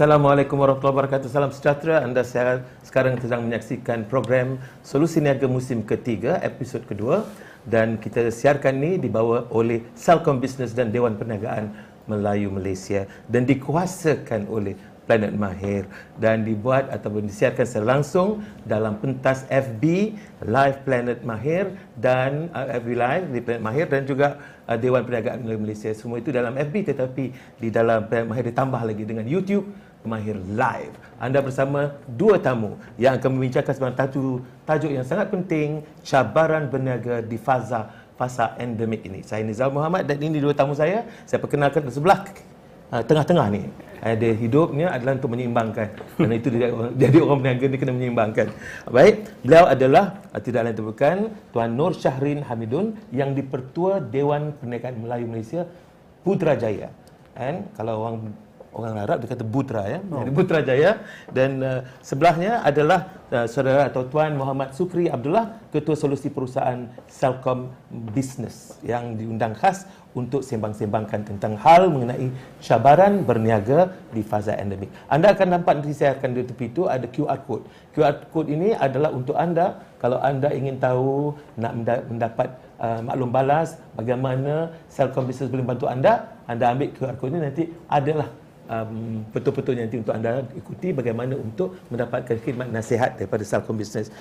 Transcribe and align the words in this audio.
Assalamualaikum 0.00 0.56
warahmatullahi 0.56 0.96
wabarakatuh. 0.96 1.28
Salam 1.28 1.52
sejahtera. 1.52 2.00
Anda 2.00 2.24
sekarang 2.80 3.20
sedang 3.20 3.44
menyaksikan 3.44 4.08
program 4.08 4.56
Solusi 4.80 5.20
Niaga 5.20 5.44
musim 5.44 5.84
ketiga, 5.84 6.40
episod 6.40 6.80
kedua 6.88 7.28
dan 7.68 8.00
kita 8.00 8.32
siarkan 8.32 8.80
ni 8.80 8.96
dibawa 8.96 9.44
oleh 9.52 9.84
Salcom 9.92 10.40
Business 10.40 10.72
dan 10.72 10.88
Dewan 10.88 11.20
Perniagaan 11.20 11.76
Melayu 12.08 12.48
Malaysia 12.48 13.04
dan 13.28 13.44
dikuasakan 13.44 14.48
oleh 14.48 14.72
Planet 15.04 15.34
Mahir 15.34 15.90
dan 16.22 16.46
dibuat 16.46 16.86
ataupun 16.86 17.26
disiarkan 17.26 17.66
secara 17.66 17.98
langsung 17.98 18.46
dalam 18.62 18.94
pentas 19.02 19.42
FB 19.50 20.14
Live 20.46 20.78
Planet 20.86 21.26
Mahir 21.26 21.74
dan 21.98 22.46
uh, 22.54 22.70
FB 22.78 22.88
Live 22.94 23.24
di 23.34 23.40
Planet 23.42 23.62
Mahir 23.66 23.86
dan 23.90 24.06
juga 24.06 24.38
uh, 24.70 24.78
Dewan 24.78 25.02
Perniagaan 25.02 25.42
Malaysia 25.42 25.90
semua 25.98 26.22
itu 26.22 26.30
dalam 26.30 26.54
FB 26.54 26.94
tetapi 26.94 27.24
di 27.58 27.68
dalam 27.74 28.06
Planet 28.06 28.30
Mahir 28.30 28.54
ditambah 28.54 28.80
lagi 28.86 29.02
dengan 29.02 29.26
YouTube 29.26 29.89
Mahir 30.04 30.36
Live. 30.56 30.94
Anda 31.20 31.44
bersama 31.44 31.92
dua 32.08 32.40
tamu 32.40 32.80
yang 32.96 33.20
akan 33.20 33.36
membincangkan 33.36 33.72
sebuah 33.76 33.94
tajuk, 33.96 34.40
tajuk 34.64 34.90
yang 34.90 35.04
sangat 35.04 35.28
penting, 35.28 35.84
cabaran 36.00 36.68
berniaga 36.72 37.20
di 37.20 37.36
fasa 37.36 37.92
fasa 38.20 38.52
endemik 38.60 39.00
ini. 39.08 39.24
Saya 39.24 39.40
Nizal 39.40 39.72
Muhammad 39.72 40.04
dan 40.04 40.20
ini 40.20 40.44
dua 40.44 40.52
tamu 40.52 40.76
saya. 40.76 41.08
Saya 41.24 41.40
perkenalkan 41.40 41.88
di 41.88 41.92
sebelah 41.92 42.28
uh, 42.92 43.00
tengah-tengah 43.00 43.48
ni. 43.48 43.64
Ada 44.00 44.32
hidupnya 44.32 44.92
adalah 44.92 45.20
untuk 45.20 45.32
menyeimbangkan. 45.36 45.88
Kerana 46.16 46.34
itu 46.36 46.48
dia, 46.52 46.72
jadi 46.96 47.16
orang 47.20 47.40
berniaga 47.44 47.64
ni 47.68 47.76
kena 47.76 47.92
menyeimbangkan. 47.92 48.48
Baik, 48.88 49.28
beliau 49.44 49.64
adalah 49.68 50.04
uh, 50.32 50.40
tidak 50.40 50.68
lain 50.68 50.76
bukan 50.80 51.16
Tuan 51.52 51.72
Nur 51.76 51.92
Syahrin 51.96 52.44
Hamidun 52.44 52.96
yang 53.12 53.32
dipertua 53.36 54.00
Dewan 54.00 54.56
Perniagaan 54.56 55.00
Melayu 55.00 55.24
Malaysia 55.28 55.64
Putrajaya. 56.20 56.92
And 57.36 57.68
kalau 57.72 58.04
orang 58.04 58.36
orang 58.70 58.94
Arab 59.02 59.16
dia 59.22 59.28
kata 59.34 59.44
Butra 59.44 59.82
ya. 59.86 59.98
Oh. 60.10 60.22
Jadi 60.22 60.30
Putrajaya 60.30 60.90
dan 61.34 61.50
uh, 61.60 61.80
sebelahnya 62.00 62.62
adalah 62.62 63.10
uh, 63.34 63.46
saudara 63.50 63.90
atau 63.90 64.06
tuan 64.06 64.34
Muhammad 64.38 64.74
Sukri 64.74 65.10
Abdullah 65.10 65.58
ketua 65.74 65.98
solusi 65.98 66.30
perusahaan 66.30 66.86
Selcom 67.10 67.70
Business 67.90 68.78
yang 68.86 69.18
diundang 69.18 69.58
khas 69.58 69.86
untuk 70.10 70.42
sembang-sembangkan 70.42 71.22
tentang 71.22 71.54
hal 71.54 71.86
mengenai 71.86 72.34
cabaran 72.58 73.22
berniaga 73.22 73.94
di 74.10 74.26
fasa 74.26 74.58
endemik. 74.58 74.90
Anda 75.06 75.30
akan 75.34 75.58
nampak 75.58 75.78
nanti 75.78 75.94
saya 75.94 76.18
akan 76.18 76.34
di 76.34 76.42
tepi 76.42 76.66
itu 76.74 76.90
ada 76.90 77.06
QR 77.06 77.38
code. 77.46 77.66
QR 77.94 78.26
code 78.34 78.50
ini 78.50 78.74
adalah 78.74 79.14
untuk 79.14 79.38
anda 79.38 79.78
kalau 80.02 80.18
anda 80.18 80.50
ingin 80.50 80.82
tahu 80.82 81.38
nak 81.54 81.72
mendapat 82.10 82.48
uh, 82.82 83.00
maklum 83.06 83.30
balas 83.30 83.78
bagaimana 83.94 84.74
Selcom 84.90 85.30
Business 85.30 85.52
boleh 85.52 85.62
bantu 85.62 85.86
anda, 85.86 86.34
anda 86.50 86.74
ambil 86.74 86.90
QR 86.90 87.14
code 87.14 87.30
ini 87.38 87.40
nanti 87.46 87.64
adalah 87.86 88.49
um, 88.70 89.26
betul-betul 89.34 89.74
nanti 89.74 89.98
untuk 89.98 90.14
anda 90.14 90.46
ikuti 90.54 90.94
bagaimana 90.94 91.34
untuk 91.34 91.74
mendapatkan 91.90 92.38
khidmat 92.38 92.70
nasihat 92.70 93.18
daripada 93.18 93.42
Salcom 93.42 93.74
Business. 93.74 94.14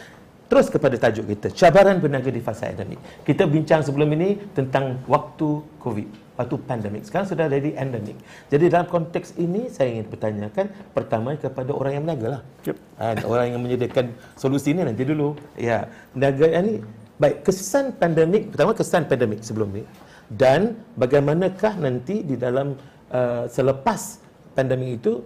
Terus 0.50 0.66
kepada 0.66 0.98
tajuk 0.98 1.30
kita, 1.30 1.54
cabaran 1.54 2.02
berniaga 2.02 2.34
di 2.34 2.42
fasa 2.42 2.74
endemik. 2.74 2.98
Kita 3.22 3.46
bincang 3.46 3.86
sebelum 3.86 4.10
ini 4.18 4.34
tentang 4.58 4.98
waktu 5.06 5.62
COVID, 5.78 6.10
waktu 6.42 6.56
pandemik. 6.66 7.06
Sekarang 7.06 7.30
sudah 7.30 7.46
jadi 7.46 7.78
endemik. 7.78 8.18
Jadi 8.50 8.66
dalam 8.66 8.90
konteks 8.90 9.38
ini 9.38 9.70
saya 9.70 9.94
ingin 9.94 10.10
bertanyakan 10.10 10.74
pertama 10.98 11.38
kepada 11.38 11.70
orang 11.70 12.02
yang 12.02 12.04
berniaga 12.10 12.28
lah. 12.34 12.42
Yep. 12.66 12.78
Uh, 12.98 13.16
orang 13.30 13.48
yang 13.54 13.62
menyediakan 13.62 14.06
solusi 14.34 14.74
ini 14.74 14.90
nanti 14.90 15.06
dulu. 15.06 15.38
Ya, 15.54 15.86
berniaga 16.18 16.50
ini 16.50 16.82
baik 17.22 17.46
kesan 17.46 17.94
pandemik, 18.02 18.50
pertama 18.50 18.74
kesan 18.74 19.06
pandemik 19.06 19.46
sebelum 19.46 19.70
ini 19.70 19.86
dan 20.30 20.78
bagaimanakah 20.94 21.82
nanti 21.82 22.22
di 22.22 22.38
dalam 22.38 22.78
uh, 23.10 23.50
selepas 23.50 24.22
pandemik 24.58 25.02
itu 25.02 25.22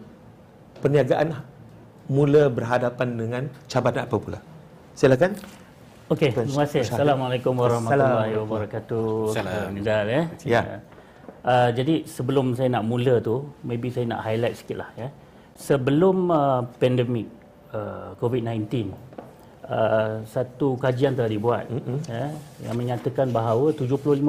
perniagaan 0.83 1.35
mula 2.11 2.51
berhadapan 2.51 3.07
dengan 3.15 3.43
cabaran 3.71 4.03
apa 4.03 4.17
pula? 4.19 4.39
Silakan. 4.93 5.39
Okey, 6.11 6.29
terima 6.35 6.67
kasih. 6.67 6.83
Assalamualaikum 6.83 7.53
warahmatullahi 7.55 8.35
wabarakatuh. 8.37 9.07
Assalamualaikum. 9.31 10.45
Ya. 10.45 10.61
ya. 10.61 10.61
Uh, 11.43 11.69
jadi 11.75 12.07
sebelum 12.07 12.55
saya 12.55 12.71
nak 12.71 12.83
mula 12.87 13.19
tu, 13.23 13.47
maybe 13.63 13.91
saya 13.91 14.07
nak 14.07 14.23
highlight 14.23 14.55
sikit 14.59 14.83
lah 14.83 14.89
ya. 14.99 15.07
Sebelum 15.55 16.31
uh, 16.31 16.61
pandemik 16.79 17.27
uh, 17.71 18.15
COVID-19, 18.19 18.91
uh, 19.67 20.23
satu 20.27 20.75
kajian 20.79 21.15
telah 21.15 21.31
dibuat 21.31 21.67
mm-hmm. 21.71 21.97
ya, 22.07 22.25
yang 22.67 22.75
menyatakan 22.75 23.31
bahawa 23.31 23.71
75% 23.75 24.19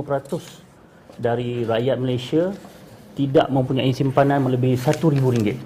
dari 1.19 1.63
rakyat 1.63 1.97
Malaysia 1.99 2.51
tidak 3.15 3.47
mempunyai 3.51 3.91
simpanan 3.95 4.43
melebihi 4.43 4.77
RM1,000. 4.79 5.57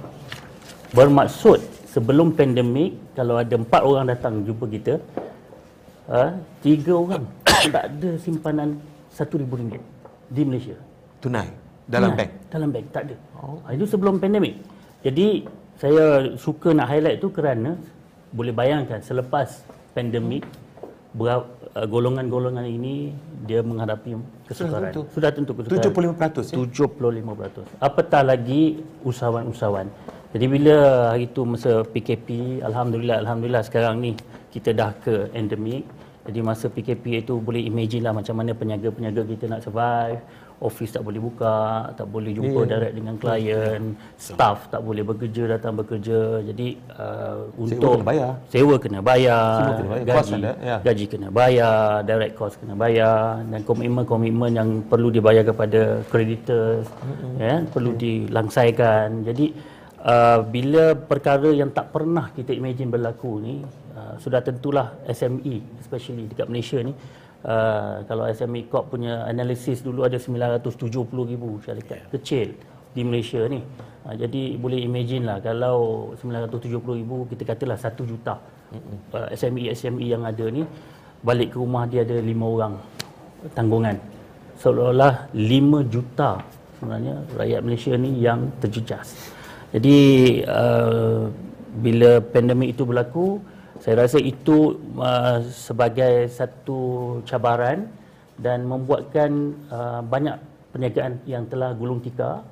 Bermaksud 0.92 1.58
sebelum 1.88 2.36
pandemik 2.36 2.96
kalau 3.16 3.40
ada 3.40 3.56
empat 3.56 3.82
orang 3.84 4.06
datang 4.08 4.44
jumpa 4.44 4.64
kita, 4.68 4.94
ha, 6.12 6.36
tiga 6.60 6.92
orang 6.96 7.24
tak 7.74 7.84
ada 7.96 8.10
simpanan 8.20 8.76
RM1,000 9.12 9.80
di 10.28 10.42
Malaysia. 10.44 10.76
Tunai? 11.18 11.48
Dalam 11.88 12.12
Tunai. 12.12 12.18
bank? 12.20 12.30
Dalam 12.52 12.68
bank, 12.68 12.86
tak 12.92 13.02
ada. 13.08 13.16
Oh. 13.40 13.58
Ha, 13.64 13.72
itu 13.72 13.84
sebelum 13.88 14.20
pandemik. 14.20 14.60
Jadi 15.00 15.48
saya 15.80 16.34
suka 16.36 16.74
nak 16.76 16.90
highlight 16.90 17.18
tu 17.22 17.32
kerana 17.32 17.78
boleh 18.28 18.52
bayangkan 18.52 19.00
selepas 19.00 19.64
pandemik 19.96 20.44
berapa 21.16 21.48
Uh, 21.78 21.86
golongan-golongan 21.86 22.66
ini 22.66 23.14
dia 23.46 23.62
menghadapi 23.62 24.18
kesukaran. 24.50 24.66
Sudah 24.66 24.80
tentu. 24.90 25.00
Sudah 25.14 25.30
tentu 25.30 25.52
kesukaran. 25.54 25.94
75% 25.94 26.50
ya? 26.50 26.58
75%. 26.58 27.78
Apatah 27.78 28.22
lagi 28.26 28.82
usahawan-usahawan. 29.06 29.86
Jadi 30.34 30.46
bila 30.50 30.76
hari 31.14 31.30
itu 31.30 31.46
masa 31.46 31.86
PKP, 31.86 32.58
Alhamdulillah, 32.66 33.22
Alhamdulillah 33.22 33.62
sekarang 33.62 34.02
ni 34.02 34.18
kita 34.50 34.74
dah 34.74 34.90
ke 34.98 35.30
endemik. 35.38 35.86
Jadi 36.26 36.38
masa 36.42 36.66
PKP 36.66 37.24
itu 37.24 37.38
boleh 37.38 37.62
imagine 37.62 38.04
lah 38.04 38.12
macam 38.12 38.34
mana 38.36 38.52
peniaga-peniaga 38.58 39.22
kita 39.22 39.44
nak 39.46 39.62
survive 39.62 40.20
office 40.58 40.90
tak 40.90 41.06
boleh 41.06 41.22
buka, 41.22 41.90
tak 41.94 42.06
boleh 42.10 42.34
jumpa 42.34 42.66
yeah. 42.66 42.70
direct 42.74 42.94
dengan 42.98 43.14
klien, 43.14 43.82
yeah. 43.94 44.18
staff 44.18 44.66
tak 44.74 44.82
boleh 44.82 45.06
bekerja 45.06 45.54
datang 45.54 45.78
bekerja. 45.78 46.42
Jadi 46.42 46.74
uh, 46.98 47.46
untuk 47.54 47.78
sewa 47.78 47.94
kena 47.94 48.06
bayar, 48.06 48.30
sewa 48.50 48.74
kena 48.76 49.00
bayar, 49.00 49.46
kena 49.62 49.90
bayar. 49.90 50.06
gaji 50.06 50.34
ada, 50.34 50.52
yeah. 50.58 50.80
gaji 50.82 51.04
kena 51.06 51.28
bayar, 51.30 51.78
direct 52.02 52.34
cost 52.34 52.58
kena 52.58 52.74
bayar 52.74 53.42
dan 53.46 53.60
komitmen-komitmen 53.62 54.50
yang 54.50 54.68
perlu 54.82 55.14
dibayar 55.14 55.46
kepada 55.46 56.02
creditors 56.10 56.90
mm-hmm. 56.90 57.32
ya 57.38 57.54
perlu 57.70 57.94
yeah. 57.94 58.00
dilangsaikan. 58.02 59.22
Jadi 59.22 59.46
uh, 60.02 60.42
bila 60.42 60.98
perkara 60.98 61.54
yang 61.54 61.70
tak 61.70 61.94
pernah 61.94 62.34
kita 62.34 62.50
imagine 62.50 62.90
berlaku 62.90 63.38
ni 63.38 63.62
uh, 63.94 64.14
sudah 64.18 64.42
tentulah 64.42 64.98
SME 65.06 65.62
especially 65.78 66.26
dekat 66.26 66.50
Malaysia 66.50 66.82
ni 66.82 66.94
Uh, 67.38 68.02
kalau 68.10 68.26
SME 68.26 68.66
Corp 68.66 68.90
punya 68.90 69.22
analisis 69.22 69.78
dulu 69.78 70.02
ada 70.02 70.18
970 70.18 71.06
ribu 71.06 71.62
syarikat 71.62 72.02
yeah. 72.02 72.10
kecil 72.10 72.48
di 72.90 73.06
Malaysia 73.06 73.38
ni. 73.46 73.62
Uh, 74.02 74.14
jadi 74.18 74.58
boleh 74.58 74.82
imagine 74.82 75.22
lah 75.22 75.38
kalau 75.38 76.10
970 76.18 76.82
ribu 76.98 77.30
kita 77.30 77.46
katalah 77.46 77.78
1 77.78 77.94
juta 78.10 78.42
uh, 79.14 79.30
SME 79.30 79.70
SME 79.70 80.10
yang 80.10 80.26
ada 80.26 80.50
ni 80.50 80.66
balik 81.22 81.54
ke 81.54 81.62
rumah 81.62 81.86
dia 81.86 82.02
ada 82.02 82.18
5 82.18 82.26
orang 82.42 82.74
tanggungan. 83.54 83.96
Seolah-olah 84.58 85.30
5 85.30 85.94
juta 85.94 86.42
sebenarnya 86.74 87.22
rakyat 87.38 87.60
Malaysia 87.62 87.92
ni 87.94 88.18
yang 88.18 88.50
terjejas. 88.58 89.14
Jadi 89.70 89.98
uh, 90.42 91.30
bila 91.78 92.18
pandemik 92.18 92.74
itu 92.74 92.82
berlaku 92.82 93.38
saya 93.78 94.06
rasa 94.06 94.18
itu 94.18 94.74
uh, 94.98 95.38
sebagai 95.54 96.26
satu 96.26 96.80
cabaran 97.22 97.86
dan 98.38 98.66
membuatkan 98.66 99.54
uh, 99.70 100.00
banyak 100.02 100.34
perniagaan 100.74 101.22
yang 101.26 101.46
telah 101.46 101.74
gulung 101.74 102.02
tikar. 102.02 102.42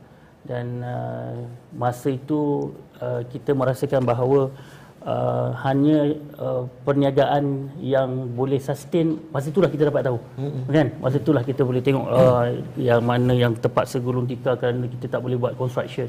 Dan 0.47 0.79
uh, 0.87 1.43
masa 1.75 2.15
itu 2.15 2.71
uh, 3.03 3.27
kita 3.27 3.51
merasakan 3.51 4.07
bahawa 4.07 4.55
uh, 5.03 5.51
hanya 5.67 6.15
uh, 6.39 6.71
perniagaan 6.87 7.75
yang 7.83 8.31
boleh 8.31 8.63
sustain 8.63 9.19
masa 9.35 9.51
itulah 9.51 9.67
kita 9.67 9.91
dapat 9.91 10.07
tahu. 10.07 10.23
Mm-hmm. 10.39 10.63
kan? 10.71 10.89
Masa 11.03 11.19
itulah 11.19 11.43
kita 11.43 11.67
boleh 11.67 11.83
tengok 11.83 12.07
uh, 12.07 12.47
yang 12.79 13.03
mana 13.03 13.35
yang 13.35 13.59
terpaksa 13.59 13.99
gulung 13.99 14.31
tikar 14.31 14.55
kerana 14.55 14.87
kita 14.87 15.11
tak 15.11 15.19
boleh 15.19 15.35
buat 15.35 15.59
construction 15.59 16.07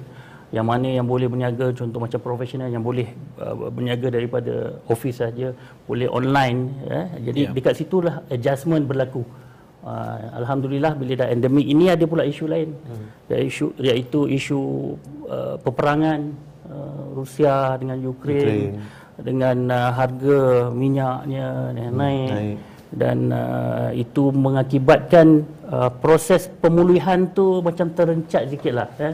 yang 0.56 0.64
mana 0.64 0.88
yang 0.88 1.04
boleh 1.04 1.28
berniaga 1.28 1.76
contoh 1.76 2.00
macam 2.00 2.20
profesional 2.24 2.72
yang 2.72 2.80
boleh 2.80 3.08
uh, 3.44 3.68
berniaga 3.68 4.08
daripada 4.08 4.80
office 4.88 5.20
saja 5.20 5.52
boleh 5.84 6.08
online 6.08 6.60
ya 6.88 7.02
jadi 7.32 7.42
yeah. 7.48 7.54
dekat 7.56 7.74
situlah 7.76 8.24
adjustment 8.32 8.88
berlaku 8.88 9.28
uh, 9.84 10.18
alhamdulillah 10.40 10.96
bila 10.96 11.14
dah 11.20 11.28
endemik 11.36 11.68
ini 11.68 11.92
ada 11.92 12.08
pula 12.08 12.24
isu 12.24 12.48
lain 12.48 12.72
hmm. 12.72 13.08
iaitu 13.28 13.66
iaitu 13.84 14.20
isu 14.40 14.60
uh, 15.28 15.56
peperangan 15.60 16.32
uh, 16.72 17.04
Rusia 17.12 17.76
dengan 17.76 18.00
Ukraine, 18.08 18.80
Ukraine. 18.80 18.80
dengan 19.20 19.58
uh, 19.68 19.92
harga 20.00 20.42
minyaknya 20.72 21.48
naik, 21.76 21.92
hmm, 21.92 22.00
naik 22.00 22.58
dan 22.94 23.36
uh, 23.36 23.92
itu 23.92 24.32
mengakibatkan 24.32 25.44
uh, 25.72 25.90
proses 26.04 26.48
pemulihan 26.64 27.28
tu 27.32 27.60
macam 27.60 27.92
terencat 27.92 28.48
sikit 28.48 28.74
lah 28.74 28.88
eh, 29.00 29.14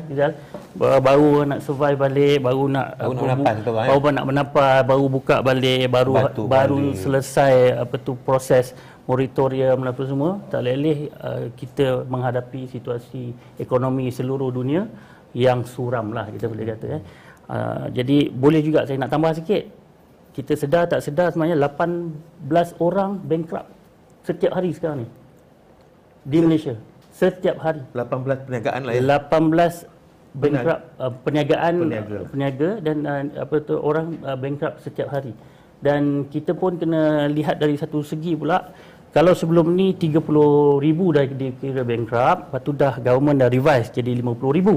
baru 0.77 1.45
nak 1.49 1.59
survive 1.65 1.97
balik 1.97 2.37
baru 2.45 2.63
nak 2.69 2.87
baru 2.97 3.13
nak 3.13 3.37
menapis 3.37 3.57
tu 3.65 3.71
baru 3.73 4.07
eh? 4.07 4.13
nak 4.13 4.25
menapis 4.25 4.77
baru 4.85 5.05
buka 5.09 5.35
balik 5.41 5.83
baru 5.89 6.13
Batu 6.13 6.43
baru 6.45 6.77
balik. 6.79 6.97
selesai 7.01 7.55
apa 7.77 7.95
tu 8.01 8.13
proses 8.21 8.73
moratorium 9.09 9.77
apa 9.83 10.03
semua 10.07 10.31
tak 10.47 10.61
leleh 10.63 11.11
uh, 11.19 11.51
kita 11.57 12.07
menghadapi 12.07 12.69
situasi 12.71 13.33
ekonomi 13.59 14.07
seluruh 14.13 14.49
dunia 14.53 14.87
yang 15.33 15.65
suram 15.65 16.13
lah 16.13 16.29
kita 16.29 16.45
boleh 16.45 16.65
kata 16.77 16.87
eh. 17.01 17.03
Uh, 17.43 17.85
jadi 17.91 18.31
boleh 18.31 18.63
juga 18.63 18.87
saya 18.87 18.95
nak 18.95 19.11
tambah 19.11 19.35
sikit 19.35 19.67
kita 20.33 20.53
sedar 20.57 20.87
tak 20.87 21.03
sedar 21.03 21.29
sebenarnya 21.29 21.59
18 21.59 22.79
orang 22.79 23.19
bankrupt 23.19 23.67
setiap 24.23 24.55
hari 24.55 24.71
sekarang 24.71 25.03
ni 25.03 25.07
di 26.23 26.37
Malaysia. 26.39 26.75
Setiap 27.13 27.61
hari. 27.61 27.83
18 27.93 28.47
perniagaan 28.49 28.81
lah 28.89 28.93
ya? 28.97 29.03
18 29.21 29.93
bankrupt 30.33 30.81
uh, 30.97 31.13
perniagaan 31.21 31.73
peniaga. 31.85 32.17
peniaga 32.33 32.69
dan 32.81 32.97
uh, 33.05 33.23
apa 33.37 33.55
tu 33.61 33.77
orang 33.77 34.17
uh, 34.25 34.37
bankrupt 34.37 34.81
setiap 34.81 35.13
hari. 35.13 35.33
Dan 35.83 36.31
kita 36.31 36.55
pun 36.55 36.79
kena 36.79 37.27
lihat 37.27 37.59
dari 37.59 37.75
satu 37.75 38.01
segi 38.01 38.33
pula 38.33 38.71
kalau 39.13 39.37
sebelum 39.37 39.77
ni 39.77 39.93
30 39.93 40.25
ribu 40.81 41.13
dah 41.13 41.21
dikira 41.27 41.85
bankrupt 41.85 42.49
lepas 42.49 42.61
tu 42.65 42.71
dah 42.73 42.97
government 42.97 43.45
dah 43.45 43.49
revise 43.51 43.93
jadi 43.93 44.17
50 44.17 44.57
ribu. 44.57 44.75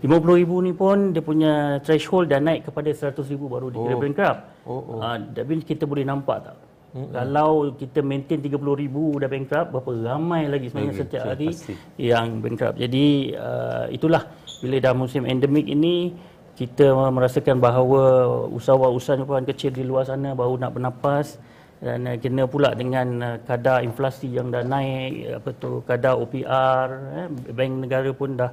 50 0.00 0.40
ribu 0.40 0.56
ni 0.64 0.72
pun 0.72 1.12
dia 1.12 1.20
punya 1.24 1.76
threshold 1.84 2.32
dah 2.32 2.40
naik 2.40 2.68
kepada 2.68 2.88
100 2.92 3.20
ribu 3.32 3.48
baru 3.48 3.72
dikira 3.72 3.96
oh. 3.96 4.00
bankrupt. 4.00 4.40
Oh, 4.68 4.80
oh. 4.84 4.98
Uh, 5.00 5.16
tapi 5.32 5.64
kita 5.64 5.88
boleh 5.88 6.04
nampak 6.04 6.44
tak 6.44 6.69
Mm-hmm. 6.90 7.14
Kalau 7.14 7.50
kita 7.78 8.02
maintain 8.02 8.42
30 8.42 8.58
ribu 8.58 9.14
dah 9.22 9.30
bankrupt, 9.30 9.68
berapa 9.70 9.90
ramai 10.10 10.50
lagi 10.50 10.74
sebenarnya 10.74 10.90
okay, 10.90 11.02
setiap 11.06 11.22
hari 11.22 11.48
pasti. 11.54 11.74
yang 12.02 12.26
bankrupt. 12.42 12.76
Jadi 12.82 13.06
uh, 13.38 13.86
itulah 13.94 14.22
bila 14.58 14.76
dah 14.82 14.94
musim 14.98 15.22
endemik 15.22 15.70
ini, 15.70 16.10
kita 16.58 16.90
merasakan 17.14 17.62
bahawa 17.62 18.26
usahawan-usahawan 18.50 19.46
kecil 19.54 19.70
di 19.70 19.86
luar 19.86 20.10
sana 20.10 20.34
baru 20.34 20.58
nak 20.58 20.74
bernapas 20.74 21.38
dan 21.78 22.10
uh, 22.10 22.18
kena 22.18 22.50
pula 22.50 22.74
dengan 22.74 23.08
uh, 23.22 23.36
kadar 23.46 23.86
inflasi 23.86 24.26
yang 24.26 24.50
dah 24.50 24.66
naik, 24.66 25.40
apa 25.40 25.48
tu 25.62 25.86
kadar 25.86 26.18
OPR, 26.18 26.86
eh, 27.22 27.28
bank 27.54 27.72
negara 27.86 28.10
pun 28.10 28.34
dah 28.34 28.50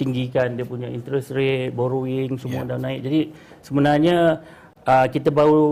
tinggikan 0.00 0.56
dia 0.56 0.64
punya 0.64 0.88
interest 0.88 1.34
rate, 1.34 1.74
borrowing 1.74 2.38
semua 2.38 2.64
yeah. 2.64 2.70
dah 2.70 2.78
naik. 2.80 3.00
Jadi 3.02 3.20
sebenarnya 3.60 4.16
uh, 4.86 5.06
kita 5.10 5.28
baru 5.28 5.68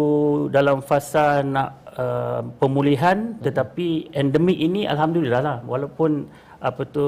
dalam 0.53 0.85
fasa 0.85 1.41
nak 1.41 1.82
uh, 1.99 2.41
pemulihan 2.61 3.37
tetapi 3.41 4.13
endemik 4.13 4.59
ini 4.59 4.89
alhamdulillah 4.89 5.41
lah. 5.41 5.59
Walaupun 5.65 6.29
apa 6.63 6.83
tu 6.87 7.07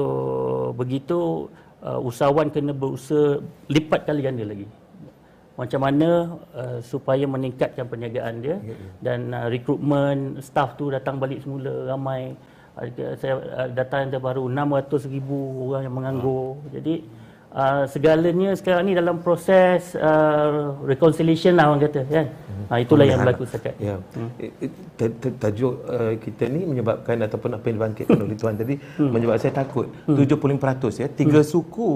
begitu 0.75 1.47
uh, 1.85 1.99
usahawan 2.01 2.51
kena 2.51 2.75
berusaha 2.75 3.39
lipat 3.71 4.09
kali 4.09 4.21
ganda 4.25 4.45
lagi. 4.45 4.67
Macam 5.55 5.79
mana 5.87 6.35
uh, 6.51 6.79
supaya 6.83 7.23
meningkatkan 7.23 7.87
perniagaan 7.87 8.43
dia 8.43 8.59
ya, 8.59 8.75
ya. 8.75 8.75
dan 8.99 9.31
uh, 9.31 9.47
rekrutmen 9.47 10.43
staff 10.43 10.75
tu 10.75 10.91
datang 10.91 11.15
balik 11.15 11.39
semula 11.41 11.95
ramai. 11.95 12.35
Uh, 12.75 13.15
saya 13.15 13.39
uh, 13.39 13.69
data 13.71 14.03
yang 14.03 14.11
terbaru 14.11 14.51
600 14.51 15.07
ribu 15.07 15.71
orang 15.71 15.87
yang 15.87 15.95
menganggur. 15.95 16.59
Ha. 16.59 16.75
jadi 16.75 16.93
uh, 17.55 17.83
segalanya 17.87 18.51
sekarang 18.59 18.83
ni 18.85 18.93
dalam 18.93 19.23
proses 19.23 19.95
uh, 19.95 20.75
reconciliation 20.83 21.55
lah 21.55 21.71
orang 21.71 21.87
kata 21.87 22.01
kan 22.11 22.27
hmm. 22.27 22.65
uh, 22.69 22.77
itulah 22.83 23.05
yang 23.07 23.19
berlaku 23.23 23.47
sekarang 23.47 23.77
ya 23.79 23.95
hmm. 23.95 24.29
tajuk 25.39 25.73
uh, 25.87 26.13
kita 26.19 26.43
ni 26.51 26.67
menyebabkan 26.67 27.15
ataupun 27.23 27.55
apa 27.55 27.65
yang 27.71 27.75
dibangkitkan 27.79 28.19
oleh 28.19 28.37
tuan 28.41 28.55
tadi 28.59 28.75
hmm. 28.75 29.09
menyebabkan 29.09 29.41
saya 29.41 29.55
takut 29.55 29.87
hmm. 30.05 30.19
75% 30.19 31.01
ya 31.01 31.07
tiga 31.07 31.39
hmm. 31.41 31.49
suku 31.49 31.89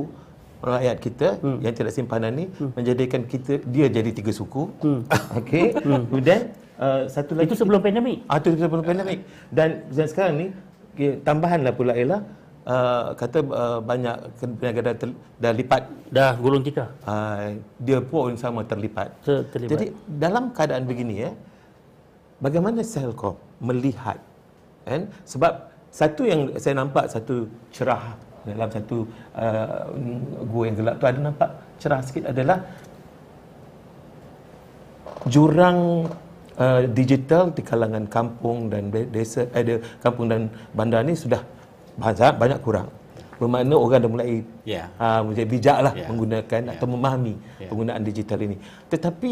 rakyat 0.60 0.98
kita 1.00 1.28
hmm. 1.40 1.60
yang 1.64 1.74
tidak 1.76 1.94
simpanan 1.96 2.32
ni 2.36 2.46
hmm. 2.48 2.76
menjadikan 2.76 3.22
kita 3.24 3.64
dia 3.64 3.88
jadi 3.88 4.12
tiga 4.12 4.32
suku 4.32 4.72
hmm. 4.84 5.02
okey 5.44 5.76
hmm. 5.76 6.04
kemudian 6.12 6.42
uh, 6.80 7.08
satu 7.08 7.36
lagi 7.36 7.52
itu 7.52 7.56
sebelum 7.60 7.80
pandemik 7.80 8.28
ah 8.28 8.40
itu 8.40 8.56
sebelum 8.60 8.84
pandemik 8.84 9.24
dan, 9.52 9.88
dan 9.92 10.08
sekarang 10.08 10.36
ni 10.36 10.48
tambahanlah 11.24 11.72
pula 11.72 11.96
ialah 11.96 12.20
uh, 12.66 13.16
kata 13.16 13.40
uh, 13.46 13.80
banyak 13.80 14.16
peniaga 14.40 14.82
dah, 14.92 14.96
ter, 14.96 15.10
dah 15.40 15.54
lipat. 15.54 15.84
Dah 16.10 16.34
gulung 16.40 16.64
tikar 16.66 16.90
uh, 17.06 17.56
dia 17.80 18.00
pun 18.02 18.36
sama 18.36 18.66
terlipat. 18.66 19.14
terlipat. 19.24 19.72
Jadi 19.72 19.86
dalam 20.08 20.52
keadaan 20.52 20.84
begini 20.90 21.16
ya 21.28 21.32
bagaimana 22.44 22.82
Selcom 22.84 23.36
melihat 23.64 24.20
kan? 24.88 25.06
Sebab 25.24 25.54
satu 25.90 26.22
yang 26.26 26.42
saya 26.62 26.78
nampak 26.78 27.06
satu 27.10 27.46
cerah 27.74 28.16
dalam 28.48 28.70
satu 28.72 28.98
uh, 29.36 29.84
gua 30.48 30.64
yang 30.70 30.78
gelap 30.80 30.96
tu 31.02 31.06
ada 31.06 31.20
nampak 31.20 31.50
cerah 31.82 32.00
sikit 32.02 32.32
adalah 32.32 32.64
jurang 35.28 36.08
uh, 36.56 36.82
digital 36.88 37.52
di 37.52 37.62
kalangan 37.66 38.06
kampung 38.08 38.72
dan 38.72 38.88
desa 38.92 39.50
ada 39.52 39.78
eh, 39.78 39.80
kampung 40.00 40.32
dan 40.32 40.48
bandar 40.72 41.04
ni 41.04 41.14
sudah 41.18 41.44
banyak 42.00 42.34
banyak 42.42 42.60
kurang 42.66 42.90
bermakna 43.40 43.76
orang 43.80 44.00
dah 44.04 44.12
mulai 44.12 44.28
yeah. 44.68 44.88
Ya. 45.00 45.24
uh, 45.24 45.48
bijak 45.48 45.78
lah 45.80 45.94
yeah. 45.96 46.08
menggunakan 46.12 46.62
yeah. 46.68 46.74
atau 46.76 46.88
memahami 46.92 47.36
yeah. 47.40 47.70
penggunaan 47.72 48.04
digital 48.04 48.40
ini 48.44 48.58
tetapi 48.92 49.32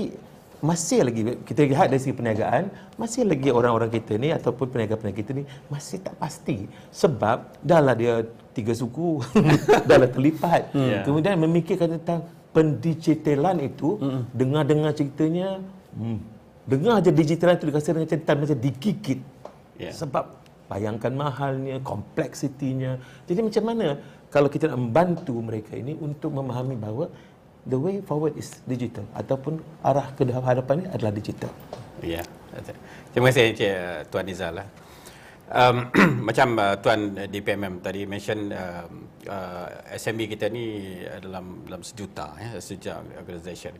masih 0.57 1.05
lagi 1.05 1.21
kita 1.45 1.69
lihat 1.69 1.87
dari 1.93 2.01
segi 2.01 2.17
perniagaan 2.17 2.73
masih 2.97 3.29
lagi 3.29 3.49
orang-orang 3.53 3.93
kita 3.93 4.17
ni 4.17 4.33
ataupun 4.33 4.73
peniaga-peniaga 4.73 5.17
kita 5.21 5.31
ni 5.37 5.43
masih 5.69 6.01
tak 6.01 6.17
pasti 6.17 6.65
sebab 6.89 7.45
dahlah 7.61 7.93
dia 7.93 8.25
tiga 8.57 8.73
suku 8.73 9.21
dahlah 9.89 10.09
terlipat 10.09 10.73
yeah. 10.73 11.05
kemudian 11.05 11.37
memikirkan 11.37 12.01
tentang 12.01 12.25
pendigitalan 12.57 13.69
itu 13.69 14.01
mm. 14.01 14.21
dengar-dengar 14.33 14.91
ceritanya 14.97 15.61
hmm, 15.93 16.17
dengar 16.65 17.05
aja 17.05 17.11
digitalan 17.13 17.53
itu 17.53 17.69
dikasih 17.69 17.91
dengan 17.93 18.09
cerita 18.09 18.31
macam 18.33 18.57
dikikit 18.57 19.19
yeah. 19.77 19.93
sebab 19.93 20.25
bayangkan 20.67 21.11
mahalnya, 21.15 21.79
kompleksitinya. 21.81 22.99
Jadi 23.27 23.39
macam 23.43 23.63
mana 23.63 23.87
kalau 24.27 24.51
kita 24.51 24.67
nak 24.67 24.79
membantu 24.79 25.35
mereka 25.39 25.73
ini 25.79 25.95
untuk 25.97 26.35
memahami 26.35 26.75
bahawa 26.75 27.07
the 27.67 27.75
way 27.79 27.99
forward 28.03 28.35
is 28.39 28.59
digital 28.63 29.03
ataupun 29.15 29.59
arah 29.83 30.11
ke 30.15 30.23
hadapan 30.27 30.83
ini 30.83 30.87
adalah 30.91 31.11
digital. 31.11 31.51
Ya. 32.03 32.23
Terima 33.11 33.29
kasih 33.29 33.53
Encik 33.53 33.71
uh, 33.71 33.99
Tuan 34.07 34.25
Nizal 34.25 34.53
lah. 34.55 34.67
Um, 35.47 35.87
macam 36.27 36.59
uh, 36.59 36.75
Tuan 36.79 37.15
DPMM 37.31 37.79
tadi 37.79 38.03
mention 38.03 38.51
uh, 38.51 38.87
uh, 39.31 39.67
SMB 39.95 40.35
kita 40.35 40.51
ni 40.51 40.99
dalam 41.23 41.63
dalam 41.63 41.81
sejuta 41.83 42.35
ya, 42.35 42.59
sejak 42.59 42.99
organisation. 43.15 43.75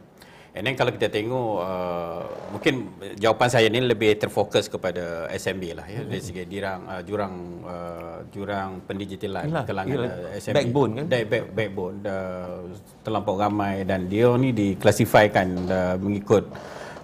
And 0.57 0.65
then 0.65 0.73
kalau 0.73 0.89
kita 0.89 1.13
tengok 1.13 1.61
uh, 1.61 2.25
mungkin 2.49 2.89
jawapan 3.13 3.45
saya 3.45 3.69
ni 3.69 3.77
lebih 3.77 4.17
terfokus 4.17 4.65
kepada 4.65 5.29
SMB 5.29 5.63
lah 5.77 5.85
ya. 5.85 6.01
Dari 6.01 6.17
segi 6.17 6.49
dirang 6.49 6.81
uh, 6.89 7.01
jurang 7.05 7.33
uh, 7.61 8.17
jurang 8.33 8.81
pendigitalan 8.89 9.53
kalangan 9.69 9.97
uh, 10.09 10.33
SMB 10.33 10.57
backbone 10.57 10.91
kan? 10.97 11.05
Back, 11.05 11.25
back, 11.29 11.43
backbone. 11.53 11.97
Uh, 12.01 12.73
terlampau 13.05 13.37
ramai 13.37 13.85
dan 13.85 14.09
dia 14.09 14.33
ni 14.33 14.49
diklasifikasikan 14.49 15.47
uh, 15.69 15.95
mengikut 16.01 16.49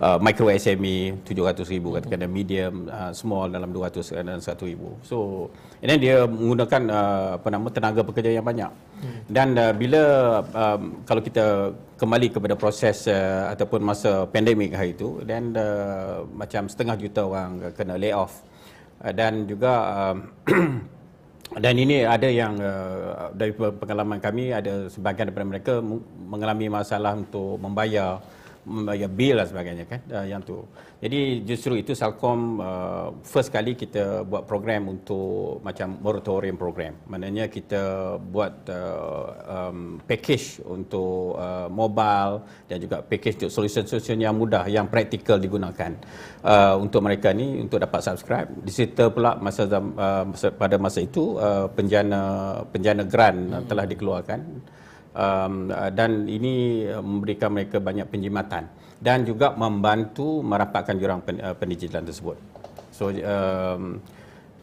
uh, 0.02 0.18
micro 0.18 0.50
SME 0.50 1.22
700 1.22 1.62
ribu 1.70 1.94
katakan 1.94 2.26
dan 2.26 2.32
medium 2.34 2.90
uh, 2.90 3.14
small 3.14 3.54
dalam 3.54 3.70
200 3.70 4.18
dan 4.18 4.42
1 4.42 4.50
ribu. 4.66 4.98
So 5.06 5.48
and 5.78 5.94
then 5.94 6.02
dia 6.02 6.26
menggunakan 6.26 6.82
uh, 6.90 7.30
apa 7.38 7.48
nama 7.54 7.70
tenaga 7.70 8.02
pekerja 8.02 8.34
yang 8.34 8.42
banyak 8.42 8.74
dan 9.28 9.56
uh, 9.58 9.74
bila 9.76 10.04
um, 10.54 11.04
kalau 11.08 11.22
kita 11.24 11.72
kembali 12.00 12.28
kepada 12.36 12.56
proses 12.60 13.08
uh, 13.08 13.52
ataupun 13.54 13.80
masa 13.80 14.28
pandemik 14.28 14.76
hari 14.76 14.92
itu 14.92 15.24
dan 15.24 15.56
uh, 15.56 16.28
macam 16.36 16.68
setengah 16.68 16.96
juta 17.00 17.22
orang 17.24 17.72
kena 17.78 17.96
lay 17.96 18.12
off. 18.12 18.44
Uh, 19.00 19.12
dan 19.16 19.48
juga 19.48 19.72
uh, 19.88 20.16
dan 21.64 21.76
ini 21.78 22.04
ada 22.04 22.28
yang 22.28 22.58
uh, 22.58 23.30
dari 23.36 23.54
pengalaman 23.54 24.18
kami 24.18 24.52
ada 24.52 24.90
sebahagian 24.90 25.30
daripada 25.30 25.48
mereka 25.48 25.74
mengalami 26.28 26.68
masalah 26.72 27.14
untuk 27.14 27.62
membayar 27.62 28.20
membayar 28.64 29.12
bil 29.12 29.36
dan 29.40 29.48
sebagainya 29.48 29.86
kan 29.86 30.00
uh, 30.12 30.26
yang 30.28 30.42
tu. 30.44 30.64
Jadi 31.04 31.44
justru 31.44 31.76
itu 31.76 31.92
Salcom 31.92 32.64
uh, 32.64 33.12
first 33.28 33.52
kali 33.52 33.76
kita 33.76 34.24
buat 34.24 34.48
program 34.48 34.88
untuk 34.88 35.60
macam 35.60 36.00
moratorium 36.00 36.56
program. 36.56 36.96
Maknanya 37.12 37.52
kita 37.52 38.16
buat 38.24 38.64
uh, 38.72 39.28
um, 39.44 40.00
package 40.08 40.64
untuk 40.64 41.36
uh, 41.36 41.68
mobile 41.68 42.48
dan 42.72 42.80
juga 42.80 43.04
package 43.04 43.44
untuk 43.44 43.52
solution-solution 43.52 44.24
yang 44.24 44.36
mudah 44.36 44.64
yang 44.72 44.88
praktikal 44.88 45.36
digunakan 45.36 45.92
uh, 46.48 46.80
untuk 46.80 47.04
mereka 47.04 47.36
ni 47.36 47.60
untuk 47.60 47.84
dapat 47.84 48.00
subscribe. 48.00 48.48
Di 48.64 48.72
situ 48.72 49.12
pula 49.12 49.36
masa, 49.36 49.68
uh, 49.68 50.24
masa 50.24 50.56
pada 50.56 50.80
masa 50.80 51.04
itu 51.04 51.36
uh, 51.36 51.68
penjana 51.68 52.22
penjana 52.72 53.04
grant 53.04 53.42
hmm. 53.52 53.68
telah 53.68 53.84
dikeluarkan 53.84 54.40
um, 55.14 55.70
dan 55.70 56.26
ini 56.30 56.86
memberikan 57.00 57.54
mereka 57.54 57.78
banyak 57.80 58.10
penjimatan 58.10 58.70
dan 59.02 59.26
juga 59.28 59.54
membantu 59.54 60.42
merapatkan 60.42 60.96
jurang 60.98 61.22
pen, 61.24 61.40
uh, 61.42 61.56
pendidikan 61.58 62.06
tersebut. 62.06 62.38
So 62.94 63.10
um, 63.10 64.02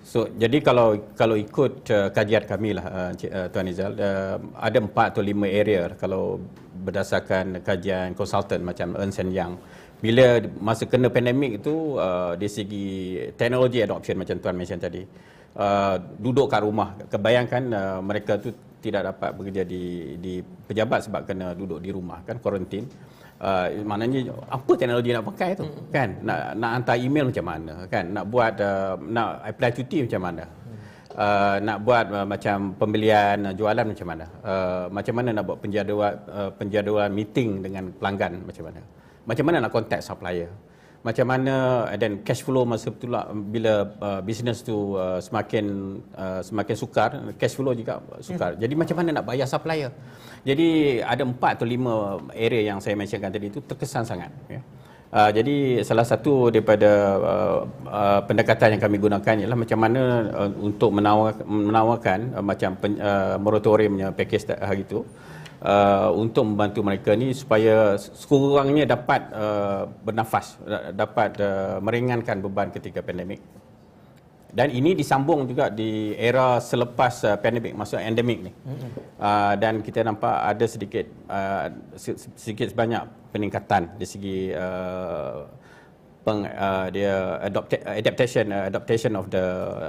So 0.00 0.26
jadi 0.32 0.64
kalau 0.64 1.12
kalau 1.12 1.36
ikut 1.36 1.86
uh, 1.92 2.08
kajian 2.10 2.42
kami 2.48 2.74
lah 2.74 2.86
uh, 2.88 3.12
uh, 3.14 3.46
Tuan 3.52 3.68
Izal 3.68 3.94
uh, 4.00 4.42
ada 4.56 4.78
empat 4.80 5.14
atau 5.14 5.22
lima 5.22 5.44
area 5.44 5.92
kalau 5.94 6.40
berdasarkan 6.82 7.60
kajian 7.60 8.16
konsultan 8.16 8.64
macam 8.64 8.96
Ernst 8.96 9.20
Young 9.20 9.60
bila 10.00 10.40
masa 10.56 10.88
kena 10.88 11.12
pandemik 11.12 11.60
itu 11.60 12.00
uh, 12.00 12.32
dari 12.32 12.48
segi 12.48 12.88
teknologi 13.36 13.84
adoption 13.84 14.16
macam 14.16 14.40
tuan 14.40 14.56
mention 14.56 14.80
tadi 14.80 15.04
uh, 15.60 16.00
duduk 16.16 16.48
kat 16.48 16.64
rumah 16.64 16.96
kebayangkan 17.12 17.62
uh, 17.68 18.00
mereka 18.00 18.40
tu 18.40 18.56
tidak 18.80 19.14
dapat 19.14 19.30
bekerja 19.36 19.62
di 19.68 20.16
di 20.16 20.34
pejabat 20.40 21.06
sebab 21.06 21.28
kena 21.28 21.52
duduk 21.52 21.78
di 21.84 21.92
rumah 21.92 22.24
kan 22.24 22.40
kuarantin 22.40 22.88
uh, 23.40 23.66
maknanya 23.84 24.32
apa 24.48 24.72
teknologi 24.76 25.10
nak 25.16 25.24
pakai 25.32 25.50
tu? 25.56 25.64
Hmm. 25.64 25.88
kan 25.92 26.08
nak 26.20 26.38
nak 26.60 26.70
hantar 26.80 26.96
email 27.00 27.28
macam 27.32 27.44
mana? 27.44 27.74
Kan 27.88 28.04
nak 28.12 28.24
buat 28.28 28.54
uh, 28.60 28.94
nak 29.00 29.28
apply 29.44 29.70
cuti 29.74 29.98
macam 30.06 30.22
mana? 30.22 30.44
Uh, 31.10 31.58
nak 31.66 31.82
buat 31.82 32.06
uh, 32.06 32.22
macam 32.22 32.56
pembelian 32.78 33.36
uh, 33.50 33.54
jualan 33.56 33.82
macam 33.82 34.06
mana? 34.06 34.24
Uh, 34.46 34.84
macam 34.94 35.14
mana 35.18 35.28
nak 35.34 35.44
buat 35.48 35.58
penjadual 35.58 36.12
uh, 36.30 36.50
penjadualan 36.54 37.12
meeting 37.12 37.60
dengan 37.64 37.90
pelanggan 37.98 38.40
macam 38.46 38.70
mana? 38.70 38.80
Macam 39.26 39.44
mana 39.44 39.56
nak 39.66 39.72
contact 39.74 40.06
supplier 40.06 40.48
macam 41.00 41.24
mana 41.24 41.88
dan 41.96 42.20
cash 42.20 42.44
flow 42.44 42.68
masa 42.68 42.92
itulah 42.92 43.32
bila 43.32 43.88
uh, 44.04 44.20
business 44.20 44.60
tu 44.60 45.00
uh, 45.00 45.16
semakin 45.16 45.96
uh, 46.12 46.44
semakin 46.44 46.76
sukar 46.76 47.10
cash 47.40 47.56
flow 47.56 47.72
juga 47.72 48.04
sukar 48.20 48.54
yeah. 48.54 48.68
jadi 48.68 48.74
macam 48.76 48.96
mana 49.00 49.08
nak 49.16 49.24
bayar 49.24 49.48
supplier 49.48 49.88
jadi 50.40 51.00
ada 51.04 51.22
empat 51.24 51.60
atau 51.60 51.66
lima 51.68 52.16
area 52.32 52.72
yang 52.72 52.80
saya 52.80 52.96
mentionkan 52.96 53.28
tadi 53.28 53.52
itu 53.52 53.60
terkesan 53.60 54.08
sangat. 54.08 54.32
Ya. 54.48 54.60
Uh, 55.10 55.30
jadi 55.34 55.82
salah 55.82 56.06
satu 56.06 56.54
daripada 56.54 57.18
uh, 57.18 57.58
uh, 57.82 58.20
pendekatan 58.30 58.78
yang 58.78 58.82
kami 58.82 58.96
gunakan 59.02 59.34
ialah 59.42 59.58
macam 59.58 59.78
mana 59.82 60.02
uh, 60.30 60.50
untuk 60.62 60.94
menawar, 60.94 61.34
menawarkan 61.42 62.30
uh, 62.38 62.44
macam 62.46 62.78
pen, 62.78 62.94
uh, 63.02 63.34
moratoriumnya 63.42 64.14
package 64.14 64.54
hari 64.54 64.86
itu 64.86 65.02
uh, 65.02 65.29
untuk 66.16 66.48
membantu 66.48 66.80
mereka 66.80 67.12
ni 67.12 67.36
supaya 67.36 68.00
sekurang-kurangnya 68.00 68.96
dapat 68.96 69.28
uh, 69.32 69.84
bernafas, 70.00 70.56
dapat 70.96 71.36
uh, 71.36 71.76
meringankan 71.84 72.40
beban 72.40 72.72
ketika 72.72 73.04
pandemik 73.04 73.44
dan 74.50 74.68
ini 74.70 74.98
disambung 74.98 75.46
juga 75.46 75.70
di 75.70 76.14
era 76.18 76.58
selepas 76.58 77.14
uh, 77.26 77.38
pandemik 77.38 77.74
maksud 77.74 78.02
endemik 78.02 78.50
ni 78.50 78.52
mm-hmm. 78.52 78.90
uh, 79.18 79.54
dan 79.56 79.78
kita 79.80 80.02
nampak 80.02 80.34
ada 80.42 80.66
sedikit 80.66 81.06
uh, 81.30 81.70
sedikit 82.34 82.70
sebanyak 82.70 83.06
peningkatan 83.30 83.94
dari 83.94 84.08
segi 84.10 84.38
uh, 84.50 85.46
peng, 86.26 86.44
uh, 86.50 86.86
dia 86.90 87.38
adopta- 87.46 87.84
adaptation 87.86 88.50
uh, 88.50 88.66
adaptation 88.66 89.14
of 89.14 89.30
the 89.30 89.44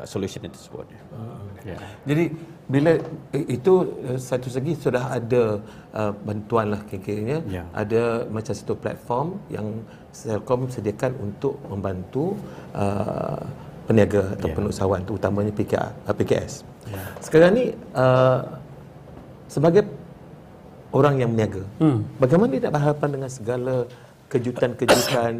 solution 0.05 0.45
tersebut. 0.45 0.85
Mm-hmm. 0.87 1.49
Yeah. 1.61 1.79
Jadi 2.09 2.23
bila 2.71 2.95
itu 3.35 3.73
uh, 4.07 4.15
satu 4.15 4.47
segi 4.47 4.79
sudah 4.79 5.11
ada 5.11 5.59
uh, 5.91 6.11
bantuan 6.23 6.71
lah 6.71 6.81
kira-kiranya 6.87 7.43
yeah. 7.51 7.67
ada 7.75 8.23
macam 8.31 8.53
satu 8.55 8.73
platform 8.79 9.35
yang 9.51 9.67
Selcom 10.11 10.67
sediakan 10.67 11.11
untuk 11.19 11.55
membantu 11.67 12.35
uh, 12.75 13.39
peniaga 13.87 14.35
atau 14.39 14.47
yeah. 14.47 14.71
usahawan 14.71 15.03
terutamanya 15.03 15.51
PKR, 15.51 15.91
PKS. 16.15 16.53
Yeah. 16.87 17.07
Sekarang 17.19 17.51
ni 17.55 17.65
uh, 17.95 18.39
sebagai 19.51 19.87
orang 20.91 21.19
yang 21.19 21.31
meniaga, 21.31 21.63
hmm. 21.79 22.19
bagaimana 22.19 22.51
dia 22.51 22.67
nak 22.67 22.73
berhadapan 22.75 23.09
dengan 23.19 23.29
segala 23.31 23.75
kejutan-kejutan 24.31 25.33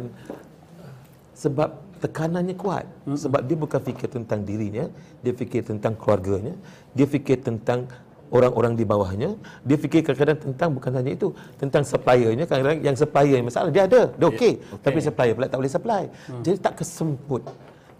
sebab 1.42 1.70
tekanannya 2.02 2.58
kuat. 2.58 2.84
Hmm. 3.06 3.14
Sebab 3.14 3.46
dia 3.46 3.54
bukan 3.54 3.78
fikir 3.78 4.10
tentang 4.10 4.42
dirinya, 4.42 4.90
dia 5.22 5.30
fikir 5.30 5.62
tentang 5.62 5.94
keluarganya, 5.94 6.58
dia 6.90 7.06
fikir 7.06 7.46
tentang 7.46 7.86
orang-orang 8.32 8.74
di 8.74 8.84
bawahnya, 8.88 9.30
dia 9.62 9.76
fikir 9.76 10.02
kadang-kadang 10.02 10.40
tentang 10.40 10.68
bukan 10.72 10.90
hanya 10.98 11.12
itu, 11.14 11.28
tentang 11.60 11.84
suppliernya, 11.84 12.48
kadang-kadang 12.48 12.80
yang 12.80 12.96
supplier 12.96 13.36
yang 13.38 13.46
masalah, 13.46 13.68
dia 13.68 13.84
ada, 13.84 14.08
dia 14.08 14.26
okey, 14.32 14.56
yeah, 14.56 14.72
okay. 14.72 14.82
tapi 14.82 14.98
supplier 15.04 15.32
pula 15.36 15.46
tak 15.46 15.58
boleh 15.60 15.72
supply. 15.72 16.02
Hmm. 16.26 16.42
Jadi 16.42 16.56
tak 16.58 16.74
kesemput. 16.80 17.44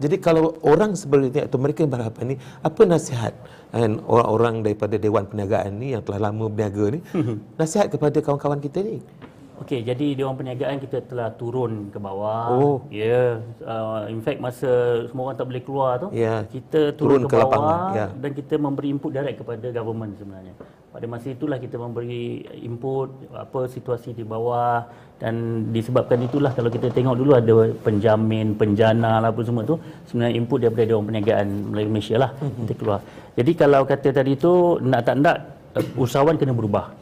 Jadi 0.02 0.16
kalau 0.18 0.58
orang 0.66 0.98
seperti 0.98 1.30
ini 1.30 1.40
atau 1.46 1.58
mereka 1.62 1.86
yang 1.86 1.92
berhadapan 1.94 2.34
ini, 2.34 2.36
apa 2.64 2.82
nasihat 2.82 3.34
kan, 3.70 4.02
orang-orang 4.02 4.66
daripada 4.66 4.98
Dewan 4.98 5.30
Perniagaan 5.30 5.78
ni 5.78 5.94
yang 5.94 6.02
telah 6.02 6.26
lama 6.26 6.50
berniaga 6.50 6.98
ni, 6.98 7.00
mhm. 7.14 7.36
nasihat 7.54 7.86
kepada 7.86 8.18
kawan-kawan 8.18 8.58
kita 8.58 8.82
ni? 8.82 8.98
Okey, 9.62 9.86
jadi 9.86 10.18
Dewan 10.18 10.34
Perniagaan 10.34 10.82
kita 10.82 11.06
telah 11.06 11.30
turun 11.38 11.86
ke 11.94 11.98
bawah. 12.02 12.50
Oh. 12.50 12.76
Ya. 12.90 13.38
Yeah. 13.38 13.62
Uh, 13.62 14.10
in 14.10 14.18
fact 14.18 14.42
masa 14.42 15.06
semua 15.06 15.30
orang 15.30 15.38
tak 15.38 15.46
boleh 15.46 15.62
keluar 15.62 16.02
tu, 16.02 16.08
yeah. 16.10 16.42
kita 16.50 16.90
turun, 16.98 17.22
turun 17.22 17.30
ke, 17.30 17.38
ke 17.38 17.38
bawah 17.38 17.46
lapangan. 17.46 17.78
Yeah. 17.94 18.08
dan 18.18 18.30
kita 18.34 18.54
memberi 18.58 18.88
input 18.90 19.10
direct 19.14 19.38
kepada 19.38 19.66
government 19.70 20.18
sebenarnya. 20.18 20.54
Pada 20.90 21.06
masa 21.06 21.26
itulah 21.30 21.56
kita 21.62 21.78
memberi 21.78 22.42
input 22.58 23.08
apa 23.32 23.70
situasi 23.70 24.12
di 24.18 24.26
bawah 24.26 24.82
dan 25.22 25.64
disebabkan 25.70 26.18
itulah 26.26 26.50
kalau 26.52 26.68
kita 26.68 26.90
tengok 26.90 27.14
dulu 27.14 27.32
ada 27.38 27.70
penjamin, 27.86 28.58
penjana 28.58 29.22
lah 29.22 29.30
apa 29.30 29.40
semua 29.46 29.62
tu 29.62 29.78
sebenarnya 30.10 30.34
input 30.42 30.58
daripada 30.58 30.84
Dewan 30.90 31.06
Perniagaan 31.06 31.48
Malaysia 31.70 32.18
lah 32.18 32.34
mm-hmm. 32.34 32.58
kita 32.66 32.72
keluar. 32.74 33.00
Jadi 33.38 33.52
kalau 33.54 33.80
kata 33.86 34.08
tadi 34.10 34.32
tu 34.34 34.82
nak 34.82 35.06
tak 35.06 35.22
nak 35.22 35.36
usahawan 35.96 36.34
kena 36.34 36.50
berubah 36.50 37.01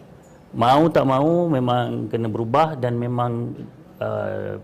mau 0.55 0.91
tak 0.91 1.07
mau 1.07 1.47
memang 1.47 2.11
kena 2.11 2.27
berubah 2.27 2.75
dan 2.75 2.99
memang 2.99 3.55
uh, 4.03 4.59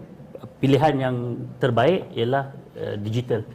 pilihan 0.58 0.94
yang 0.98 1.16
terbaik 1.62 2.10
ialah 2.14 2.50
uh, 2.74 2.94
digital 2.98 3.46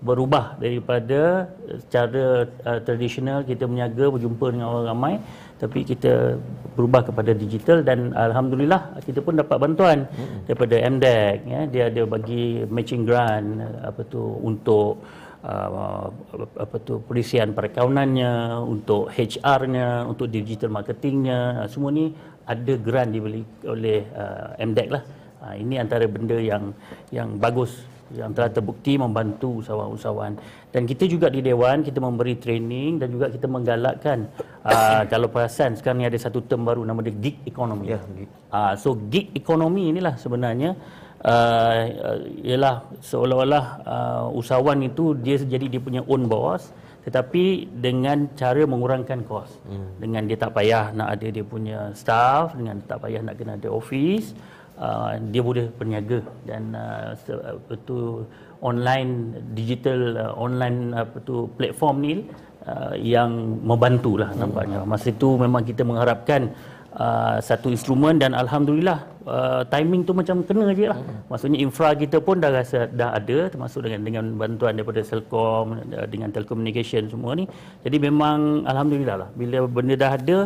berubah 0.00 0.56
daripada 0.56 1.52
cara 1.92 2.48
uh, 2.64 2.80
tradisional 2.80 3.44
kita 3.44 3.68
berniaga 3.68 4.08
berjumpa 4.08 4.46
dengan 4.48 4.66
orang 4.72 4.86
ramai 4.88 5.14
tapi 5.60 5.84
kita 5.84 6.40
berubah 6.72 7.12
kepada 7.12 7.36
digital 7.36 7.84
dan 7.84 8.16
alhamdulillah 8.16 8.96
kita 9.04 9.20
pun 9.20 9.36
dapat 9.36 9.60
bantuan 9.60 10.08
hmm. 10.08 10.48
daripada 10.48 10.80
MDEC 10.80 11.36
ya 11.44 11.60
dia 11.68 11.82
ada 11.92 12.02
bagi 12.08 12.64
matching 12.64 13.04
grant 13.04 13.60
apa 13.84 14.00
tu 14.08 14.40
untuk 14.40 15.04
uh, 15.44 16.10
apa 16.58 16.76
tu 16.82 17.00
perisian 17.04 17.56
perakaunannya 17.56 18.60
untuk 18.64 19.08
HR-nya 19.12 20.04
untuk 20.04 20.28
digital 20.28 20.72
marketingnya 20.72 21.66
semua 21.68 21.90
ni 21.92 22.12
ada 22.44 22.74
grant 22.76 23.14
dibeli 23.14 23.42
oleh 23.64 24.04
uh, 24.10 24.58
MDEC 24.58 24.88
lah. 24.90 25.02
Uh, 25.40 25.54
ini 25.56 25.80
antara 25.80 26.04
benda 26.04 26.36
yang 26.36 26.74
yang 27.08 27.40
bagus 27.40 27.88
yang 28.10 28.34
telah 28.34 28.50
terbukti 28.50 28.98
membantu 28.98 29.62
usahawan-usahawan. 29.62 30.34
Dan 30.74 30.82
kita 30.82 31.06
juga 31.06 31.30
di 31.30 31.42
dewan 31.46 31.86
kita 31.86 32.02
memberi 32.02 32.34
training 32.38 32.98
dan 32.98 33.14
juga 33.14 33.30
kita 33.30 33.46
menggalakkan 33.46 34.26
uh, 34.66 35.06
kalau 35.06 35.30
perasan 35.30 35.78
sekarang 35.78 36.02
ni 36.02 36.06
ada 36.10 36.18
satu 36.18 36.42
term 36.42 36.66
baru 36.66 36.82
nama 36.82 36.98
dia 37.06 37.14
gig 37.14 37.38
economy. 37.46 37.94
Ya, 37.94 38.02
uh, 38.50 38.74
so 38.74 38.98
gig 38.98 39.30
economy 39.38 39.94
inilah 39.94 40.18
sebenarnya 40.18 40.74
uh, 41.24 41.80
ialah 42.40 42.84
seolah-olah 43.04 43.64
uh, 43.84 44.24
usahawan 44.32 44.80
itu 44.84 45.12
dia 45.18 45.36
jadi 45.36 45.66
dia 45.68 45.80
punya 45.80 46.02
own 46.08 46.24
boss 46.30 46.72
tetapi 47.00 47.64
dengan 47.80 48.28
cara 48.36 48.62
mengurangkan 48.68 49.24
kos 49.24 49.56
hmm. 49.64 50.04
dengan 50.04 50.22
dia 50.28 50.36
tak 50.36 50.52
payah 50.52 50.92
nak 50.92 51.16
ada 51.16 51.26
dia 51.32 51.44
punya 51.44 51.78
staff 51.96 52.52
dengan 52.52 52.76
tak 52.84 53.00
payah 53.00 53.20
nak 53.24 53.40
kena 53.40 53.56
ada 53.56 53.72
office 53.72 54.36
uh, 54.76 55.16
dia 55.32 55.40
boleh 55.40 55.72
berniaga 55.80 56.20
dan 56.44 56.76
uh, 56.76 57.16
apa 57.56 57.72
tu 57.88 58.28
online 58.60 59.40
digital 59.56 60.00
uh, 60.16 60.32
online 60.36 60.92
apa 60.92 61.16
tu 61.24 61.48
platform 61.56 61.96
ni 62.04 62.14
uh, 62.68 62.92
yang 63.00 63.60
membantulah 63.64 64.28
hmm. 64.32 64.40
nampaknya 64.44 64.80
masa 64.84 65.08
itu 65.08 65.40
memang 65.40 65.64
kita 65.64 65.80
mengharapkan 65.84 66.52
uh, 66.96 67.36
satu 67.48 67.68
instrumen 67.74 68.18
dan 68.22 68.32
alhamdulillah 68.42 68.98
uh, 69.26 69.62
timing 69.72 70.02
tu 70.08 70.12
macam 70.20 70.42
kena 70.48 70.72
je 70.78 70.86
lah. 70.92 70.98
Hmm. 70.98 71.20
Maksudnya 71.30 71.58
infra 71.66 71.88
kita 72.02 72.18
pun 72.18 72.42
dah 72.42 72.50
rasa 72.58 72.88
dah 73.00 73.10
ada 73.18 73.38
termasuk 73.52 73.86
dengan 73.86 74.00
dengan 74.08 74.24
bantuan 74.40 74.74
daripada 74.78 75.00
Selcom 75.06 75.78
uh, 75.78 76.06
dengan 76.10 76.28
telecommunication 76.34 77.06
semua 77.12 77.38
ni. 77.38 77.46
Jadi 77.84 77.96
memang 78.08 78.66
alhamdulillah 78.72 79.16
lah 79.22 79.28
bila 79.36 79.66
benda 79.68 79.94
dah 80.04 80.12
ada 80.18 80.38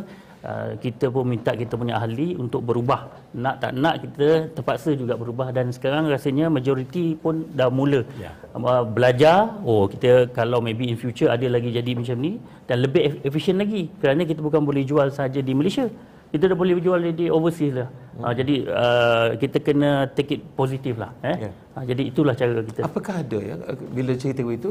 Uh, 0.45 0.77
kita 0.85 1.09
pun 1.09 1.25
minta 1.33 1.57
kita 1.57 1.73
punya 1.81 1.97
ahli 1.97 2.37
untuk 2.37 2.61
berubah 2.69 3.09
nak 3.43 3.55
tak 3.63 3.73
nak 3.83 3.95
kita 4.05 4.27
terpaksa 4.53 4.91
juga 4.93 5.17
berubah 5.17 5.49
dan 5.57 5.73
sekarang 5.73 6.05
rasanya 6.15 6.53
majoriti 6.57 7.17
pun 7.23 7.49
dah 7.59 7.73
mula 7.73 8.05
yeah. 8.21 8.35
uh, 8.53 8.85
belajar 8.85 9.57
oh 9.65 9.89
kita 9.93 10.29
kalau 10.37 10.61
maybe 10.67 10.85
in 10.93 11.01
future 11.01 11.33
ada 11.33 11.49
lagi 11.49 11.73
jadi 11.73 11.97
macam 11.97 12.21
ni 12.27 12.33
dan 12.69 12.85
lebih 12.85 13.25
efisien 13.25 13.57
lagi 13.57 13.89
kerana 14.05 14.29
kita 14.29 14.45
bukan 14.45 14.61
boleh 14.69 14.85
jual 14.85 15.09
saja 15.09 15.41
di 15.41 15.55
Malaysia 15.57 15.89
kita 16.35 16.51
dah 16.51 16.59
boleh 16.59 16.75
jual 16.83 16.99
di 17.15 17.31
overseas 17.31 17.75
lah. 17.79 17.89
Hmm. 17.95 18.23
Uh, 18.27 18.35
jadi 18.35 18.55
uh, 18.67 19.27
kita 19.39 19.59
kena 19.63 19.91
take 20.19 20.35
it 20.35 20.43
positif 20.59 20.99
lah. 20.99 21.15
Eh? 21.23 21.47
Yeah. 21.47 21.53
Uh, 21.79 21.85
jadi 21.87 22.03
itulah 22.11 22.35
cara 22.35 22.59
kita. 22.59 22.81
Apakah 22.83 23.23
ada 23.23 23.39
ya 23.39 23.55
bila 23.95 24.19
cerita 24.19 24.43
itu 24.43 24.71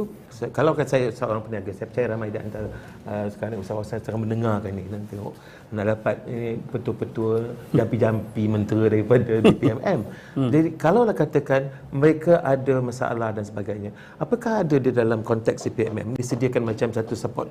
kalau 0.51 0.75
kan 0.75 0.83
saya 0.91 1.07
seorang 1.15 1.39
peniaga 1.47 1.71
saya 1.71 1.87
percaya 1.87 2.07
ramai 2.11 2.35
di 2.35 2.39
antara 2.43 2.67
uh, 3.07 3.25
sekarang 3.31 3.63
usahawan 3.63 3.87
sedang 3.87 4.19
mendengarkan 4.27 4.75
ni 4.75 4.83
dan 4.91 5.07
tengok 5.07 5.33
nak 5.71 5.85
dapat 5.95 6.15
ini 6.27 6.51
betul-betul 6.67 7.39
jampi-jampi 7.71 8.43
mentera 8.51 8.85
daripada 8.91 9.33
DPMM. 9.47 9.99
Hmm. 10.35 10.51
Jadi 10.51 10.69
kalau 10.75 11.07
lah 11.07 11.15
katakan 11.15 11.71
mereka 11.95 12.43
ada 12.43 12.75
masalah 12.83 13.31
dan 13.31 13.47
sebagainya, 13.47 13.95
apakah 14.19 14.67
ada 14.67 14.75
di 14.83 14.91
dalam 14.91 15.23
konteks 15.23 15.63
DPMM 15.71 16.19
disediakan 16.19 16.67
macam 16.67 16.91
satu 16.91 17.15
support 17.15 17.47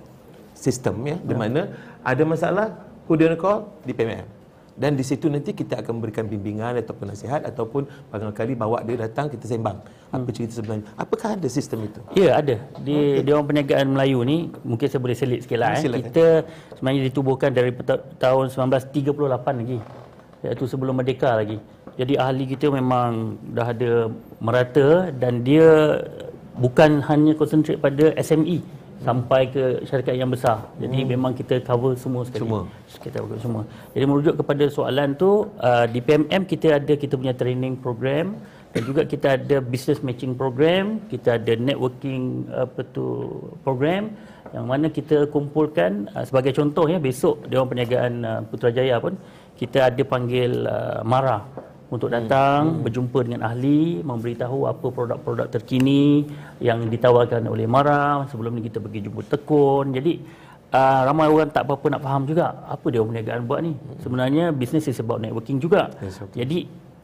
sistem 0.53 1.01
ya, 1.09 1.17
ya. 1.17 1.17
di 1.17 1.35
mana 1.35 1.61
ada 2.05 2.23
masalah 2.29 2.92
who 3.13 3.21
do 3.21 3.29
you 3.29 3.37
call 3.37 3.69
DPMM 3.85 4.25
dan 4.73 4.97
di 4.97 5.05
situ 5.05 5.29
nanti 5.29 5.53
kita 5.53 5.85
akan 5.85 6.01
memberikan 6.01 6.25
bimbingan 6.25 6.81
ataupun 6.81 7.13
nasihat 7.13 7.45
ataupun 7.45 7.85
barangkali 8.09 8.57
bawa 8.57 8.81
dia 8.81 9.05
datang 9.05 9.29
kita 9.29 9.45
sembang. 9.45 9.77
Apa 10.09 10.25
hmm. 10.25 10.33
cerita 10.33 10.53
sebenarnya? 10.57 10.85
Apakah 10.97 11.37
ada 11.37 11.49
sistem 11.53 11.85
itu? 11.85 12.01
Ya 12.17 12.41
ada. 12.41 12.57
Di 12.81 13.21
okay. 13.21 13.21
di 13.21 13.29
orang 13.37 13.47
perniagaan 13.53 13.87
Melayu 13.93 14.25
ni 14.25 14.49
mungkin 14.65 14.89
saya 14.89 15.01
boleh 15.05 15.17
selit 15.17 15.45
sikitlah 15.45 15.77
eh. 15.77 15.85
Kita 16.09 16.49
sebenarnya 16.81 17.03
ditubuhkan 17.13 17.53
dari 17.53 17.69
tahun 18.17 18.49
1938 18.49 19.61
lagi 19.61 19.79
iaitu 20.43 20.65
sebelum 20.65 20.97
merdeka 20.97 21.37
lagi. 21.37 21.61
Jadi 22.01 22.17
ahli 22.17 22.49
kita 22.49 22.73
memang 22.73 23.37
dah 23.53 23.77
ada 23.77 24.09
merata 24.41 25.13
dan 25.13 25.45
dia 25.45 26.01
bukan 26.57 27.05
hanya 27.05 27.37
konsentrate 27.37 27.77
pada 27.77 28.17
SME 28.17 28.65
sampai 29.03 29.51
ke 29.51 29.83
syarikat 29.85 30.15
yang 30.15 30.31
besar. 30.31 30.63
Jadi 30.79 30.99
hmm. 31.03 31.09
memang 31.15 31.33
kita 31.35 31.59
cover 31.63 31.93
semua 31.99 32.23
sekali. 32.27 32.47
Semua. 32.47 32.63
Kita 33.03 33.17
cover 33.23 33.39
semua. 33.43 33.63
Jadi 33.93 34.05
merujuk 34.07 34.35
kepada 34.39 34.65
soalan 34.71 35.19
tu 35.19 35.51
uh, 35.59 35.85
di 35.91 35.99
PMM 35.99 36.43
kita 36.47 36.79
ada 36.79 36.95
kita 36.95 37.15
punya 37.19 37.35
training 37.35 37.79
program 37.83 38.39
dan 38.73 38.83
juga 38.89 39.05
kita 39.05 39.37
ada 39.37 39.61
business 39.61 40.01
matching 40.01 40.33
program, 40.33 41.03
kita 41.13 41.37
ada 41.37 41.53
networking 41.59 42.49
apa 42.49 42.81
tu 42.97 43.29
program 43.61 44.15
yang 44.53 44.65
mana 44.69 44.89
kita 44.89 45.29
kumpulkan 45.29 46.09
uh, 46.17 46.25
sebagai 46.25 46.57
contoh 46.57 46.89
ya 46.89 46.97
besok 46.97 47.45
Dewan 47.49 47.69
Perniagaan 47.69 48.15
uh, 48.23 48.41
Putrajaya 48.49 48.97
pun 49.01 49.17
kita 49.57 49.93
ada 49.93 50.03
panggil 50.05 50.65
uh, 50.65 51.01
MARA 51.05 51.72
untuk 51.93 52.09
datang 52.09 52.81
hmm. 52.81 52.89
berjumpa 52.89 53.19
dengan 53.21 53.41
ahli 53.45 54.01
memberitahu 54.01 54.65
apa 54.65 54.87
produk-produk 54.89 55.47
terkini 55.53 56.25
yang 56.57 56.89
ditawarkan 56.89 57.45
oleh 57.45 57.69
Mara 57.69 58.25
sebelum 58.33 58.57
ni 58.57 58.65
kita 58.65 58.81
pergi 58.81 59.05
jumpa 59.05 59.29
tekun 59.29 59.93
jadi 59.93 60.17
uh, 60.73 61.01
ramai 61.05 61.29
orang 61.29 61.53
tak 61.53 61.69
apa-apa 61.69 61.87
nak 61.93 62.01
faham 62.01 62.25
juga 62.25 62.65
apa 62.65 62.87
dia 62.89 63.05
perniagaan 63.05 63.45
buat 63.45 63.61
ni 63.61 63.77
hmm. 63.77 64.01
sebenarnya 64.01 64.45
business 64.57 64.89
is 64.89 64.97
about 65.05 65.21
networking 65.21 65.61
juga 65.61 65.93
yes, 66.01 66.25
okay. 66.25 66.49
jadi 66.49 66.59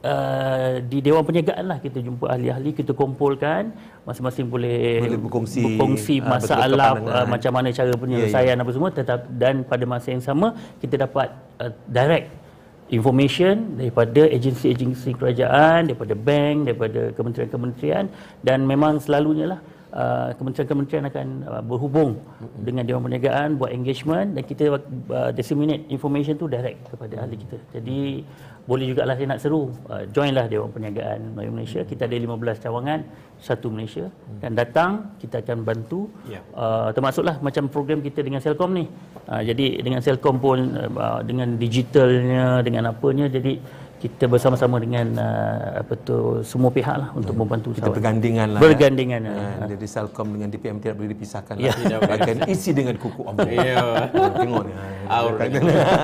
uh, 0.08 0.80
di 0.88 1.04
Dewan 1.04 1.20
Perniagaan 1.20 1.64
lah 1.68 1.78
kita 1.84 2.00
jumpa 2.00 2.32
ahli-ahli 2.32 2.72
kita 2.72 2.96
kumpulkan 2.96 3.68
masing-masing 4.08 4.48
boleh, 4.48 5.04
boleh 5.04 5.20
berkongsi, 5.20 5.62
berkongsi 5.68 6.16
uh, 6.24 6.32
masalah 6.32 6.96
uh, 6.96 7.26
macam 7.28 7.52
mana 7.52 7.68
cara 7.76 7.92
penyelesaian 7.92 8.40
yeah, 8.40 8.56
yeah. 8.56 8.64
apa 8.64 8.70
semua 8.72 8.88
tetap 8.88 9.28
dan 9.36 9.68
pada 9.68 9.84
masa 9.84 10.16
yang 10.16 10.24
sama 10.24 10.56
kita 10.80 11.04
dapat 11.04 11.28
uh, 11.60 11.72
direct 11.92 12.47
information 12.88 13.76
daripada 13.76 14.24
agensi-agensi 14.28 15.16
kerajaan, 15.16 15.92
daripada 15.92 16.14
bank, 16.16 16.56
daripada 16.72 17.12
kementerian-kementerian 17.12 18.08
dan 18.40 18.64
memang 18.64 19.00
selalunya 19.00 19.56
lah 19.56 19.60
uh, 19.92 20.34
kementerian-kementerian 20.36 21.04
akan 21.08 21.26
uh, 21.48 21.62
berhubung 21.64 22.18
mm-hmm. 22.18 22.60
dengan 22.64 22.82
Dewan 22.84 23.02
Perniagaan 23.06 23.56
buat 23.56 23.70
engagement 23.72 24.36
dan 24.36 24.42
kita 24.44 24.64
uh, 24.76 25.30
disseminate 25.32 25.88
information 25.88 26.36
tu 26.36 26.48
direct 26.48 26.92
kepada 26.92 27.24
ahli 27.24 27.36
kita. 27.40 27.58
Jadi 27.76 28.24
boleh 28.68 28.84
juga 28.92 29.08
lah 29.08 29.16
saya 29.16 29.32
nak 29.32 29.40
seru 29.40 29.72
uh, 29.88 30.04
joinlah 30.12 30.44
Dewan 30.44 30.68
Perniagaan 30.68 31.32
Melayu 31.32 31.56
Malaysia 31.56 31.80
kita 31.88 32.04
ada 32.04 32.12
15 32.12 32.64
cawangan 32.68 33.00
satu 33.40 33.72
Malaysia 33.72 34.12
hmm. 34.12 34.44
dan 34.44 34.52
datang 34.52 34.90
kita 35.16 35.40
akan 35.40 35.64
bantu 35.64 36.12
yeah. 36.28 36.44
uh, 36.52 36.92
termasuklah 36.92 37.40
macam 37.40 37.72
program 37.72 38.04
kita 38.04 38.20
dengan 38.20 38.44
Selcom 38.44 38.76
ni 38.76 38.84
uh, 39.32 39.40
jadi 39.40 39.80
dengan 39.80 40.04
Selcom 40.04 40.36
pun 40.36 40.76
uh, 40.76 41.24
dengan 41.24 41.56
digitalnya 41.56 42.60
dengan 42.60 42.92
apanya 42.92 43.32
jadi 43.32 43.56
kita 43.98 44.30
bersama-sama 44.30 44.78
dengan 44.78 45.18
uh, 45.18 45.82
apa 45.82 45.92
tu 45.98 46.40
semua 46.46 46.70
pihak 46.70 46.94
lah 46.94 47.10
untuk 47.18 47.34
hmm. 47.34 47.42
membantu 47.42 47.68
kita 47.74 47.90
bergandingan 47.90 48.54
lah 48.54 48.60
bergandingan 48.62 49.20
ya. 49.26 49.34
uh, 49.34 49.66
jadi 49.66 49.86
Selcom 49.90 50.38
dengan 50.38 50.48
DPM 50.54 50.78
tidak 50.78 50.96
boleh 51.02 51.10
dipisahkan 51.10 51.54
ya. 51.58 51.74
lah 51.74 51.98
akan 52.06 52.36
isi 52.46 52.70
dengan 52.70 52.94
kuku 52.94 53.26
ambil 53.26 53.50
ya. 53.50 54.06
tengok 54.38 54.62
ni 54.70 54.72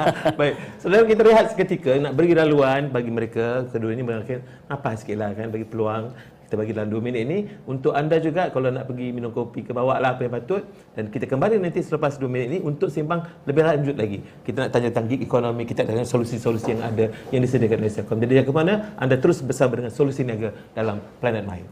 baik 0.38 0.54
sebelum 0.82 1.04
kita 1.06 1.20
rehat 1.22 1.46
seketika 1.54 1.92
nak 2.02 2.12
beri 2.18 2.34
laluan 2.34 2.90
bagi 2.90 3.10
mereka 3.14 3.70
kedua 3.70 3.94
ini 3.94 4.02
mungkin 4.02 4.42
apa 4.66 4.98
sikit 4.98 5.16
lah 5.22 5.30
kan 5.38 5.54
bagi 5.54 5.66
peluang 5.66 6.10
kita 6.44 6.54
bagi 6.60 6.72
dalam 6.76 6.92
2 6.92 7.00
minit 7.00 7.20
ini 7.24 7.38
untuk 7.64 7.96
anda 7.96 8.20
juga 8.20 8.52
kalau 8.52 8.68
nak 8.68 8.84
pergi 8.86 9.10
minum 9.10 9.32
kopi 9.32 9.64
ke 9.64 9.72
bawah 9.72 9.96
lah 9.98 10.14
apa 10.14 10.28
yang 10.28 10.34
patut. 10.36 10.62
Dan 10.94 11.08
kita 11.08 11.24
kembali 11.24 11.58
nanti 11.58 11.80
selepas 11.80 12.20
2 12.20 12.28
minit 12.28 12.46
ini 12.54 12.58
untuk 12.60 12.92
sembang 12.92 13.48
lebih 13.48 13.62
lanjut 13.64 13.96
lagi. 13.96 14.18
Kita 14.44 14.68
nak 14.68 14.70
tanya 14.70 14.88
tentang 14.92 15.08
gig 15.10 15.20
ekonomi 15.24 15.64
kita 15.64 15.88
tanya 15.88 16.04
solusi-solusi 16.04 16.76
yang 16.76 16.82
ada 16.84 17.10
yang 17.32 17.40
disediakan 17.42 17.78
oleh 17.80 17.92
Selcom. 17.92 18.18
Jadi 18.20 18.32
yang 18.38 18.46
ke 18.46 18.52
mana 18.52 18.94
anda 19.00 19.16
terus 19.16 19.40
bersama 19.40 19.80
dengan 19.80 19.90
solusi 19.90 20.22
niaga 20.22 20.52
dalam 20.76 21.00
Planet 21.18 21.44
Mahir 21.48 21.68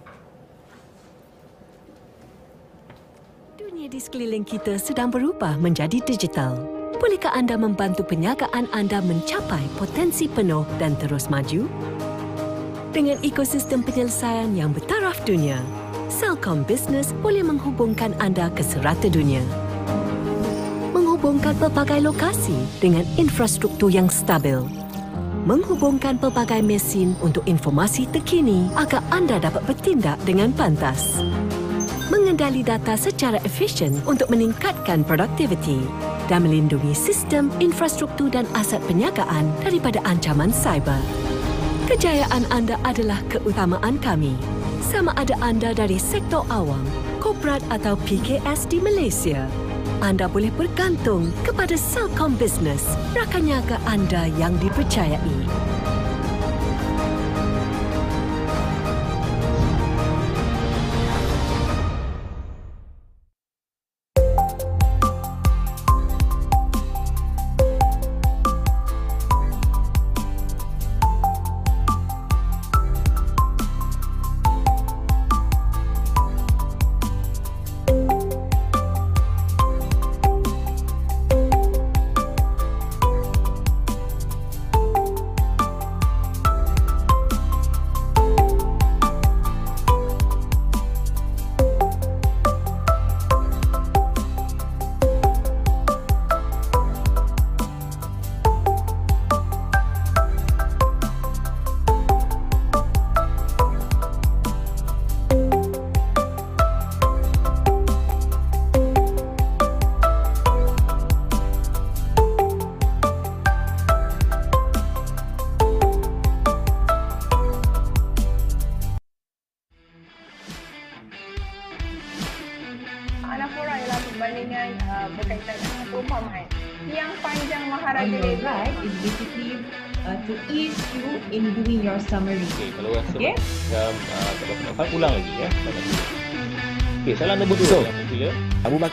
dunia 3.83 3.99
di 3.99 3.99
sekeliling 3.99 4.47
kita 4.47 4.79
sedang 4.79 5.11
berubah 5.11 5.59
menjadi 5.59 5.99
digital. 6.07 6.55
Bolehkah 7.03 7.35
anda 7.35 7.59
membantu 7.59 8.07
penyagaan 8.07 8.71
anda 8.71 9.03
mencapai 9.03 9.67
potensi 9.75 10.31
penuh 10.31 10.63
dan 10.79 10.95
terus 11.03 11.27
maju? 11.27 11.67
Dengan 12.92 13.16
ekosistem 13.24 13.81
penyelesaian 13.81 14.52
yang 14.52 14.70
bertaraf 14.76 15.16
dunia. 15.24 15.57
Selcom 16.12 16.61
Business 16.68 17.16
boleh 17.24 17.40
menghubungkan 17.40 18.12
anda 18.20 18.52
ke 18.52 18.61
serata 18.61 19.09
dunia. 19.09 19.40
Menghubungkan 20.92 21.57
pelbagai 21.57 22.05
lokasi 22.05 22.55
dengan 22.85 23.09
infrastruktur 23.16 23.88
yang 23.88 24.12
stabil. 24.12 24.61
Menghubungkan 25.48 26.20
pelbagai 26.20 26.61
mesin 26.61 27.16
untuk 27.24 27.42
informasi 27.48 28.07
terkini 28.12 28.68
agar 28.76 29.00
anda 29.09 29.40
dapat 29.40 29.64
bertindak 29.64 30.20
dengan 30.28 30.52
pantas. 30.52 31.18
Mengendali 32.12 32.61
data 32.61 32.92
secara 32.94 33.40
efisien 33.42 33.96
untuk 34.05 34.28
meningkatkan 34.28 35.00
produktiviti 35.02 35.81
dan 36.28 36.44
melindungi 36.44 36.92
sistem, 36.92 37.48
infrastruktur 37.59 38.28
dan 38.28 38.44
aset 38.52 38.85
penyagaan 38.85 39.48
daripada 39.64 39.98
ancaman 40.05 40.52
cyber. 40.52 41.00
Kejayaan 41.92 42.48
anda 42.48 42.81
adalah 42.88 43.20
keutamaan 43.28 44.00
kami. 44.00 44.33
Sama 44.81 45.12
ada 45.12 45.37
anda 45.44 45.76
dari 45.76 46.00
sektor 46.00 46.40
awam, 46.48 46.81
korporat 47.20 47.61
atau 47.68 48.00
PKS 48.09 48.64
di 48.64 48.81
Malaysia. 48.81 49.44
Anda 50.00 50.24
boleh 50.24 50.48
bergantung 50.57 51.37
kepada 51.44 51.76
Selcom 51.76 52.33
Business, 52.40 52.96
rakan 53.12 53.44
niaga 53.44 53.76
anda 53.85 54.24
yang 54.40 54.57
dipercayai. 54.64 55.37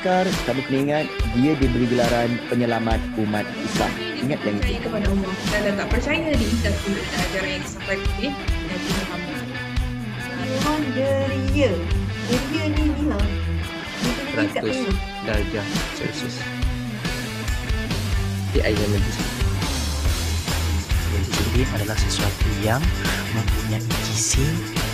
Bakar, 0.09 0.25
kamu 0.49 0.61
kena 0.65 0.77
ingat 0.81 1.05
dia 1.37 1.53
diberi 1.53 1.85
gelaran 1.85 2.41
penyelamat 2.49 2.97
umat 3.21 3.45
Islam. 3.61 3.93
Ingat 4.17 4.41
yang 4.41 4.57
itu. 4.57 4.81
Kepada 4.81 5.05
Allah 5.05 5.33
dan 5.53 5.73
tak 5.77 5.87
percaya 5.93 6.33
di 6.33 6.45
Isa 6.49 6.69
Sunnah 6.81 7.05
dan 7.05 7.19
ajaran 7.29 7.49
yang 7.53 7.61
disampaikan 7.61 8.09
oleh 8.17 8.33
Nabi 8.33 8.89
Muhammad. 8.89 9.45
Memang 10.33 10.81
deria. 10.97 11.71
Deria 12.25 12.63
ni 12.73 12.83
ni 12.89 13.03
lah. 13.05 13.25
Dia 14.33 14.49
tak 14.49 14.65
tahu. 14.65 14.89
darjah 15.29 15.67
Celsius. 15.93 16.41
Di 18.49 18.59
air 18.65 18.73
yang 18.73 18.89
lebih 18.97 19.13
Jadi 21.21 21.61
adalah 21.69 21.97
sesuatu 22.01 22.49
yang 22.65 22.81
mempunyai 23.37 23.85
gizi 24.09 24.41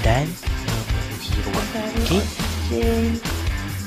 dan 0.04 0.28
memiliki 0.68 1.40
ruang. 1.48 1.68
Okey? 2.04 2.20
Oksigen 2.20 3.16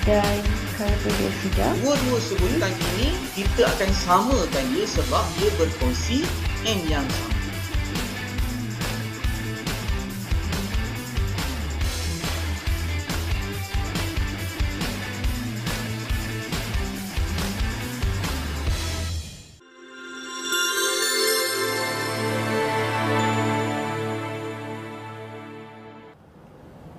dan 0.08 0.67
Dua-dua 0.78 2.18
sebutan 2.22 2.70
ini 2.70 3.10
kita 3.34 3.66
akan 3.66 3.90
samakan 3.90 4.64
dia 4.70 4.86
sebab 4.86 5.26
dia 5.42 5.50
berkongsi 5.58 6.22
N 6.62 6.86
yang 6.86 7.02
sama. 7.02 7.37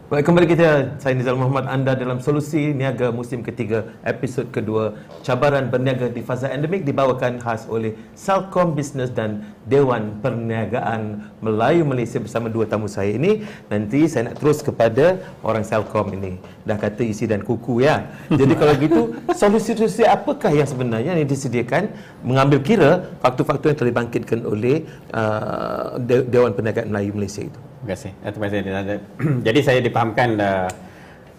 Baik, 0.09 0.25
kembali 0.25 0.49
kita, 0.49 0.97
saya 0.97 1.13
Nizal 1.13 1.37
Muhammad, 1.37 1.69
anda 1.69 1.93
dalam 1.93 2.17
Solusi 2.17 2.73
Niaga 2.73 3.13
musim 3.13 3.45
ketiga, 3.45 3.93
episod 4.01 4.49
kedua, 4.49 4.97
cabaran 5.21 5.69
berniaga 5.69 6.09
di 6.09 6.25
fasa 6.25 6.49
endemik 6.49 6.81
dibawakan 6.81 7.37
khas 7.37 7.69
oleh 7.69 7.93
Salcom 8.17 8.73
Business 8.73 9.13
dan 9.13 9.45
Dewan 9.69 10.17
Perniagaan 10.17 11.29
Melayu 11.45 11.85
Malaysia 11.85 12.17
bersama 12.17 12.49
dua 12.49 12.65
tamu 12.65 12.89
saya 12.89 13.13
ini. 13.13 13.45
Nanti 13.69 14.09
saya 14.09 14.33
nak 14.33 14.41
terus 14.41 14.65
kepada 14.65 15.21
orang 15.45 15.61
Salcom 15.61 16.09
ini. 16.09 16.41
Dah 16.65 16.81
kata 16.81 17.05
isi 17.05 17.29
dan 17.29 17.45
kuku 17.45 17.85
ya. 17.85 18.09
Jadi 18.33 18.57
kalau 18.57 18.73
gitu, 18.81 19.13
solusi-solusi 19.29 20.09
apakah 20.09 20.49
yang 20.49 20.65
sebenarnya 20.65 21.21
yang 21.21 21.29
disediakan 21.29 21.85
mengambil 22.25 22.57
kira 22.65 23.13
faktor-faktor 23.21 23.77
yang 23.77 23.77
telah 23.77 23.89
dibangkitkan 23.93 24.41
oleh 24.41 24.89
uh, 25.13 26.01
De- 26.01 26.25
Dewan 26.25 26.57
Perniagaan 26.57 26.89
Melayu 26.89 27.13
Malaysia 27.13 27.45
itu? 27.45 27.61
Terima 27.79 27.95
kasih. 27.95 28.11
Eh, 28.11 28.31
Terima 28.31 28.47
kasih. 28.51 28.99
Jadi 29.47 29.59
saya 29.63 29.79
dipahamkan 29.79 30.29
uh, 30.35 30.67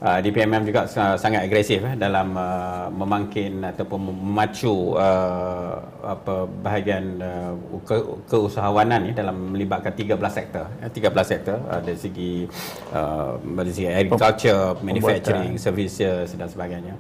uh, 0.01 0.19
di 0.25 0.29
PMM 0.33 0.65
juga 0.65 0.89
uh, 0.89 1.17
sangat 1.21 1.45
agresif 1.45 1.85
eh, 1.85 1.95
dalam 2.01 2.33
uh, 2.33 2.89
memangkin 2.89 3.61
ataupun 3.61 4.01
memacu 4.01 4.97
uh, 4.97 5.77
apa 6.01 6.49
bahagian 6.65 7.21
uh, 7.21 7.53
ke, 7.85 7.97
keusahawanan 8.25 9.05
ni 9.05 9.13
dalam 9.13 9.53
melibatkan 9.53 9.93
13 9.93 10.17
sektor. 10.33 10.65
Eh, 10.81 10.89
13 10.89 11.13
sektor 11.29 11.61
uh, 11.69 11.81
dari 11.85 11.99
segi 12.01 12.49
uh, 12.97 13.37
dari 13.37 13.73
segi 13.73 13.89
agriculture, 13.93 14.81
manufacturing, 14.81 15.61
services 15.61 16.33
dan 16.33 16.49
sebagainya. 16.49 16.97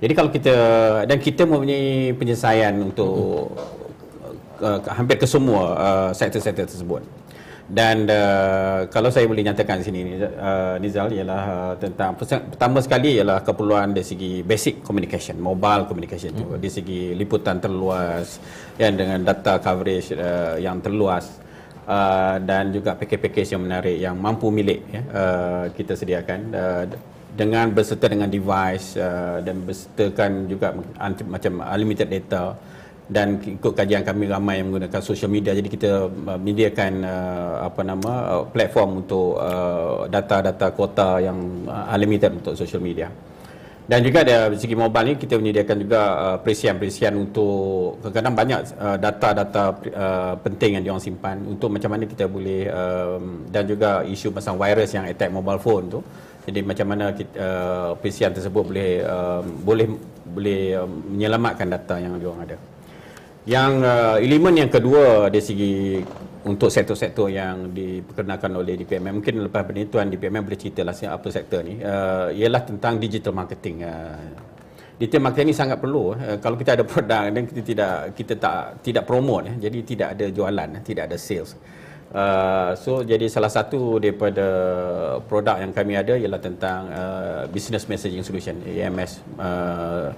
Jadi 0.00 0.12
kalau 0.16 0.30
kita 0.32 0.56
dan 1.04 1.18
kita 1.20 1.44
mempunyai 1.44 2.16
penyelesaian 2.16 2.72
untuk 2.80 3.52
uh, 4.64 4.80
hampir 4.90 5.20
ke 5.20 5.28
semua 5.28 5.62
uh, 5.76 6.10
sektor-sektor 6.10 6.64
tersebut. 6.64 7.04
Dan 7.70 8.10
uh, 8.10 8.90
kalau 8.90 9.14
saya 9.14 9.30
boleh 9.30 9.46
nyatakan 9.46 9.78
di 9.78 9.84
sini 9.86 10.00
uh, 10.18 10.74
Nizal 10.82 11.14
ialah 11.14 11.42
uh, 11.46 11.74
tentang 11.78 12.18
pertama 12.18 12.82
sekali 12.82 13.22
ialah 13.22 13.46
keperluan 13.46 13.94
dari 13.94 14.02
segi 14.02 14.42
basic 14.42 14.82
communication, 14.82 15.38
mobile 15.38 15.86
communication 15.86 16.34
tu, 16.34 16.58
dari 16.58 16.66
segi 16.66 17.14
liputan 17.14 17.62
terluas 17.62 18.42
yang 18.74 18.98
dengan 18.98 19.22
data 19.22 19.62
coverage 19.62 20.10
uh, 20.18 20.58
yang 20.58 20.82
terluas. 20.82 21.38
Uh, 21.90 22.38
dan 22.46 22.70
juga 22.70 22.94
package-package 22.94 23.50
yang 23.50 23.66
menarik 23.66 23.96
yang 23.98 24.14
mampu 24.14 24.46
milik 24.50 24.86
ya, 24.90 25.02
uh, 25.10 25.64
kita 25.74 25.94
sediakan. 25.94 26.40
Uh, 26.50 26.84
dengan 27.30 27.70
berserta 27.70 28.10
dengan 28.10 28.26
device 28.26 28.98
uh, 28.98 29.38
dan 29.38 29.62
bersertakan 29.62 30.50
juga 30.50 30.74
macam 31.30 31.62
unlimited 31.62 32.10
data 32.10 32.58
dan 33.10 33.42
ikut 33.42 33.74
kajian 33.74 34.06
kami 34.06 34.30
ramai 34.30 34.62
yang 34.62 34.70
menggunakan 34.70 35.02
social 35.02 35.26
media 35.26 35.50
jadi 35.50 35.66
kita 35.66 35.90
uh, 36.06 36.38
menyediakan 36.38 36.92
uh, 37.02 37.66
apa 37.66 37.80
nama 37.82 38.12
uh, 38.38 38.44
platform 38.46 39.02
untuk 39.02 39.34
uh, 39.34 40.06
data-data 40.06 40.70
kuota 40.70 41.18
yang 41.18 41.66
uh, 41.66 41.90
unlimited 41.90 42.30
untuk 42.38 42.54
social 42.54 42.78
media. 42.78 43.10
Dan 43.90 44.06
juga 44.06 44.22
dari 44.22 44.54
segi 44.54 44.78
mobile 44.78 45.02
ni 45.02 45.14
kita 45.18 45.34
menyediakan 45.34 45.76
juga 45.82 46.00
uh, 46.14 46.38
perisian-perisian 46.38 47.10
untuk 47.18 47.98
kadang-kadang 47.98 48.34
banyak 48.38 48.60
uh, 48.78 48.94
data-data 48.94 49.64
uh, 49.90 50.34
penting 50.46 50.78
yang 50.78 50.82
diorang 50.86 51.02
simpan 51.02 51.42
untuk 51.42 51.74
macam 51.74 51.98
mana 51.98 52.06
kita 52.06 52.30
boleh 52.30 52.70
um, 52.70 53.50
dan 53.50 53.66
juga 53.66 54.06
isu 54.06 54.30
pasal 54.30 54.54
virus 54.54 54.94
yang 54.94 55.10
attack 55.10 55.34
mobile 55.34 55.58
phone 55.58 55.90
tu. 55.90 55.98
Jadi 56.46 56.62
macam 56.62 56.86
mana 56.86 57.10
kita, 57.10 57.34
uh, 57.34 57.90
perisian 57.98 58.30
tersebut 58.30 58.62
boleh 58.62 59.02
uh, 59.02 59.42
boleh 59.42 59.86
boleh 60.22 60.60
uh, 60.78 60.86
menyelamatkan 60.86 61.66
data 61.66 61.98
yang 61.98 62.14
diorang 62.14 62.46
ada. 62.46 62.56
Yang 63.48 63.72
uh, 63.88 64.16
elemen 64.20 64.54
yang 64.60 64.70
kedua 64.70 65.32
dari 65.32 65.40
segi 65.40 65.72
untuk 66.44 66.68
sektor-sektor 66.68 67.28
yang 67.32 67.72
diperkenalkan 67.72 68.52
oleh 68.52 68.76
DPM 68.80 69.20
mungkin 69.20 69.44
lepas 69.44 69.64
penentuan 69.64 70.08
DPM 70.12 70.44
boleh 70.44 70.60
cerita 70.60 70.84
lah 70.84 70.92
apa 70.92 71.28
sektor 71.32 71.64
ni. 71.64 71.80
Uh, 71.80 72.28
ialah 72.36 72.68
tentang 72.68 73.00
digital 73.00 73.32
marketing. 73.32 73.80
Uh, 73.80 74.16
digital 75.00 75.24
marketing 75.24 75.52
ni 75.52 75.56
sangat 75.56 75.80
perlu 75.80 76.12
uh, 76.12 76.36
kalau 76.36 76.60
kita 76.60 76.76
ada 76.76 76.84
produk 76.84 77.32
dan 77.32 77.48
kita 77.48 77.62
tidak 77.64 77.92
kita 78.12 78.34
tak 78.36 78.84
tidak 78.84 79.08
promote 79.08 79.48
ya, 79.48 79.68
jadi 79.68 79.78
tidak 79.88 80.08
ada 80.16 80.26
jualan 80.28 80.68
tidak 80.84 81.08
ada 81.08 81.16
sales. 81.16 81.56
Uh, 82.10 82.74
so 82.74 83.06
jadi 83.06 83.30
salah 83.30 83.48
satu 83.48 84.02
daripada 84.02 84.44
produk 85.30 85.62
yang 85.62 85.70
kami 85.70 85.94
ada 85.94 86.18
ialah 86.18 86.42
tentang 86.42 86.80
uh, 86.90 87.42
business 87.48 87.86
messaging 87.86 88.26
solution 88.26 88.58
AMS 88.66 89.22
uh, 89.38 90.10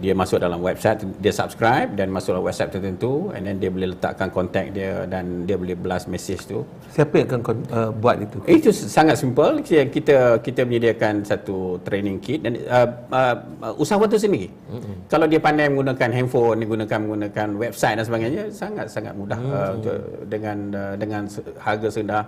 dia 0.00 0.16
masuk 0.16 0.40
dalam 0.40 0.56
website 0.64 1.04
dia 1.20 1.32
subscribe 1.34 1.92
dan 1.92 2.08
masuk 2.08 2.32
dalam 2.32 2.48
website 2.48 2.72
tertentu 2.72 3.28
and 3.36 3.44
then 3.44 3.60
dia 3.60 3.68
boleh 3.68 3.92
letakkan 3.92 4.32
contact 4.32 4.72
dia 4.72 5.04
dan 5.04 5.44
dia 5.44 5.60
boleh 5.60 5.76
blast 5.76 6.08
message 6.08 6.48
tu 6.48 6.64
Siapa 6.88 7.12
yang 7.20 7.28
akan 7.28 7.56
uh, 7.68 7.90
buat 7.92 8.16
itu? 8.24 8.38
itu 8.48 8.72
sangat 8.72 9.20
simple 9.20 9.60
kita 9.60 9.92
kita, 9.92 10.16
kita 10.40 10.64
menyediakan 10.64 11.20
satu 11.28 11.76
training 11.84 12.16
kit 12.24 12.40
dan 12.40 12.56
uh, 12.72 12.88
uh, 13.12 13.36
usahawan 13.76 14.08
tu 14.08 14.16
sendiri 14.16 14.48
mm-hmm. 14.48 15.12
kalau 15.12 15.28
dia 15.28 15.40
pandai 15.40 15.68
menggunakan 15.68 16.08
handphone 16.08 16.56
dia 16.64 16.68
gunakan 16.72 16.98
menggunakan 17.04 17.48
website 17.60 18.00
dan 18.00 18.04
sebagainya 18.08 18.42
sangat 18.48 18.88
sangat 18.88 19.12
mudah 19.12 19.36
mm-hmm. 19.36 19.60
uh, 19.60 19.70
untuk, 19.76 19.96
dengan 20.32 20.58
uh, 20.72 20.94
dengan 20.96 21.22
harga 21.60 21.88
serendah 21.92 22.24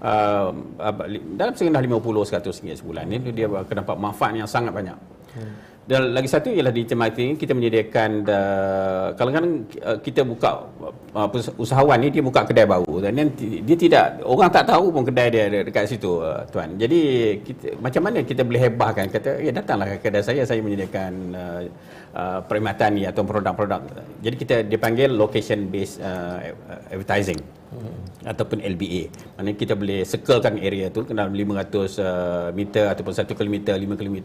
uh, 0.00 0.48
dalam 1.36 1.52
serendah 1.52 1.84
50 1.84 2.40
100 2.40 2.60
ringgit 2.64 2.76
sebulan 2.80 3.04
ni 3.04 3.16
dia 3.36 3.52
akan 3.52 3.74
dapat 3.84 3.96
manfaat 4.00 4.32
yang 4.32 4.48
sangat 4.48 4.72
banyak 4.72 4.96
mm. 5.36 5.75
Dan 5.86 6.10
lagi 6.10 6.26
satu 6.26 6.50
ialah 6.50 6.74
di 6.74 6.82
marketing 6.82 7.38
kita 7.38 7.54
menyediakan 7.54 8.26
uh, 8.26 9.14
kadang-kadang 9.14 9.70
uh, 9.86 9.98
kita 10.02 10.26
buka 10.26 10.66
uh, 11.14 11.30
usahawan 11.62 12.02
ni 12.02 12.10
dia 12.10 12.26
buka 12.26 12.42
kedai 12.42 12.66
baru 12.66 13.06
dan 13.06 13.14
dia, 13.14 13.30
dia 13.62 13.76
tidak 13.78 14.04
orang 14.26 14.50
tak 14.50 14.66
tahu 14.66 14.90
pun 14.90 15.06
kedai 15.06 15.30
dia 15.30 15.46
ada 15.46 15.62
dekat 15.62 15.86
situ 15.86 16.26
uh, 16.26 16.42
tuan. 16.50 16.74
Jadi 16.74 17.00
kita, 17.38 17.78
macam 17.78 18.02
mana 18.02 18.26
kita 18.26 18.42
boleh 18.42 18.66
hebahkan 18.66 19.06
kata 19.14 19.38
ya 19.38 19.54
datanglah 19.54 19.86
ke 19.94 20.10
kedai 20.10 20.26
saya 20.26 20.42
saya 20.42 20.58
menyediakan 20.58 21.12
uh, 21.38 21.62
uh, 22.16 22.40
perkhidmatan 22.48 22.90
ni 22.96 23.02
atau 23.04 23.22
produk-produk. 23.22 23.84
Jadi 24.24 24.36
kita 24.40 24.54
dipanggil 24.64 25.12
location 25.12 25.68
based 25.68 26.00
uh, 26.00 26.40
advertising 26.88 27.36
hmm. 27.76 28.24
ataupun 28.24 28.64
LBA. 28.64 29.12
Maknanya 29.36 29.56
kita 29.60 29.74
boleh 29.76 30.00
circlekan 30.08 30.56
area 30.56 30.88
tu 30.88 31.04
dalam 31.04 31.30
500 31.30 31.36
uh, 31.36 32.48
meter 32.56 32.88
ataupun 32.88 33.12
1 33.12 33.28
km, 33.36 33.56
5 33.76 34.00
km 34.00 34.18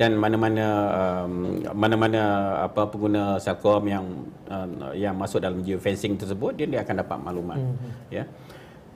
dan 0.00 0.16
mana-mana 0.16 0.66
um, 0.96 1.60
mana-mana 1.76 2.22
apa 2.64 2.88
pengguna 2.88 3.36
Celcom 3.36 3.84
yang 3.84 4.04
uh, 4.48 4.96
yang 4.96 5.14
masuk 5.14 5.44
dalam 5.44 5.60
geofencing 5.60 6.16
tersebut 6.16 6.56
dia, 6.56 6.66
dia 6.66 6.80
akan 6.80 6.94
dapat 7.04 7.18
maklumat 7.20 7.60
hmm. 7.60 7.90
ya. 8.08 8.24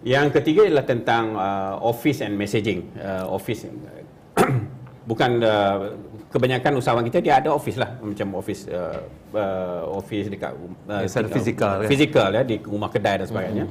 Yang 0.05 0.37
ketiga 0.41 0.69
ialah 0.69 0.85
tentang 0.85 1.33
uh, 1.33 1.81
office 1.81 2.21
and 2.21 2.37
messaging. 2.37 2.93
Uh, 3.01 3.25
office 3.25 3.65
bukan 5.11 5.41
uh, 5.41 5.97
kebanyakan 6.35 6.83
usahawan 6.83 7.07
kita 7.07 7.23
dia 7.23 7.39
ada 7.39 7.55
office 7.55 7.79
lah 7.79 7.95
macam 8.03 8.35
office 8.35 8.67
uh, 8.67 9.07
uh, 9.31 9.87
office 9.95 10.27
dekat 10.27 10.51
uh, 10.91 10.99
ya, 10.99 11.07
secara 11.07 11.29
fizikal 11.31 11.77
fizikal 11.87 12.29
ya 12.35 12.43
di 12.43 12.59
rumah 12.59 12.91
kedai 12.91 13.23
dan 13.23 13.27
sebagainya. 13.31 13.67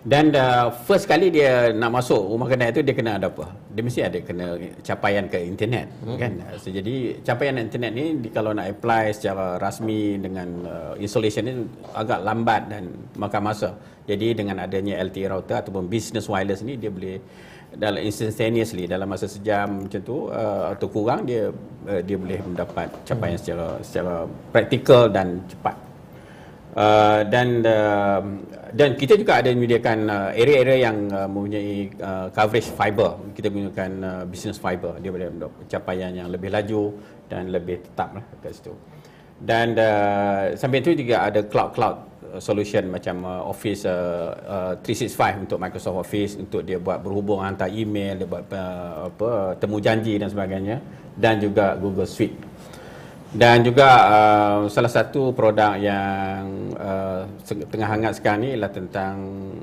Dan 0.00 0.32
uh, 0.32 0.72
first 0.88 1.04
kali 1.04 1.28
dia 1.28 1.76
nak 1.76 1.92
masuk 1.92 2.24
rumah 2.24 2.48
kedai 2.48 2.72
tu 2.72 2.80
dia 2.80 2.96
kena 2.96 3.20
ada 3.20 3.28
apa? 3.28 3.52
Dia 3.68 3.82
mesti 3.84 4.00
ada 4.00 4.18
kena 4.24 4.56
capaian 4.80 5.28
ke 5.28 5.36
internet 5.44 5.92
hmm. 6.00 6.16
kan. 6.16 6.32
So, 6.56 6.72
jadi 6.72 7.20
capaian 7.20 7.60
internet 7.60 7.92
ni 7.92 8.16
kalau 8.32 8.56
nak 8.56 8.72
apply 8.72 9.12
secara 9.12 9.60
rasmi 9.60 10.16
dengan 10.16 10.48
uh, 10.64 10.92
installation 10.96 11.44
ni 11.44 11.52
agak 11.92 12.24
lambat 12.24 12.72
dan 12.72 12.88
makan 13.12 13.42
masa. 13.44 13.76
Jadi 14.08 14.32
dengan 14.32 14.64
adanya 14.64 14.96
LTE 15.04 15.28
router 15.28 15.68
ataupun 15.68 15.84
business 15.84 16.32
wireless 16.32 16.64
ni 16.64 16.80
dia 16.80 16.88
boleh 16.88 17.20
dalam 17.76 18.02
instantaneously 18.02 18.90
dalam 18.90 19.06
masa 19.06 19.30
sejam 19.30 19.86
macam 19.86 20.00
tu 20.02 20.26
uh, 20.26 20.74
atau 20.74 20.86
kurang 20.90 21.22
dia 21.22 21.54
uh, 21.86 22.00
dia 22.02 22.16
boleh 22.18 22.42
mendapat 22.42 22.90
capaian 23.06 23.38
hmm. 23.38 23.42
secara 23.42 23.66
secara 23.82 24.14
praktikal 24.50 25.06
dan 25.06 25.42
cepat. 25.46 25.76
Uh, 26.70 27.26
dan 27.26 27.66
uh, 27.66 28.22
dan 28.70 28.94
kita 28.94 29.18
juga 29.18 29.42
ada 29.42 29.50
menyediakan 29.50 29.98
uh, 30.06 30.30
area-area 30.30 30.86
yang 30.86 31.10
uh, 31.10 31.26
mempunyai 31.26 31.90
uh, 31.98 32.30
coverage 32.30 32.70
fiber. 32.70 33.18
Kita 33.34 33.50
menggunakan 33.50 33.90
uh, 34.06 34.22
business 34.30 34.54
fiber. 34.54 34.94
Dia 35.02 35.10
boleh 35.10 35.34
mendapat 35.34 35.66
capaian 35.66 36.14
yang 36.14 36.30
lebih 36.30 36.54
laju 36.54 36.94
dan 37.26 37.50
lebih 37.50 37.82
tetap 37.82 38.14
lah 38.14 38.22
kat 38.38 38.54
situ. 38.54 38.70
Dan 39.42 39.74
uh, 39.74 40.54
sampai 40.54 40.78
itu 40.78 40.94
juga 40.94 41.26
ada 41.26 41.42
cloud-cloud 41.42 42.09
solution 42.38 42.86
macam 42.86 43.26
uh, 43.26 43.42
Office 43.50 43.82
uh, 43.88 44.76
uh, 44.78 44.86
365 44.86 45.48
untuk 45.48 45.58
Microsoft 45.58 45.98
Office 45.98 46.38
untuk 46.38 46.62
dia 46.62 46.78
buat 46.78 47.02
berhubung 47.02 47.42
hantar 47.42 47.66
email, 47.72 48.22
dia 48.22 48.28
buat 48.30 48.46
uh, 48.52 49.10
apa 49.10 49.58
temu 49.58 49.82
janji 49.82 50.14
dan 50.20 50.30
sebagainya 50.30 50.78
dan 51.18 51.42
juga 51.42 51.74
Google 51.74 52.06
Suite 52.06 52.50
dan 53.30 53.62
juga 53.62 53.86
uh, 54.10 54.60
salah 54.66 54.90
satu 54.90 55.30
produk 55.30 55.78
yang 55.78 56.74
uh, 56.74 57.22
tengah 57.46 57.86
hangat 57.86 58.18
sekarang 58.18 58.42
ni 58.42 58.58
ialah 58.58 58.74
tentang 58.74 59.14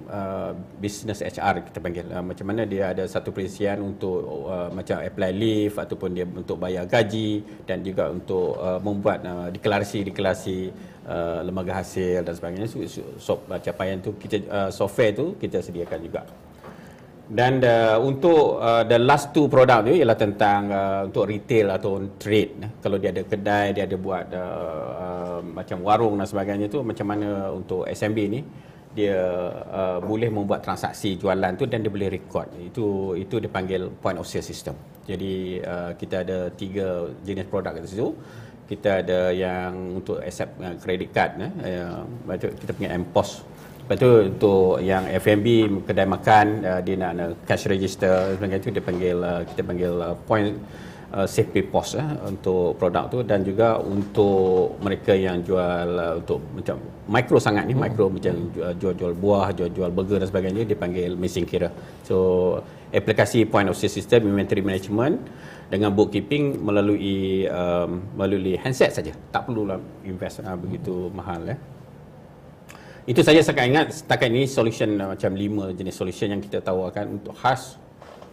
uh, 0.08 0.56
business 0.80 1.20
HR 1.20 1.68
kita 1.68 1.84
panggil. 1.84 2.08
Uh, 2.08 2.24
macam 2.32 2.48
mana 2.48 2.64
dia 2.64 2.96
ada 2.96 3.04
satu 3.04 3.36
perisian 3.36 3.84
untuk 3.84 4.48
uh, 4.48 4.72
macam 4.72 5.04
apply 5.04 5.32
leave 5.36 5.76
ataupun 5.76 6.16
dia 6.16 6.24
untuk 6.24 6.56
bayar 6.56 6.88
gaji 6.88 7.44
dan 7.68 7.84
juga 7.84 8.08
untuk 8.08 8.56
uh, 8.56 8.80
membuat 8.80 9.20
uh, 9.28 9.52
deklarasi-deklarasi 9.52 10.72
uh, 11.08 11.40
lembaga 11.42 11.80
hasil 11.82 12.22
dan 12.28 12.34
sebagainya. 12.36 12.68
So, 12.68 12.84
so, 12.86 13.02
so, 13.18 13.34
capaian 13.64 14.04
tu 14.04 14.14
kita 14.20 14.38
uh, 14.52 14.70
software 14.70 15.16
tu 15.16 15.26
kita 15.40 15.64
sediakan 15.64 16.00
juga. 16.04 16.22
Dan 17.28 17.60
uh, 17.60 18.00
untuk 18.00 18.56
uh, 18.64 18.88
the 18.88 18.96
last 19.04 19.36
two 19.36 19.52
produk 19.52 19.84
tu 19.84 19.92
ialah 19.92 20.16
tentang 20.16 20.72
uh, 20.72 21.02
untuk 21.12 21.28
retail 21.28 21.76
atau 21.76 22.00
trade. 22.16 22.80
Kalau 22.80 22.96
dia 22.96 23.12
ada 23.12 23.24
kedai, 23.28 23.76
dia 23.76 23.84
ada 23.84 23.98
buat 24.00 24.32
uh, 24.32 24.88
uh, 24.96 25.40
macam 25.44 25.84
warung 25.84 26.16
dan 26.16 26.24
sebagainya 26.24 26.72
tu 26.72 26.80
macam 26.88 27.04
mana 27.04 27.52
untuk 27.52 27.84
SMB 27.84 28.20
ni 28.32 28.42
dia 28.98 29.14
uh, 29.70 30.00
boleh 30.02 30.34
membuat 30.34 30.66
transaksi 30.66 31.22
jualan 31.22 31.54
tu 31.54 31.70
dan 31.70 31.86
dia 31.86 31.92
boleh 31.92 32.10
record. 32.10 32.50
Itu 32.58 33.14
itu 33.14 33.38
dipanggil 33.38 33.94
point 34.02 34.18
of 34.18 34.26
sale 34.26 34.42
system. 34.42 34.74
Jadi 35.06 35.62
uh, 35.62 35.94
kita 35.94 36.26
ada 36.26 36.50
tiga 36.50 37.06
jenis 37.22 37.46
produk 37.46 37.78
kat 37.78 37.86
situ. 37.86 38.10
Kita 38.68 39.00
ada 39.00 39.32
yang 39.32 40.04
untuk 40.04 40.20
accept 40.20 40.60
uh, 40.60 40.76
credit 40.76 41.10
card 41.16 41.32
eh, 41.40 41.80
uh, 41.80 42.04
kita 42.36 42.72
punya 42.76 42.92
MPOS 43.00 43.58
Lepas 43.88 44.04
tu 44.04 44.12
untuk 44.20 44.84
yang 44.84 45.08
F&B 45.08 45.64
kedai 45.88 46.04
makan 46.04 46.60
uh, 46.60 46.84
dia 46.84 47.00
nak, 47.00 47.12
nak 47.16 47.40
cash 47.48 47.72
register 47.72 48.36
sebagainya 48.36 48.60
tu 48.60 48.76
dia 48.76 48.84
panggil 48.84 49.16
uh, 49.16 49.48
kita 49.48 49.64
panggil 49.64 49.94
uh, 50.04 50.12
point 50.28 50.60
uh, 51.16 51.24
safety 51.24 51.64
post 51.64 51.96
uh, 51.96 52.20
untuk 52.28 52.76
produk 52.76 53.08
tu 53.08 53.24
dan 53.24 53.48
juga 53.48 53.80
untuk 53.80 54.76
mereka 54.84 55.16
yang 55.16 55.40
jual 55.40 55.88
uh, 55.88 56.20
untuk 56.20 56.44
macam 56.52 56.84
micro 57.08 57.40
sangat 57.40 57.64
ni 57.64 57.80
hmm. 57.80 57.88
micro 57.88 58.12
macam 58.12 58.34
jual-jual 58.76 59.16
buah, 59.16 59.56
jual-jual 59.56 59.88
burger 59.96 60.20
dan 60.20 60.28
sebagainya 60.28 60.68
dia 60.68 60.76
panggil 60.76 61.16
mesin 61.16 61.48
kira. 61.48 61.72
So 62.04 62.60
aplikasi 62.92 63.48
point 63.48 63.72
of 63.72 63.80
sale 63.80 63.88
system 63.88 64.28
inventory 64.28 64.68
management 64.68 65.24
dengan 65.68 65.92
bookkeeping 65.92 66.64
melalui 66.64 67.44
um, 67.48 68.04
melalui 68.16 68.56
handset 68.60 68.96
saja. 68.96 69.12
Tak 69.32 69.52
perlu 69.52 69.68
lah 69.68 69.80
invest 70.08 70.40
uh, 70.44 70.56
begitu 70.56 71.12
mahal 71.12 71.44
eh. 71.52 71.60
Itu 73.08 73.24
saja 73.24 73.40
saya 73.40 73.64
ingat 73.64 74.04
setakat 74.04 74.28
ini 74.32 74.48
solution 74.48 75.00
uh, 75.00 75.16
macam 75.16 75.32
lima 75.36 75.72
jenis 75.72 75.96
solution 75.96 76.32
yang 76.32 76.42
kita 76.44 76.60
tawarkan 76.64 77.20
untuk 77.20 77.36
khas 77.36 77.80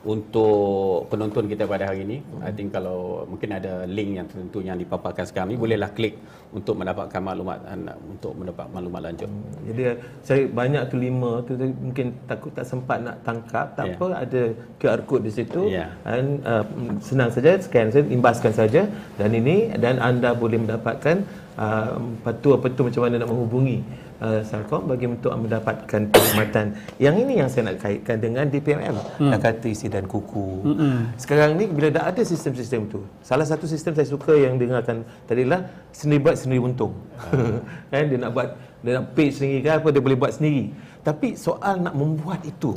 untuk 0.05 1.09
penonton 1.09 1.49
kita 1.49 1.65
pada 1.65 1.89
hari 1.89 2.05
ini. 2.05 2.17
I 2.45 2.53
think 2.53 2.77
kalau 2.77 3.25
mungkin 3.25 3.57
ada 3.57 3.89
link 3.89 4.21
yang 4.21 4.27
tertentu 4.29 4.61
yang 4.61 4.77
dipaparkan 4.77 5.25
sekarang 5.25 5.57
ini 5.57 5.59
bolehlah 5.61 5.91
klik 5.97 6.21
untuk 6.53 6.77
mendapatkan 6.77 7.21
maklumat 7.25 7.59
untuk 8.05 8.33
mendapat 8.37 8.67
maklumat 8.69 9.01
lanjut. 9.11 9.29
Hmm, 9.33 9.65
jadi 9.65 9.83
saya 10.21 10.43
banyak 10.47 10.83
tu 10.93 10.97
lima 11.01 11.41
tu 11.49 11.57
mungkin 11.57 12.13
takut 12.29 12.53
tak 12.53 12.69
sempat 12.69 13.01
nak 13.01 13.17
tangkap 13.25 13.67
tak 13.75 13.87
yeah. 13.89 13.97
apa 13.97 14.07
ada 14.29 14.43
QR 14.79 15.01
code 15.09 15.25
di 15.25 15.33
situ 15.33 15.73
yeah. 15.73 15.89
dan 16.05 16.39
uh, 16.45 16.65
senang 17.01 17.33
saja 17.33 17.57
scan 17.57 17.89
saja 17.89 18.07
imbaskan 18.07 18.53
saja 18.53 18.83
dan 19.17 19.31
ini 19.33 19.73
dan 19.81 19.97
anda 19.99 20.37
boleh 20.37 20.61
mendapatkan 20.61 21.25
uh, 21.59 21.97
tu 22.39 22.83
macam 22.85 23.01
mana 23.09 23.25
nak 23.25 23.29
menghubungi 23.33 23.81
uh, 24.21 24.41
Salcom 24.47 24.87
bagi 24.87 25.11
untuk 25.11 25.33
mendapatkan 25.35 26.11
perkhidmatan. 26.11 26.77
Yang 27.03 27.17
ini 27.27 27.33
yang 27.41 27.49
saya 27.51 27.73
nak 27.73 27.83
kaitkan 27.83 28.17
dengan 28.23 28.45
DPMM, 28.47 28.95
hmm. 28.95 29.33
kata 29.41 29.67
isi 29.67 29.91
dan 29.91 30.05
kuku. 30.07 30.63
Hmm. 30.63 31.11
Sekarang 31.19 31.59
ni 31.59 31.67
bila 31.67 31.91
dah 31.91 32.11
ada 32.11 32.23
sistem-sistem 32.23 32.87
tu, 32.87 33.01
salah 33.25 33.47
satu 33.47 33.65
sistem 33.67 33.97
saya 33.97 34.07
suka 34.07 34.35
yang 34.37 34.61
dengarkan 34.61 35.03
tadi 35.27 35.43
lah 35.49 35.65
sendiri 35.91 36.21
buat 36.31 36.37
sendiri 36.39 36.61
untung. 36.63 36.95
Hmm. 37.33 37.59
kan 37.91 38.05
dia 38.07 38.19
nak 38.21 38.31
buat 38.31 38.49
dia 38.85 39.01
nak 39.01 39.07
page 39.17 39.41
sendiri 39.41 39.59
kan 39.65 39.75
apa 39.81 39.89
dia 39.91 40.03
boleh 40.05 40.19
buat 40.19 40.33
sendiri. 40.35 40.71
Tapi 41.01 41.35
soal 41.35 41.81
nak 41.81 41.95
membuat 41.97 42.45
itu. 42.45 42.77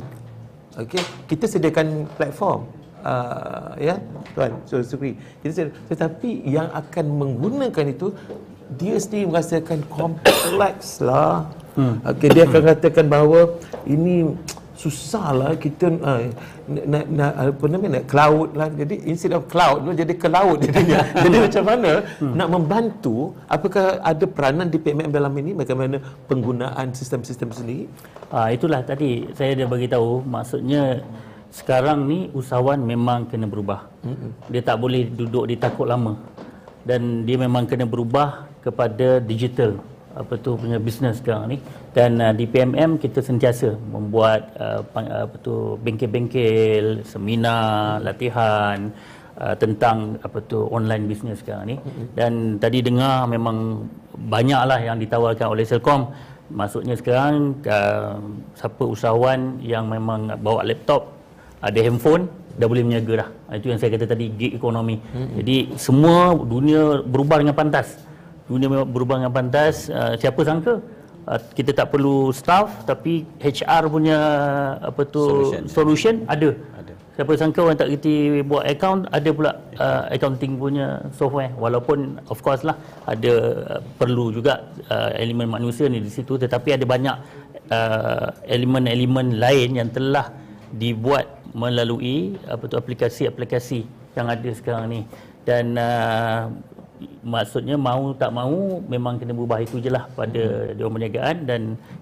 Okey, 0.78 1.02
kita 1.26 1.50
sediakan 1.50 2.06
platform 2.14 2.78
uh, 3.04 3.72
ya 3.78 3.96
tuan 4.34 4.52
so 4.66 4.80
sukri 4.82 5.14
kita 5.42 5.70
tetapi 5.90 6.42
yang 6.46 6.68
akan 6.74 7.06
menggunakan 7.06 7.86
itu 7.90 8.10
dia 8.76 9.00
sendiri 9.00 9.32
merasakan 9.32 9.80
kompleks 9.88 11.00
lah. 11.00 11.48
Hmm. 11.78 12.02
Okay, 12.02 12.28
dia 12.34 12.44
akan 12.44 12.62
katakan 12.74 13.06
bahawa 13.06 13.54
ini 13.86 14.34
susah 14.78 15.34
lah 15.34 15.52
kita 15.58 15.90
uh, 15.90 16.22
nak, 16.70 17.04
nak, 17.10 17.32
apa 17.34 17.64
namanya 17.66 17.98
nak 17.98 18.06
cloud 18.06 18.54
lah 18.54 18.70
jadi 18.70 18.94
instead 19.10 19.34
of 19.34 19.50
cloud 19.50 19.82
tu 19.82 19.90
jadi 19.90 20.14
ke 20.14 20.30
laut 20.30 20.62
jadinya 20.62 21.02
jadi 21.26 21.36
macam 21.50 21.64
mana 21.66 21.92
hmm. 22.22 22.34
nak 22.38 22.48
membantu 22.54 23.34
apakah 23.50 23.98
ada 23.98 24.24
peranan 24.30 24.70
di 24.70 24.78
PMM 24.78 25.10
dalam 25.10 25.34
ini 25.34 25.50
bagaimana 25.58 25.98
penggunaan 26.30 26.94
sistem-sistem 26.94 27.50
sendiri 27.50 27.90
ah 28.30 28.54
itulah 28.54 28.86
tadi 28.86 29.26
saya 29.34 29.58
dah 29.58 29.66
bagi 29.66 29.90
tahu 29.90 30.22
maksudnya 30.22 31.02
sekarang 31.50 32.06
ni 32.06 32.30
usahawan 32.30 32.78
memang 32.78 33.26
kena 33.26 33.50
berubah 33.50 33.82
hmm. 34.06 34.46
dia 34.46 34.62
tak 34.62 34.78
boleh 34.78 35.10
duduk 35.10 35.50
di 35.50 35.58
takut 35.58 35.90
lama 35.90 36.14
dan 36.86 37.26
dia 37.26 37.34
memang 37.34 37.66
kena 37.66 37.82
berubah 37.82 38.47
kepada 38.68 39.18
digital 39.24 39.80
apa 40.18 40.34
tu 40.40 40.58
punya 40.58 40.82
bisnes 40.82 41.22
sekarang 41.22 41.54
ni. 41.54 41.56
Dan 41.94 42.18
uh, 42.18 42.34
di 42.34 42.44
PMM 42.50 42.98
kita 42.98 43.22
sentiasa 43.22 43.78
membuat 43.94 44.50
uh, 44.58 44.82
apa 44.98 45.36
tu 45.38 45.78
bengkel-bengkel 45.78 47.06
seminar 47.06 48.02
latihan 48.02 48.90
uh, 49.38 49.54
tentang 49.54 50.18
apa 50.26 50.42
tu 50.42 50.66
online 50.74 51.06
bisnes 51.06 51.38
sekarang 51.38 51.64
ni. 51.70 51.76
Dan 52.18 52.58
tadi 52.58 52.82
dengar 52.82 53.30
memang 53.30 53.86
banyaklah 54.26 54.82
yang 54.82 54.98
ditawarkan 54.98 55.54
oleh 55.54 55.62
Selcom. 55.62 56.10
Maksudnya 56.50 56.98
sekarang 56.98 57.60
uh, 57.68 58.18
siapa 58.58 58.82
usahawan 58.82 59.62
yang 59.62 59.86
memang 59.86 60.34
bawa 60.42 60.66
laptop 60.66 61.14
ada 61.60 61.78
handphone 61.78 62.26
dah 62.58 62.66
boleh 62.66 62.82
meniaga 62.82 63.22
dah. 63.22 63.28
Itu 63.54 63.70
yang 63.70 63.78
saya 63.78 63.94
kata 63.94 64.10
tadi 64.10 64.34
gig 64.34 64.58
ekonomi. 64.58 64.98
Hmm. 65.14 65.30
jadi 65.38 65.78
semua 65.78 66.34
dunia 66.34 67.06
berubah 67.06 67.38
dengan 67.38 67.54
pantas 67.54 68.07
dunia 68.48 68.82
berubah 68.88 69.20
dengan 69.20 69.32
pantas. 69.32 69.92
Uh, 69.92 70.16
siapa 70.16 70.40
sangka? 70.42 70.80
Uh, 71.28 71.40
kita 71.52 71.76
tak 71.76 71.92
perlu 71.92 72.32
staff 72.32 72.88
tapi 72.88 73.28
HR 73.36 73.92
punya 73.92 74.18
apa 74.80 75.04
tu 75.04 75.20
solution, 75.20 75.62
solution 75.68 76.14
ada. 76.24 76.56
ada. 76.74 76.92
Siapa 77.18 77.34
sangka 77.34 77.66
orang 77.66 77.74
tak 77.74 77.90
kerti 77.98 78.46
buat 78.46 78.62
account 78.62 79.10
ada 79.10 79.28
pula 79.34 79.50
uh, 79.76 80.06
accounting 80.08 80.54
punya 80.56 81.02
software. 81.12 81.52
Walaupun 81.58 82.22
of 82.32 82.38
course 82.40 82.62
lah 82.62 82.78
ada 83.04 83.32
uh, 83.76 83.80
perlu 84.00 84.30
juga 84.32 84.70
uh, 84.88 85.10
elemen 85.18 85.50
manusia 85.50 85.90
ni 85.90 86.00
di 86.00 86.08
situ. 86.08 86.38
Tetapi 86.38 86.78
ada 86.78 86.86
banyak 86.86 87.16
uh, 87.74 88.28
elemen-elemen 88.46 89.36
lain 89.36 89.82
yang 89.82 89.90
telah 89.90 90.30
dibuat 90.72 91.26
melalui 91.58 92.38
apa 92.46 92.64
tu 92.70 92.78
aplikasi-aplikasi 92.78 93.82
yang 94.16 94.30
ada 94.30 94.50
sekarang 94.54 94.86
ni. 94.86 95.00
Dan 95.42 95.74
uh, 95.74 96.54
maksudnya 97.22 97.76
mau 97.78 98.10
tak 98.14 98.30
mau 98.34 98.82
memang 98.86 99.18
kena 99.18 99.34
berubah 99.34 99.62
itu 99.62 99.78
je 99.78 99.90
lah 99.90 100.06
pada 100.18 100.42
hmm. 100.42 100.74
Dewan 100.78 100.92
Perniagaan 100.98 101.36
dan 101.46 101.60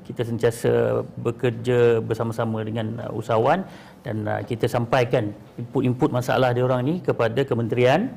kita 0.08 0.22
sentiasa 0.24 1.02
bekerja 1.20 2.00
bersama-sama 2.00 2.64
dengan 2.64 2.96
uh, 3.04 3.12
usahawan 3.18 3.64
dan 4.06 4.24
uh, 4.24 4.40
kita 4.44 4.66
sampaikan 4.66 5.36
input-input 5.60 6.10
masalah 6.12 6.56
dia 6.56 6.64
orang 6.64 6.82
ni 6.84 6.94
kepada 7.04 7.44
kementerian 7.44 8.12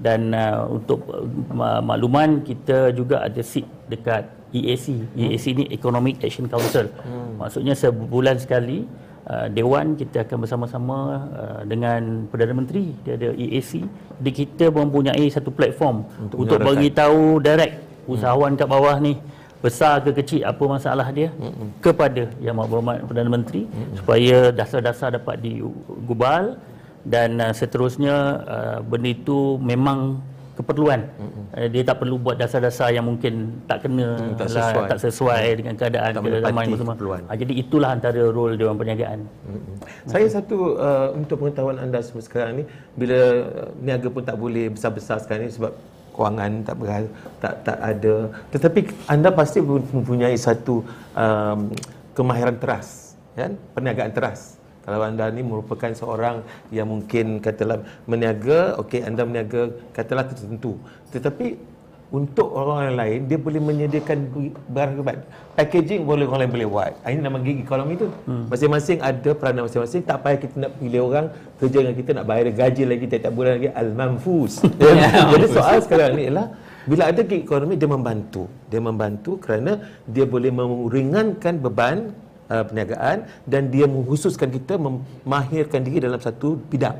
dan 0.00 0.32
uh, 0.32 0.64
untuk 0.70 1.04
uh, 1.10 1.82
makluman 1.84 2.40
kita 2.40 2.94
juga 2.94 3.26
ada 3.26 3.42
seat 3.44 3.68
dekat 3.90 4.24
EAC. 4.50 4.86
EAC 5.14 5.44
ni 5.54 5.64
Economic 5.70 6.18
Action 6.26 6.50
Council. 6.50 6.90
Hmm. 7.06 7.38
Maksudnya 7.38 7.74
sebulan 7.78 8.42
sekali 8.42 8.82
uh, 9.30 9.46
dewan 9.46 9.94
kita 9.94 10.26
akan 10.26 10.36
bersama-sama 10.42 10.98
uh, 11.30 11.60
dengan 11.62 12.26
Perdana 12.26 12.58
Menteri 12.58 12.90
dia 13.06 13.14
ada 13.14 13.30
EAC 13.32 13.86
jadi 14.18 14.30
kita 14.34 14.66
mempunyai 14.74 15.30
satu 15.30 15.54
platform 15.54 16.02
untuk, 16.18 16.36
untuk 16.42 16.58
bagi 16.58 16.90
tahu 16.90 17.38
direct 17.38 17.78
usahawan 18.10 18.58
kat 18.58 18.66
bawah 18.66 18.98
ni 18.98 19.14
besar 19.60 20.00
ke 20.00 20.10
kecil 20.24 20.42
apa 20.48 20.62
masalah 20.64 21.06
dia 21.12 21.28
hmm. 21.36 21.84
kepada 21.84 22.32
Yang 22.40 22.56
Berhormat 22.64 23.04
Perdana 23.04 23.30
Menteri 23.30 23.68
hmm. 23.68 24.02
supaya 24.02 24.36
dasar-dasar 24.50 25.20
dapat 25.20 25.36
digubal 25.44 26.56
dan 27.04 27.36
uh, 27.40 27.52
seterusnya 27.52 28.16
uh, 28.44 28.78
benda 28.84 29.12
itu 29.12 29.60
memang 29.60 30.20
keperluan. 30.60 31.00
Mm-hmm. 31.16 31.44
Dia 31.72 31.82
tak 31.88 31.96
perlu 32.04 32.16
buat 32.20 32.36
dasar-dasar 32.36 32.92
yang 32.92 33.08
mungkin 33.08 33.64
tak 33.64 33.88
kena 33.88 34.20
mm, 34.20 34.36
tak, 34.36 34.48
lah, 34.52 34.68
sesuai. 34.68 34.88
tak 34.92 34.98
sesuai 35.00 35.42
mm. 35.42 35.56
dengan 35.56 35.74
keadaan 35.80 36.10
tak 36.12 36.22
ke 36.22 36.30
zaman 36.44 36.64
semua. 36.76 37.18
Ha, 37.24 37.32
jadi 37.34 37.52
itulah 37.56 37.90
antara 37.96 38.22
role 38.28 38.54
Dewan 38.60 38.76
Perniagaan. 38.76 39.24
Mm-hmm. 39.24 39.74
Saya 40.04 40.26
satu 40.28 40.76
uh, 40.76 41.16
untuk 41.16 41.40
pengetahuan 41.40 41.80
anda 41.80 42.04
semua 42.04 42.20
sekarang 42.20 42.60
ni 42.60 42.64
bila 42.92 43.18
uh, 43.48 43.68
niaga 43.80 44.12
pun 44.12 44.20
tak 44.20 44.36
boleh 44.36 44.68
besar-besar 44.68 45.24
sekarang 45.24 45.48
ni 45.48 45.52
sebab 45.56 45.72
kewangan 46.12 46.60
tak 46.68 46.74
ber, 46.76 47.08
tak 47.40 47.54
tak 47.64 47.78
ada. 47.80 48.14
Tetapi 48.52 48.80
anda 49.08 49.32
pasti 49.32 49.64
mempunyai 49.64 50.36
satu 50.36 50.84
um, 51.16 51.72
kemahiran 52.12 52.60
teras, 52.60 53.16
kan? 53.32 53.56
Perniagaan 53.72 54.12
teras. 54.12 54.59
Kalau 54.84 55.04
anda 55.04 55.28
ni 55.28 55.44
merupakan 55.44 55.90
seorang 55.92 56.40
yang 56.72 56.88
mungkin 56.88 57.38
katalah 57.44 57.84
meniaga, 58.08 58.80
okey 58.80 59.04
anda 59.04 59.22
meniaga 59.28 59.70
katalah 59.92 60.24
tertentu. 60.24 60.80
Tetapi 61.12 61.70
untuk 62.10 62.50
orang 62.50 62.98
lain 62.98 63.30
dia 63.30 63.38
boleh 63.38 63.62
menyediakan 63.62 64.18
barang 64.66 64.94
kebat. 64.98 65.18
Packaging 65.54 66.02
boleh 66.02 66.26
orang 66.26 66.42
lain 66.42 66.52
boleh 66.58 66.68
buat. 66.74 66.92
Ah, 67.06 67.14
ini 67.14 67.22
nama 67.22 67.38
gig 67.38 67.62
ekonomi 67.62 67.94
tu. 67.94 68.10
Hmm. 68.26 68.50
Masing-masing 68.50 68.98
ada 68.98 69.30
peranan 69.30 69.70
masing-masing. 69.70 70.02
Tak 70.02 70.18
payah 70.26 70.38
kita 70.42 70.54
nak 70.58 70.72
pilih 70.82 71.00
orang 71.06 71.26
kerja 71.62 71.76
dengan 71.86 71.94
kita 71.94 72.10
nak 72.18 72.26
bayar 72.26 72.46
gaji 72.50 72.82
lagi 72.82 73.04
tiap-tiap 73.06 73.34
bulan 73.34 73.52
lagi 73.62 73.70
al-manfus. 73.70 74.52
Jadi 75.32 75.46
soal 75.54 75.76
sekarang 75.86 76.18
ni 76.18 76.22
ialah 76.26 76.50
bila 76.90 77.02
ada 77.14 77.20
gig 77.22 77.46
ekonomi 77.46 77.78
dia 77.78 77.86
membantu. 77.86 78.50
Dia 78.66 78.80
membantu 78.82 79.38
kerana 79.38 79.78
dia 80.10 80.26
boleh 80.26 80.50
meringankan 80.50 81.62
beban 81.62 82.10
uh, 82.52 82.64
perniagaan 82.66 83.24
dan 83.46 83.70
dia 83.70 83.86
menghususkan 83.86 84.50
kita 84.50 84.74
memahirkan 84.76 85.80
diri 85.86 86.02
dalam 86.02 86.18
satu 86.18 86.58
bidang. 86.68 86.98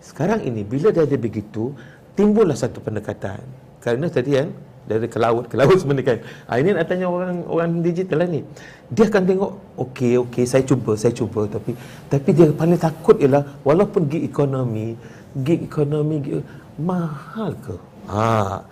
Sekarang 0.00 0.40
ini 0.42 0.64
bila 0.64 0.88
dia 0.94 1.04
ada 1.04 1.18
begitu, 1.20 1.76
timbullah 2.16 2.56
satu 2.56 2.80
pendekatan. 2.80 3.44
Kerana 3.84 4.08
tadi 4.08 4.34
kan 4.34 4.48
dari 4.88 5.04
ke 5.04 5.20
laut 5.20 5.44
ke 5.52 5.54
laut 5.60 5.76
sebenarnya 5.82 6.06
kan. 6.16 6.18
Ha, 6.48 6.50
ini 6.58 6.68
nak 6.72 6.88
tanya 6.88 7.06
orang 7.12 7.44
orang 7.44 7.70
digital 7.84 8.24
lah 8.24 8.28
ni. 8.32 8.40
Dia 8.88 9.04
akan 9.12 9.22
tengok 9.28 9.52
okey 9.84 10.12
okey 10.24 10.44
saya 10.48 10.64
cuba 10.64 10.96
saya 10.96 11.12
cuba 11.12 11.44
tapi 11.44 11.76
tapi 12.08 12.28
dia 12.32 12.48
paling 12.50 12.80
takut 12.80 13.16
ialah 13.20 13.44
walaupun 13.68 14.08
gig 14.08 14.24
ekonomi 14.24 14.96
gig 15.44 15.60
ekonomi 15.68 16.16
gig, 16.24 16.40
mahal 16.80 17.52
ke? 17.60 17.76
Ha, 18.08 18.64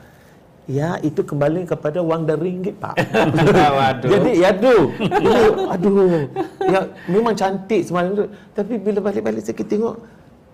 Ya, 0.66 0.98
itu 0.98 1.22
kembali 1.22 1.62
kepada 1.62 2.02
wang 2.02 2.26
dan 2.26 2.42
ringgit, 2.42 2.74
Pak. 2.82 2.98
Waduh. 3.78 4.10
Jadi, 4.10 4.30
ya 4.42 4.50
aduh. 4.50 4.90
Ini, 4.98 5.34
aduh. 5.70 6.26
Ya, 6.66 6.80
memang 7.06 7.38
cantik 7.38 7.86
semalam 7.86 8.18
tu. 8.18 8.26
Tapi 8.50 8.74
bila 8.82 8.98
balik-balik 8.98 9.46
saya 9.46 9.54
tengok, 9.62 9.94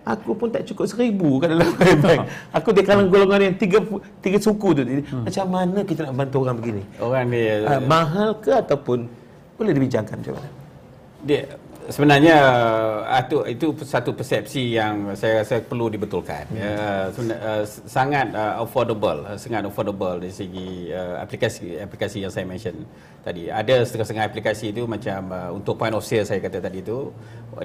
aku 0.05 0.37
pun 0.37 0.53
tak 0.53 0.69
cukup 0.69 0.85
seribu 0.85 1.41
kat 1.41 1.57
dalam 1.57 1.65
bank. 2.05 2.29
Aku 2.53 2.69
di 2.69 2.85
kalangan 2.85 3.09
golongan 3.09 3.41
yang 3.41 3.55
tiga, 3.57 3.81
tiga 4.21 4.37
suku 4.37 4.77
tu. 4.77 4.81
Jadi, 4.85 5.01
hmm. 5.01 5.25
Macam 5.25 5.45
mana 5.49 5.79
kita 5.81 5.99
nak 6.05 6.13
bantu 6.13 6.37
orang 6.45 6.57
begini? 6.61 6.83
Orang 7.01 7.23
ni... 7.33 7.41
Uh, 7.65 7.81
mahal 7.89 8.29
ke 8.37 8.53
ataupun 8.53 9.09
boleh 9.57 9.73
dibincangkan 9.73 10.21
macam 10.21 10.33
mana? 10.37 10.49
Dia, 11.25 11.41
sebenarnya 11.89 12.37
itu 13.25 13.37
uh, 13.41 13.45
itu 13.49 13.65
satu 13.83 14.15
persepsi 14.15 14.79
yang 14.79 15.11
saya 15.17 15.43
rasa 15.43 15.59
perlu 15.59 15.91
dibetulkan. 15.91 16.47
Hmm. 16.51 16.59
Uh, 16.59 17.05
uh, 17.33 17.63
sangat 17.67 18.31
uh, 18.31 18.63
affordable, 18.63 19.25
uh, 19.27 19.35
sangat 19.35 19.67
affordable 19.67 20.21
dari 20.21 20.31
segi 20.31 20.93
uh, 20.93 21.19
aplikasi 21.19 21.79
aplikasi 21.81 22.23
yang 22.23 22.31
saya 22.31 22.45
mention 22.47 22.87
tadi. 23.23 23.51
Ada 23.51 23.83
setengah-setengah 23.83 24.25
aplikasi 24.29 24.71
itu 24.71 24.87
macam 24.87 25.19
uh, 25.31 25.49
untuk 25.51 25.75
point 25.75 25.95
of 25.95 26.05
sale 26.05 26.23
saya 26.23 26.39
kata 26.39 26.63
tadi 26.63 26.79
itu 26.79 27.11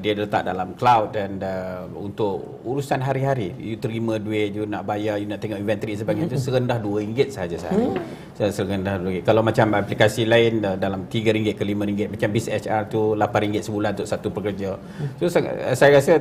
dia 0.01 0.12
letak 0.12 0.45
dalam 0.45 0.76
cloud 0.76 1.16
dan 1.16 1.41
uh, 1.41 1.89
untuk 1.97 2.61
urusan 2.62 3.01
hari-hari 3.01 3.57
you 3.57 3.80
terima 3.80 4.20
duit 4.20 4.53
you 4.53 4.68
nak 4.68 4.84
bayar 4.84 5.16
you 5.16 5.24
nak 5.24 5.41
tengok 5.41 5.57
inventory 5.57 5.97
sebagainya 5.97 6.28
itu 6.28 6.39
hmm. 6.39 6.45
serendah 6.45 6.78
RM2 6.78 7.32
sahaja 7.32 7.57
sehari. 7.57 7.89
Hmm. 7.89 8.51
Serendah 8.53 9.01
RM2. 9.01 9.26
Kalau 9.26 9.43
macam 9.43 9.66
aplikasi 9.74 10.28
lain 10.28 10.61
uh, 10.62 10.76
dalam 10.76 11.09
RM3 11.09 11.57
ke 11.57 11.62
RM5 11.64 12.12
macam 12.12 12.28
BizHR 12.28 12.82
tu 12.93 13.16
RM8 13.16 13.64
sebulan 13.64 13.91
untuk 13.97 14.09
satu 14.09 14.28
pekerja. 14.30 14.76
So 15.16 15.32
saya 15.32 15.91
rasa 15.97 16.20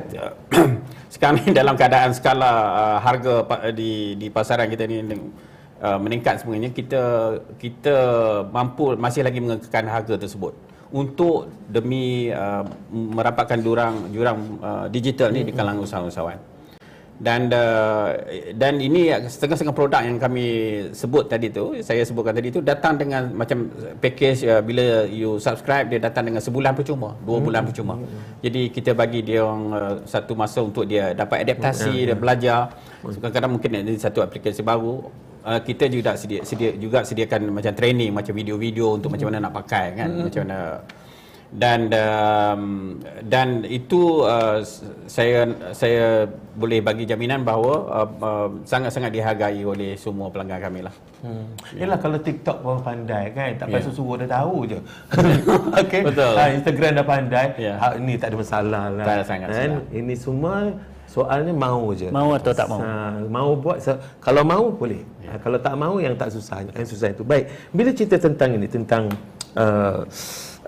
sekarang 1.12 1.36
ni 1.44 1.52
dalam 1.52 1.76
keadaan 1.76 2.10
skala 2.16 2.50
uh, 2.50 2.98
harga 3.04 3.44
di 3.72 4.16
di 4.16 4.26
pasaran 4.32 4.68
kita 4.72 4.84
ni 4.88 5.04
uh, 5.82 5.98
meningkat 5.98 6.42
sebenarnya 6.42 6.70
kita 6.74 7.02
kita 7.58 7.96
mampu 8.50 8.94
masih 8.98 9.22
lagi 9.22 9.38
mengekalkan 9.38 9.86
harga 9.86 10.14
tersebut 10.18 10.67
untuk 10.92 11.52
demi 11.68 12.32
uh, 12.32 12.64
merapatkan 12.92 13.60
jurang 13.60 14.08
jurang 14.08 14.38
uh, 14.64 14.86
digital 14.88 15.28
ni 15.28 15.44
di 15.44 15.52
kalangan 15.52 15.84
usahawan-usahawan 15.84 16.38
dan 17.18 17.50
uh, 17.50 18.14
dan 18.54 18.78
ini 18.78 19.10
setengah-setengah 19.10 19.74
produk 19.74 20.06
yang 20.06 20.22
kami 20.22 20.46
sebut 20.94 21.26
tadi 21.26 21.50
tu 21.50 21.74
saya 21.82 22.06
sebutkan 22.06 22.30
tadi 22.30 22.54
tu 22.54 22.62
datang 22.62 22.94
dengan 22.94 23.34
macam 23.34 23.66
package 23.98 24.46
uh, 24.46 24.62
bila 24.62 25.02
you 25.10 25.34
subscribe 25.42 25.90
dia 25.90 25.98
datang 25.98 26.30
dengan 26.30 26.38
sebulan 26.38 26.78
percuma 26.78 27.18
dua 27.26 27.42
bulan 27.42 27.66
hmm. 27.66 27.68
percuma 27.74 27.94
jadi 28.38 28.70
kita 28.70 28.94
bagi 28.94 29.26
dia 29.26 29.42
orang 29.42 29.64
uh, 29.74 29.94
satu 30.06 30.38
masa 30.38 30.62
untuk 30.62 30.86
dia 30.86 31.10
dapat 31.10 31.42
adaptasi 31.42 31.90
hmm. 31.90 32.06
dia 32.06 32.16
belajar 32.16 32.58
kadang-kadang 33.02 33.50
mungkin 33.50 33.70
ada 33.82 33.92
satu 33.98 34.22
aplikasi 34.22 34.62
baru 34.62 35.10
uh, 35.48 35.60
kita 35.64 35.88
juga 35.88 36.12
sedia, 36.20 36.44
sedia 36.44 36.76
juga 36.76 37.00
sediakan 37.02 37.48
macam 37.48 37.72
training 37.72 38.12
macam 38.12 38.36
video-video 38.36 39.00
untuk 39.00 39.16
macam 39.16 39.32
mana 39.32 39.48
nak 39.48 39.54
pakai 39.64 39.96
kan 39.96 40.10
hmm. 40.12 40.24
macam 40.28 40.40
mana 40.44 40.60
dan 41.48 41.88
um, 41.96 42.62
dan 43.24 43.64
itu 43.64 44.20
uh, 44.20 44.60
saya 45.08 45.48
saya 45.72 46.28
boleh 46.52 46.84
bagi 46.84 47.08
jaminan 47.08 47.40
bahawa 47.40 47.74
uh, 47.88 48.08
uh, 48.20 48.48
sangat-sangat 48.68 49.16
dihargai 49.16 49.64
oleh 49.64 49.96
semua 49.96 50.28
pelanggan 50.28 50.60
kami 50.60 50.84
lah. 50.84 50.92
Hmm. 51.24 51.48
Yalah 51.72 51.96
yeah. 51.96 51.98
kalau 52.04 52.18
TikTok 52.20 52.60
pun 52.60 52.84
pandai 52.84 53.32
kan, 53.32 53.56
tak 53.56 53.72
yeah. 53.72 53.80
suruh 53.80 54.20
dia 54.20 54.28
tahu 54.28 54.68
je. 54.68 54.78
okay. 55.80 56.04
Betul. 56.04 56.36
Ha, 56.36 56.52
Instagram 56.52 56.90
dah 57.00 57.06
pandai. 57.08 57.46
Yeah. 57.56 57.80
Ha, 57.80 57.96
ini 57.96 58.20
tak 58.20 58.36
ada 58.36 58.36
masalah 58.44 58.84
lah. 58.92 59.04
Tak 59.08 59.14
ada 59.16 59.24
sangat. 59.24 59.48
Kan? 59.48 59.72
Ini 59.88 60.14
semua 60.20 60.54
soalnya 61.08 61.56
mau 61.56 61.90
je. 61.96 62.12
Mau 62.12 62.36
atau 62.36 62.52
tak 62.52 62.68
mau? 62.68 62.80
Ha, 62.84 63.24
mau 63.26 63.50
buat 63.56 63.80
kalau 64.20 64.44
mau 64.44 64.68
boleh. 64.68 65.02
Yeah. 65.24 65.34
Ha, 65.34 65.40
kalau 65.40 65.58
tak 65.58 65.74
mau 65.74 65.94
yang 65.96 66.14
tak 66.20 66.30
susah, 66.36 66.68
yang 66.68 66.86
susah 66.86 67.08
itu. 67.16 67.24
Baik. 67.24 67.48
Bila 67.72 67.90
cerita 67.96 68.16
tentang 68.20 68.60
ini 68.60 68.68
tentang 68.68 69.08
uh, 69.56 70.04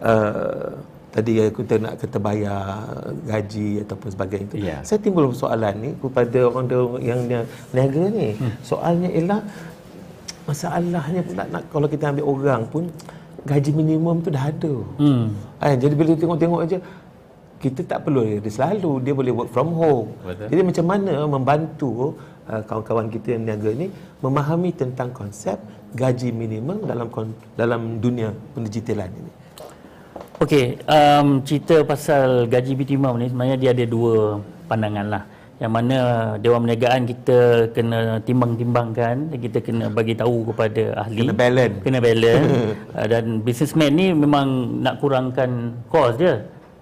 uh, 0.01 0.69
tadi 1.13 1.45
kita 1.53 1.75
nak 1.77 1.95
kata 2.01 2.19
bayar 2.23 2.89
gaji 3.29 3.85
ataupun 3.85 4.09
sebagainya 4.09 4.47
itu. 4.49 4.57
Yeah. 4.65 4.81
Saya 4.81 4.99
timbul 5.05 5.29
soalan 5.37 5.75
ni 5.77 5.91
kepada 6.01 6.41
orang 6.49 7.05
yang 7.05 7.21
niaga 7.77 8.03
ni. 8.09 8.35
Hmm. 8.41 8.53
Soalnya 8.65 9.09
ialah 9.13 9.41
masalahnya 10.49 11.21
pula 11.23 11.45
nak 11.47 11.63
kalau 11.69 11.87
kita 11.87 12.11
ambil 12.11 12.27
orang 12.27 12.63
pun 12.67 12.85
gaji 13.41 13.71
minimum 13.73 14.21
tu 14.25 14.29
dah 14.29 14.53
ada. 14.53 14.75
Hmm. 15.01 15.33
Eh, 15.65 15.75
jadi 15.77 15.95
bila 15.97 16.13
tengok-tengok 16.13 16.61
aja 16.65 16.79
kita 17.61 17.85
tak 17.85 18.09
perlu 18.09 18.41
dia 18.41 18.49
selalu 18.49 19.05
dia 19.05 19.13
boleh 19.13 19.33
work 19.37 19.51
from 19.53 19.77
home. 19.77 20.09
Betul. 20.25 20.49
Jadi 20.49 20.63
macam 20.65 20.85
mana 20.89 21.15
membantu 21.29 22.17
uh, 22.49 22.63
kawan-kawan 22.65 23.13
kita 23.13 23.37
yang 23.37 23.45
niaga 23.45 23.71
ni 23.77 23.93
memahami 24.25 24.73
tentang 24.73 25.13
konsep 25.13 25.61
gaji 25.93 26.33
minimum 26.33 26.89
dalam 26.89 27.13
dalam 27.61 28.01
dunia 28.01 28.33
pendigitalan 28.57 29.13
ini. 29.13 29.33
Okey, 30.41 30.81
um, 30.89 31.45
cerita 31.45 31.85
pasal 31.85 32.49
gaji 32.49 32.73
minimum 32.73 33.21
ni 33.21 33.29
sebenarnya 33.29 33.57
dia 33.61 33.71
ada 33.77 33.85
dua 33.85 34.41
pandangan 34.65 35.07
lah. 35.13 35.25
Yang 35.61 35.73
mana 35.77 35.97
Dewan 36.41 36.65
Perniagaan 36.65 37.05
kita 37.05 37.39
kena 37.77 38.17
timbang-timbangkan 38.25 39.37
kita 39.37 39.61
kena 39.61 39.93
bagi 39.93 40.17
tahu 40.17 40.49
kepada 40.49 41.05
ahli. 41.05 41.29
Kena 41.29 41.37
balance. 41.37 41.77
Kena 41.85 41.99
balance. 42.01 42.49
uh, 42.97 43.05
dan 43.05 43.25
businessman 43.45 43.93
ni 43.93 44.17
memang 44.17 44.81
nak 44.81 44.97
kurangkan 45.05 45.77
kos 45.93 46.17
dia 46.17 46.41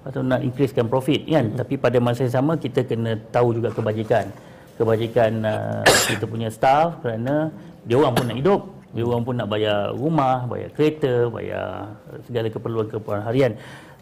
atau 0.08 0.24
nak 0.24 0.40
increasekan 0.40 0.88
profit 0.88 1.28
kan. 1.28 1.52
Hmm. 1.52 1.56
Tapi 1.60 1.74
pada 1.76 2.00
masa 2.00 2.24
yang 2.24 2.34
sama 2.40 2.56
kita 2.56 2.88
kena 2.88 3.20
tahu 3.28 3.60
juga 3.60 3.68
kebajikan. 3.68 4.32
Kebajikan 4.80 5.44
uh, 5.44 5.84
kita 6.08 6.24
punya 6.24 6.48
staff 6.48 7.04
kerana 7.04 7.52
dia 7.84 8.00
orang 8.00 8.16
pun 8.16 8.24
nak 8.24 8.38
hidup. 8.40 8.62
Dia 8.96 9.04
orang 9.04 9.20
pun 9.20 9.34
nak 9.36 9.48
bayar 9.52 9.92
rumah, 9.92 10.48
bayar 10.48 10.72
kereta, 10.72 11.28
bayar 11.28 11.92
segala 12.24 12.48
keperluan-keperluan 12.48 13.20
harian. 13.28 13.52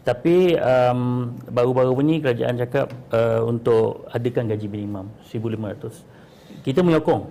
Tapi 0.06 0.54
um, 0.54 1.34
baru-baru 1.50 1.90
ini 2.06 2.22
kerajaan 2.22 2.54
cakap 2.62 2.86
uh, 3.10 3.42
untuk 3.42 4.06
adakan 4.14 4.46
gaji 4.46 4.70
minimum 4.70 5.10
1,500. 5.26 6.62
Kita 6.62 6.86
menyokong 6.86 7.26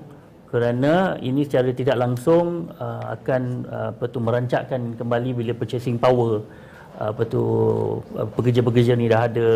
kerana 0.52 1.16
ini 1.24 1.48
secara 1.48 1.72
tidak 1.72 1.96
langsung 1.96 2.76
uh, 2.76 3.16
akan 3.16 3.42
uh, 3.72 3.90
apa 3.96 4.04
tu 4.12 4.20
merancakkan 4.20 5.00
kembali 5.00 5.32
bila 5.32 5.52
purchasing 5.56 5.96
power 5.96 6.44
apa 7.00 7.22
tu 7.28 7.44
uh, 8.16 8.28
pekerja-pekerja 8.40 8.94
ni 8.96 9.12
dah 9.12 9.28
ada 9.28 9.50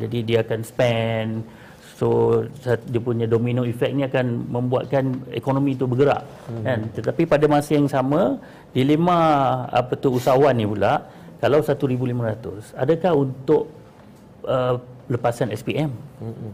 jadi 0.00 0.18
dia 0.24 0.38
akan 0.40 0.60
spend 0.64 1.30
so 1.98 2.40
dia 2.62 3.00
punya 3.02 3.26
domino 3.26 3.66
effect 3.66 3.90
ni 3.90 4.06
akan 4.06 4.46
membuatkan 4.46 5.18
ekonomi 5.34 5.74
itu 5.74 5.84
bergerak 5.84 6.22
hmm. 6.46 6.62
kan 6.62 6.80
tetapi 6.94 7.22
pada 7.26 7.46
masa 7.50 7.74
yang 7.74 7.90
sama 7.90 8.38
dilema 8.70 9.18
apa 9.68 9.98
tu 9.98 10.14
usahawan 10.14 10.54
ni 10.54 10.64
pula 10.64 11.02
kalau 11.42 11.58
1500 11.58 12.78
adakah 12.78 13.12
untuk 13.18 13.62
uh, 14.46 14.78
lepasan 15.10 15.50
SPM 15.50 15.90
hmm. 16.22 16.52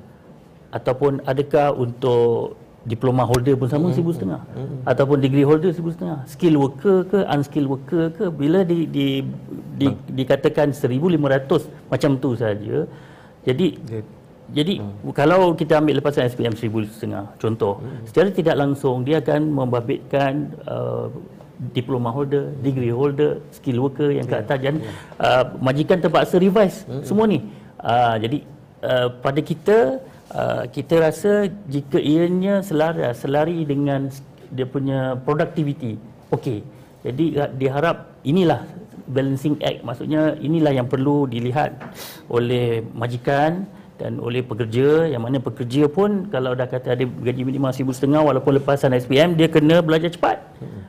ataupun 0.73 1.21
adakah 1.29 1.77
untuk 1.77 2.57
diploma 2.85 3.25
holder 3.25 3.57
pun 3.57 3.69
sama 3.73 3.91
seribu 3.97 4.13
setengah 4.13 4.41
mm-hmm. 4.45 4.79
ataupun 4.85 5.17
degree 5.25 5.47
holder 5.49 5.73
seribu 5.73 5.91
setengah 5.97 6.19
skill 6.29 6.55
worker 6.61 6.97
ke 7.09 7.19
unskilled 7.33 7.69
worker 7.73 8.05
ke 8.13 8.25
bila 8.29 8.61
di, 8.61 8.85
di, 8.85 9.07
di, 9.81 9.89
dikatakan 10.13 10.77
seribu 10.77 11.09
lima 11.09 11.33
ratus 11.33 11.65
macam 11.89 12.21
tu 12.21 12.37
saja 12.37 12.85
jadi 13.45 13.67
yeah. 13.89 14.05
jadi 14.53 14.75
hmm. 14.85 15.17
kalau 15.17 15.57
kita 15.57 15.81
ambil 15.81 16.01
lepasan 16.01 16.29
SPM 16.29 16.53
seribu 16.61 16.85
setengah 16.85 17.25
contoh 17.41 17.81
hmm. 17.81 18.05
secara 18.05 18.29
tidak 18.29 18.57
langsung 18.61 19.01
dia 19.01 19.25
akan 19.25 19.43
membabitkan 19.49 20.53
uh, 20.69 21.09
diploma 21.73 22.11
holder, 22.11 22.51
degree 22.61 22.91
holder, 22.91 23.39
skill 23.55 23.87
worker 23.87 24.11
yang 24.11 24.27
ke 24.29 24.37
atas 24.45 24.59
dan 24.61 24.85
yeah. 24.85 24.93
uh, 25.25 25.45
majikan 25.65 26.05
terpaksa 26.05 26.37
revise 26.37 26.85
hmm. 26.85 27.01
semua 27.01 27.25
ni 27.25 27.41
uh, 27.81 28.17
jadi 28.21 28.39
uh, 28.85 29.09
pada 29.25 29.41
kita 29.41 30.05
Uh, 30.35 30.67
kita 30.67 30.99
rasa 30.99 31.47
jika 31.71 31.95
ianya 32.03 32.59
selaras 32.59 33.23
selari 33.23 33.63
dengan 33.63 34.11
dia 34.51 34.67
punya 34.67 35.15
productivity 35.23 35.95
okey. 36.35 36.59
Jadi 37.07 37.37
diharap 37.61 38.19
inilah 38.27 38.65
balancing 39.07 39.61
act. 39.61 39.85
Maksudnya 39.85 40.35
inilah 40.41 40.73
yang 40.73 40.89
perlu 40.89 41.29
dilihat 41.29 41.77
oleh 42.33 42.81
majikan 42.97 43.69
dan 44.01 44.17
oleh 44.19 44.41
pekerja. 44.41 45.07
Yang 45.13 45.23
mana 45.23 45.39
pekerja 45.39 45.83
pun 45.87 46.27
kalau 46.33 46.57
dah 46.57 46.65
kata 46.65 46.97
ada 46.97 47.05
gaji 47.05 47.43
minimum 47.45 47.71
seribu 47.71 47.93
setengah 47.93 48.25
walaupun 48.25 48.57
lepasan 48.57 48.97
SPM 48.97 49.37
dia 49.37 49.47
kena 49.47 49.85
belajar 49.85 50.11
cepat. 50.11 50.41
Hmm. 50.61 50.83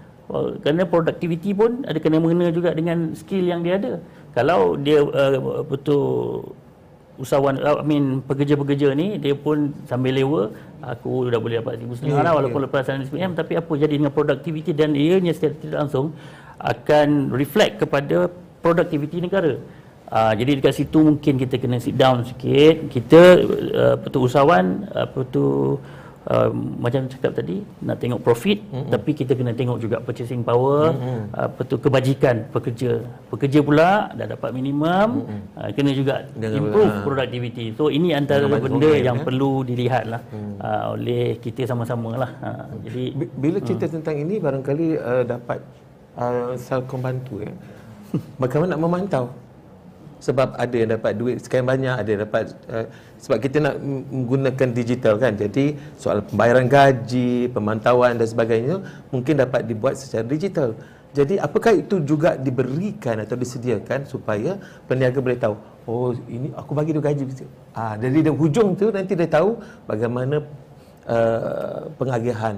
kerana 0.59 0.83
productivity 0.89 1.53
pun 1.55 1.85
ada 1.85 1.95
kena 2.01 2.17
mengena 2.17 2.49
juga 2.49 2.73
dengan 2.73 3.13
skill 3.13 3.45
yang 3.45 3.61
dia 3.61 3.77
ada. 3.77 3.93
Kalau 4.33 4.75
dia 4.75 4.99
uh, 4.99 5.63
betul 5.63 6.43
usahawan 7.15 7.55
I 7.63 7.85
mean 7.87 8.19
pekerja-pekerja 8.23 8.91
ni 8.91 9.15
dia 9.19 9.35
pun 9.35 9.71
sambil 9.87 10.15
lewa 10.15 10.51
aku 10.83 11.31
dah 11.31 11.39
boleh 11.39 11.63
dapat 11.63 11.79
RM1,500 11.79 12.11
yeah, 12.11 12.21
lah 12.21 12.33
walaupun 12.35 12.59
yeah. 12.59 12.67
lepas 12.67 12.83
SPM 13.07 13.31
tapi 13.33 13.53
apa 13.55 13.71
jadi 13.71 13.95
dengan 13.95 14.11
productivity 14.11 14.71
dan 14.75 14.91
ianya 14.93 15.31
secara 15.31 15.55
tidak 15.55 15.77
langsung 15.87 16.11
akan 16.59 17.07
reflect 17.31 17.83
kepada 17.83 18.27
productivity 18.59 19.23
negara 19.23 19.55
uh, 20.11 20.33
jadi 20.35 20.59
dekat 20.59 20.73
situ 20.75 20.99
mungkin 20.99 21.39
kita 21.39 21.55
kena 21.55 21.79
sit 21.79 21.95
down 21.95 22.27
sikit 22.27 22.91
kita 22.91 23.21
uh, 23.71 23.91
apa 23.95 24.05
tu 24.11 24.19
usahawan 24.19 24.85
apa 24.91 25.19
tu 25.31 25.77
uh, 26.31 26.49
macam 26.53 27.05
cakap 27.09 27.31
tadi 27.37 27.61
nak 27.85 27.97
tengok 28.01 28.21
profit 28.21 28.59
mm-hmm. 28.61 28.91
tapi 28.91 29.11
kita 29.13 29.31
kena 29.37 29.53
tengok 29.53 29.77
juga 29.77 29.97
purchasing 30.01 30.41
power 30.41 30.93
mm-hmm. 30.93 31.19
apa 31.33 31.61
tu 31.65 31.75
kebajikan 31.77 32.49
pekerja 32.49 33.01
pekerja 33.29 33.59
pula 33.61 34.09
dah 34.17 34.27
dapat 34.29 34.49
minimum 34.53 35.25
mm-hmm. 35.25 35.39
uh, 35.59 35.69
kena 35.73 35.91
juga 35.93 36.25
Jangan 36.37 36.57
improve 36.57 36.93
betul. 36.93 37.05
productivity 37.05 37.65
so 37.77 37.93
ini 37.93 38.17
antara 38.17 38.45
Jangan 38.45 38.61
benda 38.61 38.91
yang 38.97 39.17
ya? 39.21 39.23
perlu 39.23 39.51
dilihat 39.61 40.05
lah 40.09 40.21
mm. 40.33 40.53
uh, 40.61 40.85
oleh 40.97 41.37
kita 41.41 41.61
sama-sama 41.69 42.11
lah 42.17 42.31
uh, 42.41 42.65
jadi 42.85 43.03
bila 43.37 43.57
cerita 43.61 43.85
uh. 43.85 43.91
tentang 43.93 44.15
ini 44.17 44.41
barangkali 44.41 44.87
uh, 44.97 45.23
dapat 45.23 45.59
uh, 46.17 46.53
Salcom 46.57 47.01
bantu 47.05 47.45
ya 47.45 47.53
bagaimana 48.41 48.73
nak 48.75 48.81
memantau 48.81 49.25
sebab 50.25 50.57
ada 50.57 50.75
yang 50.81 50.89
dapat 50.97 51.11
duit 51.21 51.37
sekian 51.45 51.65
banyak 51.69 51.95
ada 52.01 52.09
yang 52.09 52.21
dapat 52.25 52.43
uh, 52.73 52.85
sebab 53.21 53.37
kita 53.45 53.57
nak 53.61 53.75
menggunakan 53.85 54.69
digital 54.73 55.13
kan. 55.21 55.33
Jadi 55.37 55.77
soal 56.01 56.25
pembayaran 56.25 56.65
gaji 56.65 57.53
pemantauan 57.53 58.17
dan 58.17 58.27
sebagainya 58.33 58.75
mungkin 59.13 59.33
dapat 59.43 59.61
dibuat 59.69 59.93
secara 60.01 60.25
digital. 60.25 60.73
Jadi 61.15 61.39
apakah 61.39 61.71
itu 61.79 62.01
juga 62.03 62.35
diberikan 62.35 63.23
atau 63.23 63.39
disediakan 63.39 64.03
supaya 64.03 64.59
peniaga 64.89 65.21
boleh 65.23 65.39
tahu 65.39 65.55
oh 65.85 66.11
ini 66.27 66.49
aku 66.57 66.71
bagi 66.73 66.91
dia 66.97 67.03
gaji. 67.05 67.23
Ah 67.77 67.93
jadi 67.95 68.17
di 68.25 68.31
hujung 68.33 68.73
tu 68.73 68.89
nanti 68.89 69.13
dia 69.13 69.29
tahu 69.29 69.61
bagaimana 69.85 70.41
uh, 71.05 71.87
pengagihan 72.01 72.57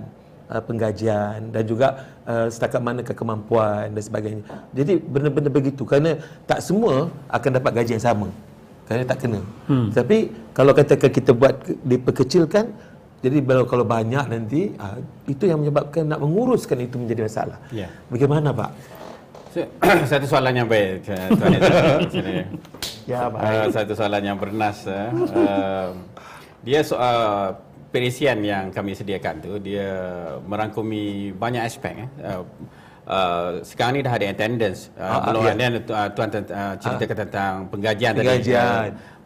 uh, 0.51 0.61
penggajian 0.63 1.51
dan 1.53 1.63
juga 1.63 2.07
uh, 2.27 2.47
setakat 2.47 2.81
mana 2.83 3.03
kemampuan 3.03 3.91
dan 3.91 4.03
sebagainya. 4.03 4.43
Jadi 4.73 4.99
benda-benda 4.99 5.49
begitu 5.51 5.83
kerana 5.83 6.19
tak 6.49 6.63
semua 6.63 7.11
akan 7.31 7.51
dapat 7.61 7.71
gaji 7.83 7.99
yang 7.99 8.05
sama. 8.05 8.27
Kerana 8.87 9.03
tak 9.03 9.19
kena. 9.27 9.41
Hmm. 9.67 9.91
Tapi 9.91 10.31
kalau 10.55 10.71
katakan 10.71 11.11
kita 11.11 11.31
buat 11.35 11.59
diperkecilkan 11.83 12.65
jadi 13.17 13.41
kalau 13.41 13.65
kalau 13.65 13.85
banyak 13.85 14.25
nanti 14.29 14.77
uh, 14.77 15.01
itu 15.25 15.49
yang 15.49 15.59
menyebabkan 15.65 16.05
nak 16.05 16.21
menguruskan 16.21 16.85
itu 16.85 17.01
menjadi 17.01 17.25
masalah. 17.25 17.57
Yeah. 17.73 17.89
Bagaimana 18.13 18.53
Pak? 18.53 18.71
satu 20.11 20.25
soalan 20.29 20.53
yang 20.53 20.69
baik 20.69 21.01
tuan 21.01 21.57
Ya 23.09 23.25
baik. 23.25 23.41
Uh, 23.41 23.65
satu 23.73 23.93
soalan 23.97 24.21
yang 24.21 24.37
bernas 24.37 24.85
uh, 24.85 25.09
uh, 25.33 25.89
dia 26.61 26.85
soal 26.85 27.57
perisian 27.87 28.43
yang 28.43 28.69
kami 28.69 28.93
sediakan 28.93 29.35
tu 29.39 29.51
dia 29.63 29.89
merangkumi 30.43 31.31
banyak 31.33 31.63
aspek 31.63 32.05
eh. 32.05 32.09
Uh, 32.21 32.43
uh, 33.07 33.49
sekarang 33.63 33.99
ni 33.99 34.01
dah 34.03 34.13
ada 34.13 34.27
attendance. 34.27 34.91
Uh, 34.99 35.03
ah, 35.07 35.19
belum 35.23 35.41
ya. 35.47 35.69
uh, 35.79 36.09
tuan 36.11 36.29
uh, 36.31 36.75
ceritakan 36.77 37.15
ah. 37.15 37.21
tentang 37.23 37.53
penggajian, 37.71 38.11
penggajian. 38.13 38.67
tadi. 38.67 38.91
Uh, 38.91 39.16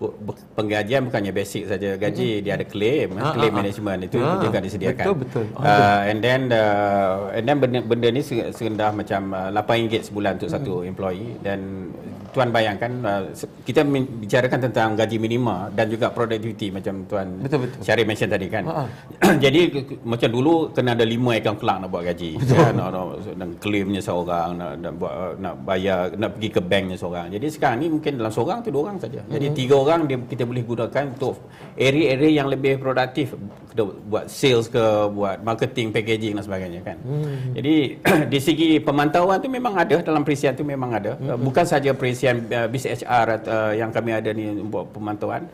penggajian 0.57 1.05
bukannya 1.07 1.31
basic 1.31 1.69
saja 1.69 1.93
gaji, 1.95 2.39
hmm. 2.39 2.43
dia 2.43 2.53
ada 2.57 2.65
claim, 2.65 3.07
ah, 3.21 3.33
claim 3.37 3.53
ah, 3.53 3.57
management 3.61 3.99
itu 4.09 4.17
ah, 4.17 4.41
juga 4.41 4.57
disediakan. 4.57 5.05
Betul 5.05 5.15
betul. 5.21 5.45
Uh, 5.61 6.01
and 6.09 6.19
then 6.25 6.41
uh, 6.49 7.29
and 7.37 7.43
then 7.45 7.57
benda, 7.61 7.79
benda 7.85 8.07
ni 8.09 8.21
serendah 8.25 8.89
macam 8.89 9.21
uh, 9.31 9.49
RM8 9.53 10.09
sebulan 10.09 10.31
untuk 10.41 10.49
hmm. 10.49 10.57
satu 10.57 10.73
employee 10.81 11.37
dan 11.45 11.89
tuan 12.31 12.49
bayangkan 12.49 12.91
uh, 13.03 13.21
kita 13.67 13.83
bicarakan 14.23 14.59
tentang 14.71 14.95
gaji 14.95 15.19
minima 15.19 15.67
dan 15.75 15.91
juga 15.91 16.09
productivity 16.09 16.71
macam 16.71 17.03
tuan 17.05 17.27
betul 17.43 17.67
betul 17.67 17.79
Syarif 17.83 18.07
mention 18.07 18.31
tadi 18.31 18.47
kan 18.47 18.63
uh-huh. 18.63 18.87
jadi 19.43 19.61
macam 20.07 20.29
dulu 20.31 20.71
kena 20.71 20.95
ada 20.95 21.03
lima 21.03 21.35
account 21.35 21.59
clerk 21.59 21.77
nak 21.83 21.89
buat 21.91 22.03
gaji 22.07 22.39
ya, 22.39 22.71
nak, 22.71 22.89
nak, 22.95 23.05
nak 23.35 23.49
claimnya 23.59 24.01
seorang 24.01 24.49
nak, 24.55 24.71
nak 24.79 24.93
buat 24.95 25.13
nak 25.43 25.55
bayar 25.67 25.99
nak 26.15 26.39
pergi 26.39 26.49
ke 26.55 26.61
banknya 26.63 26.97
seorang 26.97 27.27
jadi 27.29 27.45
sekarang 27.51 27.77
ni 27.83 27.87
mungkin 27.91 28.11
dalam 28.15 28.31
seorang 28.31 28.57
tu 28.63 28.71
dua 28.71 28.81
orang 28.89 28.97
saja 28.97 29.21
jadi 29.27 29.45
uh-huh. 29.51 29.59
tiga 29.59 29.75
orang 29.75 29.90
dia 30.07 30.17
kita 30.17 30.43
boleh 30.47 30.63
gunakan 30.63 31.03
untuk 31.11 31.35
area-area 31.75 32.43
yang 32.43 32.47
lebih 32.47 32.79
produktif. 32.79 33.35
Kita 33.71 33.83
buat 33.87 34.25
sales 34.27 34.67
ke 34.67 34.83
buat 35.11 35.39
marketing 35.43 35.95
packaging 35.95 36.33
dan 36.35 36.43
sebagainya 36.43 36.81
kan? 36.83 36.97
Uh-huh. 37.03 37.55
jadi 37.55 37.75
di 38.31 38.39
segi 38.39 38.69
pemantauan 38.83 39.39
tu 39.39 39.47
memang 39.47 39.73
ada 39.75 39.99
dalam 40.03 40.23
perisian 40.23 40.55
tu 40.55 40.63
memang 40.67 40.91
ada. 40.95 41.15
Uh-huh. 41.15 41.39
bukan 41.39 41.63
saja 41.67 41.95
perisian 41.95 42.47
uh, 42.51 42.67
bis 42.67 42.83
HR 42.87 43.27
uh, 43.47 43.71
yang 43.75 43.91
kami 43.91 44.11
ada 44.15 44.29
ni 44.35 44.51
buat 44.67 44.91
pemantauan. 44.91 45.47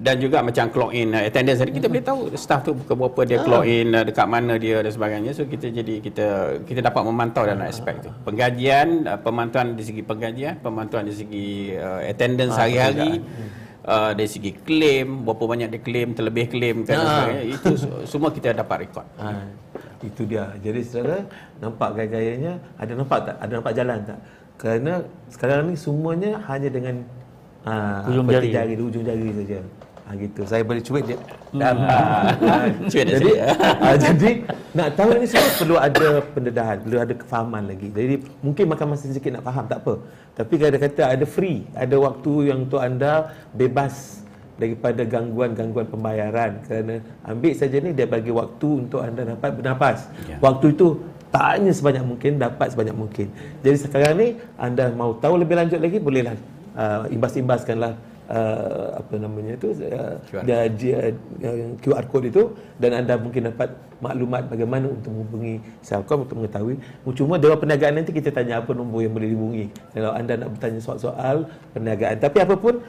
Dan 0.00 0.22
juga 0.22 0.40
macam 0.40 0.70
clock 0.70 0.94
in 0.94 1.12
uh, 1.12 1.28
attendance. 1.28 1.60
Tadi 1.60 1.76
kita 1.76 1.90
boleh 1.90 2.04
tahu 2.06 2.20
staff 2.38 2.62
tu 2.62 2.72
berapa 2.72 3.20
dia 3.26 3.42
ah. 3.42 3.44
clock 3.44 3.64
in 3.66 3.92
uh, 3.92 4.06
dekat 4.06 4.26
mana 4.30 4.54
dia 4.56 4.80
dan 4.80 4.92
sebagainya. 4.94 5.34
So 5.34 5.44
kita 5.44 5.66
jadi 5.68 5.98
kita 5.98 6.26
kita 6.64 6.80
dapat 6.80 7.02
memantau 7.04 7.42
dalam 7.42 7.66
aspek 7.66 7.98
tu. 8.00 8.10
Penggajian 8.22 9.04
uh, 9.04 9.18
pemantauan 9.18 9.74
di 9.74 9.82
segi 9.82 10.02
penggajian 10.06 10.62
pemantauan 10.62 11.10
di 11.10 11.14
segi 11.14 11.74
uh, 11.74 12.06
attendance 12.06 12.54
ah, 12.54 12.64
hari-hari 12.64 13.18
Uh, 13.80 14.12
dari 14.12 14.28
segi 14.28 14.52
claim 14.60 15.24
berapa 15.24 15.40
banyak 15.40 15.72
dia 15.72 15.80
claim 15.80 16.12
terlebih 16.12 16.52
claim 16.52 16.84
kan 16.84 17.00
ah. 17.00 17.32
itu 17.40 17.80
semua 18.04 18.28
kita 18.28 18.52
dapat 18.52 18.84
rekod 18.84 19.08
ah. 19.16 19.48
itu 20.04 20.28
dia 20.28 20.52
jadi 20.60 20.84
saudara 20.84 21.24
nampak 21.64 21.96
gaya-gayanya 21.96 22.60
ada 22.76 22.92
nampak 22.92 23.18
tak 23.24 23.36
ada 23.40 23.52
nampak 23.56 23.72
jalan 23.72 23.98
tak 24.04 24.20
kerana 24.60 24.92
sekarang 25.32 25.72
ni 25.72 25.74
semuanya 25.80 26.36
hanya 26.44 26.68
dengan 26.68 27.00
uh, 27.64 28.08
ujung 28.12 28.28
jari. 28.28 28.52
jari 28.52 28.72
di 28.76 28.82
ujung 28.84 29.04
jari 29.08 29.32
saja. 29.32 29.58
Ha, 30.10 30.18
gitu. 30.18 30.42
Saya 30.42 30.66
boleh 30.66 30.82
cuit 30.82 31.06
dia. 31.06 31.18
Dan, 31.54 31.86
hmm. 31.86 31.86
uh, 31.86 32.66
jadi, 32.90 33.30
uh, 33.46 33.94
jadi 34.10 34.30
nak 34.74 34.98
tahu 34.98 35.22
ni 35.22 35.26
semua 35.30 35.50
perlu 35.54 35.76
ada 35.78 36.08
pendedahan, 36.34 36.76
perlu 36.82 36.98
ada 36.98 37.14
kefahaman 37.14 37.62
lagi. 37.70 37.94
Jadi 37.94 38.14
mungkin 38.42 38.74
makan 38.74 38.86
masa 38.90 39.06
sedikit 39.06 39.38
nak 39.38 39.46
faham, 39.46 39.70
tak 39.70 39.86
apa. 39.86 40.02
Tapi 40.34 40.54
kalau 40.58 40.78
kata 40.82 41.02
ada 41.14 41.26
free, 41.30 41.62
ada 41.78 41.94
waktu 41.94 42.50
yang 42.50 42.66
untuk 42.66 42.82
anda 42.82 43.30
bebas 43.54 44.26
daripada 44.58 45.06
gangguan-gangguan 45.06 45.86
pembayaran 45.86 46.58
kerana 46.66 46.98
ambil 47.30 47.54
saja 47.54 47.78
ni 47.78 47.94
dia 47.94 48.10
bagi 48.10 48.34
waktu 48.34 48.68
untuk 48.82 49.06
anda 49.06 49.22
dapat 49.22 49.50
bernafas. 49.54 50.10
Ya. 50.26 50.42
Waktu 50.42 50.74
itu 50.74 50.98
tanya 51.30 51.70
sebanyak 51.70 52.02
mungkin 52.02 52.42
dapat 52.42 52.74
sebanyak 52.74 52.96
mungkin 52.98 53.30
jadi 53.62 53.76
sekarang 53.78 54.18
ni 54.18 54.28
anda 54.58 54.90
mau 54.90 55.14
tahu 55.14 55.38
lebih 55.38 55.54
lanjut 55.62 55.78
lagi 55.78 56.02
bolehlah 56.02 56.34
uh, 56.74 57.06
imbas-imbaskanlah 57.06 57.94
uh, 58.30 59.02
apa 59.02 59.14
namanya 59.18 59.58
tu 59.58 59.74
uh, 59.74 60.16
QR. 60.30 60.70
Dia, 60.78 61.12
uh, 61.42 61.74
QR 61.82 62.04
code 62.06 62.30
itu 62.30 62.54
dan 62.78 63.02
anda 63.02 63.18
mungkin 63.18 63.50
dapat 63.50 63.74
maklumat 64.00 64.48
bagaimana 64.48 64.88
untuk 64.88 65.12
menghubungi 65.12 65.60
Selcom 65.84 66.24
untuk 66.24 66.40
mengetahui. 66.40 66.80
Cuma 67.12 67.36
Dewan 67.36 67.60
Perniagaan 67.60 68.00
nanti 68.00 68.16
kita 68.16 68.32
tanya 68.32 68.64
apa 68.64 68.72
nombor 68.72 69.04
yang 69.04 69.12
boleh 69.12 69.28
dihubungi. 69.28 69.66
Kalau 69.92 70.10
anda 70.16 70.40
nak 70.40 70.56
bertanya 70.56 70.80
soal-soal 70.80 71.44
perniagaan. 71.76 72.16
Tapi 72.16 72.36
apapun, 72.40 72.80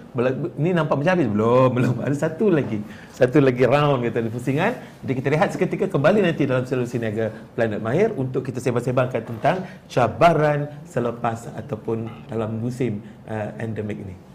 ini 0.56 0.72
nampak 0.72 0.96
macam 0.96 1.12
habis. 1.12 1.28
Belum, 1.28 1.70
belum. 1.78 1.96
Ada 2.08 2.16
satu 2.32 2.48
lagi. 2.48 2.80
Satu 3.12 3.44
lagi 3.44 3.64
round 3.68 4.08
kita 4.08 4.24
di 4.24 4.32
pusingan. 4.32 4.72
Jadi 5.04 5.14
kita 5.20 5.28
lihat 5.36 5.50
seketika 5.52 5.86
kembali 5.92 6.24
nanti 6.24 6.48
dalam 6.48 6.64
solusi 6.64 6.96
niaga 6.98 7.30
Planet 7.54 7.84
Mahir 7.84 8.16
untuk 8.16 8.48
kita 8.48 8.64
sebang-sebangkan 8.64 9.22
tentang 9.28 9.68
cabaran 9.92 10.72
selepas 10.88 11.52
ataupun 11.60 12.08
dalam 12.32 12.56
musim 12.64 13.04
uh, 13.28 13.52
endemik 13.60 14.00
ini. 14.00 14.31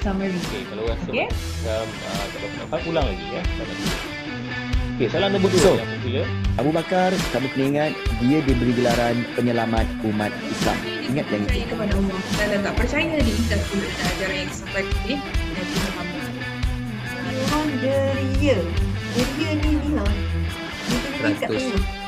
Summary. 0.00 0.34
Okey, 0.48 0.62
kalau 0.68 0.82
rasa 0.88 1.08
okay. 1.08 1.28
macam 1.28 1.86
uh, 1.86 2.24
tak 2.24 2.38
dapat 2.40 2.58
nampak, 2.58 2.80
ulang 2.88 3.06
lagi 3.06 3.26
ya. 3.28 3.42
Okey, 4.96 5.06
salah 5.08 5.28
nombor 5.32 5.48
dua 5.48 5.60
so, 5.60 5.72
yang 5.76 5.90
popular. 5.96 6.26
Abu 6.60 6.70
Bakar, 6.76 7.10
kamu 7.32 7.46
kena 7.56 7.64
ingat, 7.72 7.92
dia 8.20 8.38
diberi 8.44 8.72
gelaran 8.76 9.16
penyelamat 9.32 9.86
umat 10.04 10.32
Islam. 10.44 10.78
Ingat 11.08 11.26
yang 11.32 11.42
itu. 11.48 11.72
kepada 11.72 11.92
Allah. 11.96 12.18
Dan 12.36 12.60
tak 12.64 12.74
percaya 12.76 13.16
di 13.20 13.34
dan 13.48 13.60
ajaran 13.64 14.36
yang 15.08 15.20
Nabi 15.56 15.74
Muhammad. 15.88 16.32
Orang 17.40 17.70
deria. 17.80 18.58
Deria 19.10 19.50
ni 19.56 19.70
ni 19.80 19.90
lah. 19.96 20.12
100 21.20 21.48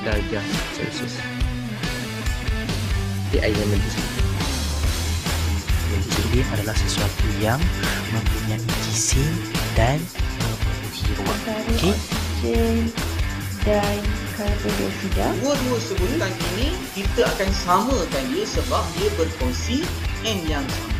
darjah 0.04 0.44
Celsius. 0.76 1.14
Di 3.32 3.38
air 3.40 3.56
yang 3.56 4.21
sendiri 6.32 6.48
adalah 6.56 6.72
sesuatu 6.80 7.28
yang 7.44 7.60
mempunyai 8.08 8.56
gizi 8.88 9.20
dan 9.76 10.00
memenuhi 10.40 11.12
ruang. 11.20 11.40
Okey. 11.76 11.92
Dan 13.68 14.00
dioksida. 14.64 15.28
Dua-dua 15.44 15.76
sebutan 15.76 16.32
ini 16.56 16.72
kita 16.96 17.28
akan 17.36 17.50
samakan 17.52 18.24
dia 18.32 18.48
sebab 18.48 18.80
dia 18.96 19.12
berfungsi 19.20 19.84
N 20.24 20.40
yang 20.48 20.64
sama. 20.64 20.91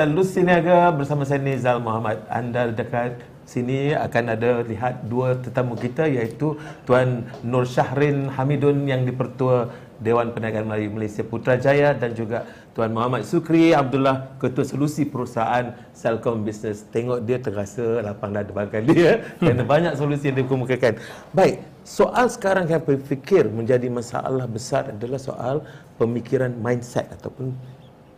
Solusi 0.00 0.40
Niaga 0.40 0.88
bersama 0.96 1.28
saya 1.28 1.44
Nizal 1.44 1.76
Muhammad. 1.76 2.24
Anda 2.32 2.72
dekat 2.72 3.20
sini 3.44 3.92
akan 3.92 4.32
ada 4.32 4.64
lihat 4.64 5.04
dua 5.12 5.36
tetamu 5.36 5.76
kita 5.76 6.08
iaitu 6.08 6.56
Tuan 6.88 7.28
Nur 7.44 7.68
Syahrin 7.68 8.32
Hamidun 8.32 8.88
yang 8.88 9.04
dipertua 9.04 9.68
Dewan 10.00 10.32
Perniagaan 10.32 10.64
Melayu 10.64 10.88
Malaysia 10.96 11.20
Putrajaya 11.20 11.92
dan 11.92 12.16
juga 12.16 12.48
Tuan 12.72 12.96
Muhammad 12.96 13.28
Sukri 13.28 13.76
Abdullah 13.76 14.40
Ketua 14.40 14.64
Solusi 14.64 15.04
Perusahaan 15.04 15.76
Selcom 15.92 16.48
Business. 16.48 16.88
Tengok 16.88 17.20
dia 17.20 17.36
terasa 17.36 18.00
lapang 18.00 18.32
dada 18.32 18.48
bagai 18.56 18.80
dia 18.88 19.20
kerana 19.36 19.68
banyak 19.68 20.00
solusi 20.00 20.32
yang 20.32 20.40
dikemukakan. 20.40 20.96
Baik, 21.36 21.60
soal 21.84 22.32
sekarang 22.32 22.72
yang 22.72 22.80
saya 22.80 22.96
fikir 23.04 23.52
menjadi 23.52 23.92
masalah 23.92 24.48
besar 24.48 24.96
adalah 24.96 25.20
soal 25.20 25.60
pemikiran 26.00 26.56
mindset 26.56 27.04
ataupun 27.20 27.52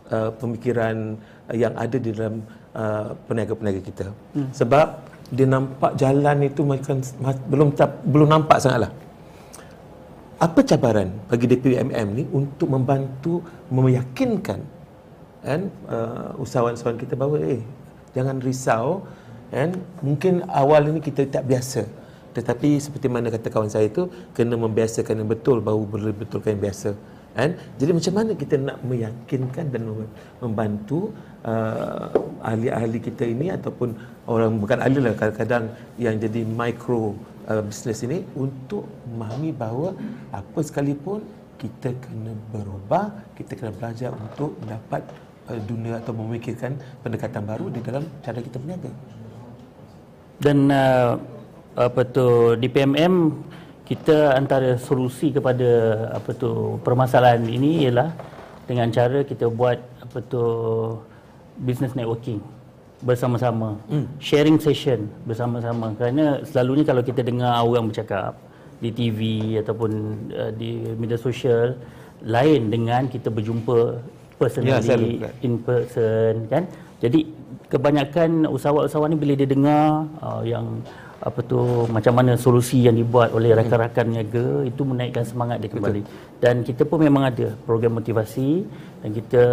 uh, 0.09 0.31
pemikiran 0.35 1.15
yang 1.53 1.73
ada 1.77 1.97
di 1.99 2.09
dalam 2.11 2.43
uh, 2.75 3.15
peniaga-peniaga 3.27 3.81
kita. 3.83 4.05
Hmm. 4.35 4.49
Sebab 4.51 4.87
dia 5.33 5.47
nampak 5.47 5.95
jalan 5.95 6.37
itu 6.45 6.61
macam 6.65 6.99
belum 7.47 7.69
belum 8.07 8.27
nampak 8.27 8.57
sangatlah. 8.59 8.91
Apa 10.41 10.59
cabaran 10.67 11.07
bagi 11.31 11.47
DPMM 11.47 12.07
ni 12.11 12.23
untuk 12.35 12.67
membantu 12.67 13.39
meyakinkan 13.71 14.59
kan 15.43 15.67
uh, 15.91 16.31
usahawan-usahawan 16.39 16.99
kita 16.99 17.19
bahawa 17.19 17.35
eh 17.43 17.61
jangan 18.15 18.39
risau 18.39 19.03
kan 19.51 19.75
mungkin 19.99 20.39
awal 20.47 20.87
ini 20.87 21.03
kita 21.03 21.27
tak 21.27 21.43
biasa 21.43 21.83
tetapi 22.33 22.79
seperti 22.79 23.11
mana 23.11 23.29
kata 23.29 23.51
kawan 23.51 23.69
saya 23.69 23.91
itu 23.91 24.09
kena 24.33 24.55
membiasakan 24.57 25.21
yang 25.21 25.29
betul 25.29 25.59
baru 25.59 25.83
boleh 25.85 26.15
betulkan 26.15 26.55
yang 26.57 26.63
biasa 26.71 26.95
kan 27.33 27.49
jadi 27.81 27.91
macam 27.97 28.13
mana 28.13 28.31
kita 28.37 28.55
nak 28.61 28.77
meyakinkan 28.85 29.65
dan 29.73 29.81
membantu 30.37 31.09
uh, 31.41 32.13
ahli-ahli 32.45 32.99
kita 33.01 33.23
ini 33.25 33.49
ataupun 33.57 33.97
orang 34.29 34.61
bukan 34.61 34.77
ahli 34.85 34.99
lah 35.01 35.13
kadang-kadang 35.17 35.65
yang 35.97 36.15
jadi 36.21 36.41
micro 36.45 37.17
uh, 37.49 37.61
business 37.65 38.05
ini 38.05 38.21
untuk 38.37 38.85
memahami 39.09 39.49
bahawa 39.49 39.89
apa 40.29 40.59
sekalipun 40.61 41.25
kita 41.63 41.95
kena 41.95 42.35
berubah, 42.51 43.15
kita 43.39 43.55
kena 43.55 43.71
belajar 43.71 44.11
untuk 44.11 44.51
mendapat 44.59 45.01
uh, 45.47 45.59
dunia 45.63 46.03
atau 46.03 46.11
memikirkan 46.11 46.75
pendekatan 46.99 47.43
baru 47.47 47.71
di 47.71 47.79
dalam 47.79 48.03
cara 48.19 48.39
kita 48.43 48.59
berniaga. 48.59 48.91
Dan 50.43 50.67
uh, 50.67 51.15
apa 51.79 52.01
tu 52.03 52.59
di 52.59 52.67
PMM 52.67 53.13
kita 53.83 54.39
antara 54.39 54.79
solusi 54.79 55.35
kepada 55.35 55.69
apa 56.15 56.31
tu 56.31 56.79
permasalahan 56.87 57.43
ini 57.43 57.83
ialah 57.87 58.15
dengan 58.63 58.87
cara 58.95 59.27
kita 59.27 59.51
buat 59.51 59.75
apa 59.99 60.17
tu 60.23 60.43
business 61.59 61.91
networking 61.91 62.39
bersama-sama. 63.03 63.75
Hmm. 63.91 64.07
sharing 64.23 64.57
session 64.63 65.11
bersama-sama. 65.27 65.91
Kerana 65.99 66.39
selalunya 66.47 66.87
kalau 66.87 67.03
kita 67.03 67.19
dengar 67.19 67.59
orang 67.59 67.91
bercakap 67.91 68.39
di 68.79 68.89
TV 68.95 69.19
ataupun 69.59 69.91
uh, 70.31 70.51
di 70.55 70.87
media 70.95 71.19
sosial 71.19 71.75
lain 72.23 72.71
dengan 72.71 73.11
kita 73.11 73.27
berjumpa 73.27 73.99
personally 74.39 75.19
ya, 75.19 75.29
in 75.43 75.59
person 75.59 76.47
kan? 76.47 76.63
Jadi 77.03 77.27
kebanyakan 77.67 78.47
usahawan-usahawan 78.47 79.11
ni 79.11 79.17
bila 79.19 79.33
dia 79.35 79.49
dengar 79.51 80.07
uh, 80.23 80.39
yang 80.47 80.79
apa 81.23 81.39
tu 81.39 81.87
macam 81.87 82.13
mana 82.19 82.35
solusi 82.35 82.83
yang 82.83 82.99
dibuat 82.99 83.31
oleh 83.31 83.55
rakan-rakan 83.55 84.11
niaga 84.11 84.67
itu 84.67 84.81
menaikkan 84.83 85.23
semangat 85.23 85.63
dia 85.63 85.71
kembali. 85.71 86.03
Betul. 86.03 86.39
dan 86.43 86.55
kita 86.67 86.83
pun 86.83 86.99
memang 86.99 87.23
ada 87.31 87.55
program 87.63 87.95
motivasi 87.95 88.67
dan 88.99 89.09
kita 89.15 89.43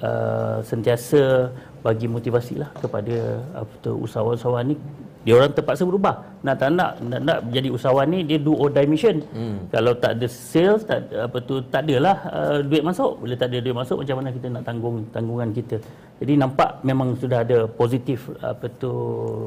uh, 0.00 0.58
sentiasa 0.64 1.52
bagi 1.84 2.08
motivasi 2.08 2.60
lah 2.60 2.70
kepada 2.80 3.16
apa 3.52 3.72
tu 3.84 3.92
usahawan-usahawan 4.04 4.72
ni. 4.72 4.76
Dia 5.20 5.36
orang 5.36 5.52
terpaksa 5.52 5.84
berubah. 5.84 6.24
Nak 6.40 6.56
tak 6.56 6.72
nak 6.72 6.96
nak, 7.04 7.20
nak 7.20 7.38
jadi 7.52 7.68
usahawan 7.68 8.08
ni 8.08 8.24
dia 8.24 8.40
do 8.40 8.56
or 8.56 8.72
die 8.72 8.88
mission. 8.88 9.20
Hmm. 9.36 9.68
kalau 9.68 9.92
tak 9.92 10.16
ada 10.16 10.24
sales 10.24 10.80
tak 10.88 11.12
apa 11.12 11.36
tu 11.44 11.60
tak 11.68 11.84
adalah 11.84 12.16
uh, 12.32 12.58
duit 12.64 12.80
masuk. 12.80 13.20
Bila 13.20 13.36
tak 13.36 13.52
ada 13.52 13.60
duit 13.60 13.76
masuk 13.76 14.00
macam 14.00 14.16
mana 14.24 14.28
kita 14.32 14.46
nak 14.48 14.64
tanggung 14.64 15.04
tanggungan 15.12 15.48
kita 15.52 15.76
jadi 16.20 16.36
nampak 16.36 16.84
memang 16.84 17.16
sudah 17.16 17.40
ada 17.40 17.64
positif 17.64 18.28
apa 18.44 18.68
tu 18.76 18.92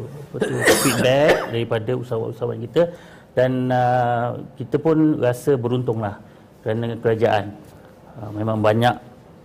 apa 0.10 0.38
tu 0.42 0.54
feedback 0.82 1.54
daripada 1.54 1.92
usahawan-usahawan 1.94 2.60
kita 2.66 2.90
dan 3.38 3.70
uh, 3.70 4.42
kita 4.58 4.82
pun 4.82 5.22
rasa 5.22 5.54
beruntunglah 5.54 6.18
kerana 6.66 6.98
kerajaan. 6.98 7.54
Uh, 8.18 8.30
memang 8.34 8.58
banyak 8.62 8.98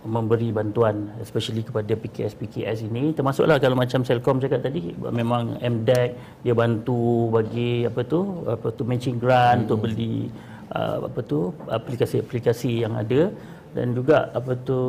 memberi 0.09 0.49
bantuan 0.49 1.13
especially 1.21 1.61
kepada 1.61 1.93
PKS 1.93 2.33
PKS 2.33 2.77
ini. 2.89 3.13
Termasuklah 3.13 3.61
kalau 3.61 3.77
macam 3.77 4.01
Selcom 4.01 4.41
cakap 4.41 4.65
tadi 4.65 4.97
memang 4.97 5.61
MDEC 5.61 6.41
dia 6.41 6.53
bantu 6.57 7.29
bagi 7.29 7.85
apa 7.85 8.01
tu 8.09 8.41
apa 8.49 8.73
tu 8.73 8.89
matching 8.89 9.21
grant 9.21 9.61
hmm. 9.61 9.63
untuk 9.69 9.79
beli 9.85 10.33
uh, 10.73 11.05
apa 11.05 11.19
tu 11.21 11.53
aplikasi-aplikasi 11.69 12.89
yang 12.89 12.97
ada 12.97 13.29
dan 13.77 13.93
juga 13.93 14.33
apa 14.33 14.57
tu 14.65 14.81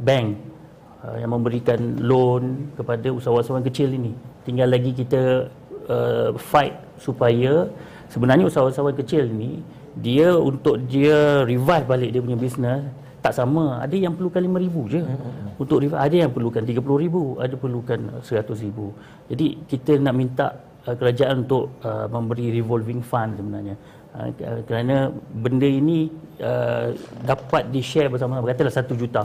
bank 0.00 0.56
yang 0.98 1.30
memberikan 1.30 1.78
loan 2.02 2.74
kepada 2.74 3.14
usahawan-usahawan 3.14 3.62
kecil 3.70 3.94
ini. 3.94 4.12
Tinggal 4.42 4.66
lagi 4.66 4.90
kita 4.90 5.46
uh, 5.86 6.34
fight 6.34 6.74
supaya 6.98 7.70
sebenarnya 8.10 8.50
usahawan-usahawan 8.50 8.98
kecil 8.98 9.30
ini 9.30 9.62
dia 9.98 10.34
untuk 10.34 10.78
dia 10.90 11.42
revive 11.46 11.86
balik 11.86 12.10
dia 12.10 12.20
punya 12.22 12.38
bisnes 12.38 12.82
tak 13.22 13.34
sama. 13.34 13.82
Ada 13.82 13.94
yang 13.94 14.14
perlukan 14.14 14.42
5000 14.42 14.94
je. 14.94 15.00
Hmm. 15.02 15.58
untuk 15.58 15.78
ada 15.90 16.16
yang 16.16 16.30
perlukan 16.30 16.62
30000 16.62 17.42
ada 17.42 17.54
perlukan 17.58 18.00
100000 18.22 19.26
jadi 19.26 19.46
kita 19.66 19.92
nak 19.98 20.14
minta 20.14 20.46
uh, 20.86 20.94
kerajaan 20.98 21.46
untuk 21.46 21.78
uh, 21.82 22.06
memberi 22.10 22.54
revolving 22.58 23.02
fund 23.06 23.38
sebenarnya. 23.38 23.78
Uh, 24.18 24.30
kerana 24.66 25.14
benda 25.14 25.68
ini 25.68 26.10
uh, 26.42 26.90
dapat 27.22 27.70
di 27.70 27.78
share 27.86 28.10
bersama 28.10 28.42
katalah 28.42 28.74
1 28.74 28.98
juta 28.98 29.22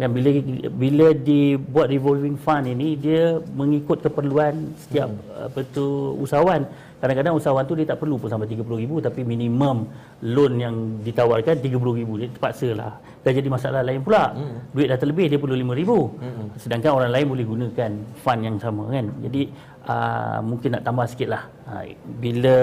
yang 0.00 0.16
bila 0.16 0.30
bila 0.72 1.06
dibuat 1.12 1.92
revolving 1.92 2.40
fund 2.40 2.64
ini 2.64 2.96
dia 2.96 3.36
mengikut 3.52 4.00
keperluan 4.00 4.72
setiap 4.80 5.12
hmm. 5.12 5.52
apa 5.52 5.60
tu 5.68 6.16
usahawan. 6.16 6.64
Kadang-kadang 7.00 7.36
usahawan 7.36 7.64
tu 7.68 7.76
dia 7.76 7.88
tak 7.88 8.00
perlu 8.00 8.16
pun 8.20 8.28
sampai 8.28 8.48
30,000 8.48 8.88
tapi 9.04 9.20
minimum 9.24 9.88
loan 10.24 10.52
yang 10.56 10.76
ditawarkan 11.04 11.60
30,000 11.60 12.20
dia 12.20 12.28
terpaksa 12.32 12.68
lah. 12.72 12.92
Dah 13.20 13.32
jadi 13.32 13.48
masalah 13.52 13.84
lain 13.84 14.00
pula. 14.00 14.32
Hmm. 14.32 14.72
duit 14.72 14.88
dah 14.88 14.96
terlebih 14.96 15.28
dia 15.28 15.36
perlu 15.36 15.52
5,000 15.52 15.68
hmm. 15.68 16.46
sedangkan 16.56 16.90
orang 16.96 17.12
lain 17.12 17.26
boleh 17.28 17.44
gunakan 17.44 17.90
fund 18.24 18.40
yang 18.40 18.56
sama 18.56 18.88
kan? 18.88 19.04
Jadi 19.20 19.42
uh, 19.84 20.38
mungkin 20.40 20.80
nak 20.80 20.82
tambah 20.88 21.04
sikit 21.12 21.28
lah. 21.28 21.42
Uh, 21.68 21.84
bila 22.24 22.58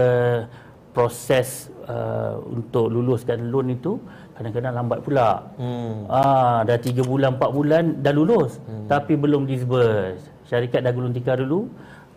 proses 0.98 1.70
uh, 1.86 2.42
untuk 2.50 2.90
luluskan 2.90 3.54
loan 3.54 3.78
itu 3.78 4.02
kadang-kadang 4.38 4.74
lambat 4.78 5.00
pula 5.02 5.50
hmm. 5.58 6.06
uh, 6.08 6.60
dah 6.62 6.78
3 6.78 7.02
bulan 7.02 7.36
4 7.42 7.58
bulan 7.58 7.84
dah 8.06 8.14
lulus 8.14 8.62
hmm. 8.62 8.86
tapi 8.86 9.18
belum 9.18 9.50
disburse 9.50 10.22
syarikat 10.46 10.86
dah 10.86 10.94
gulung 10.94 11.12
tikar 11.12 11.42
dulu 11.42 11.68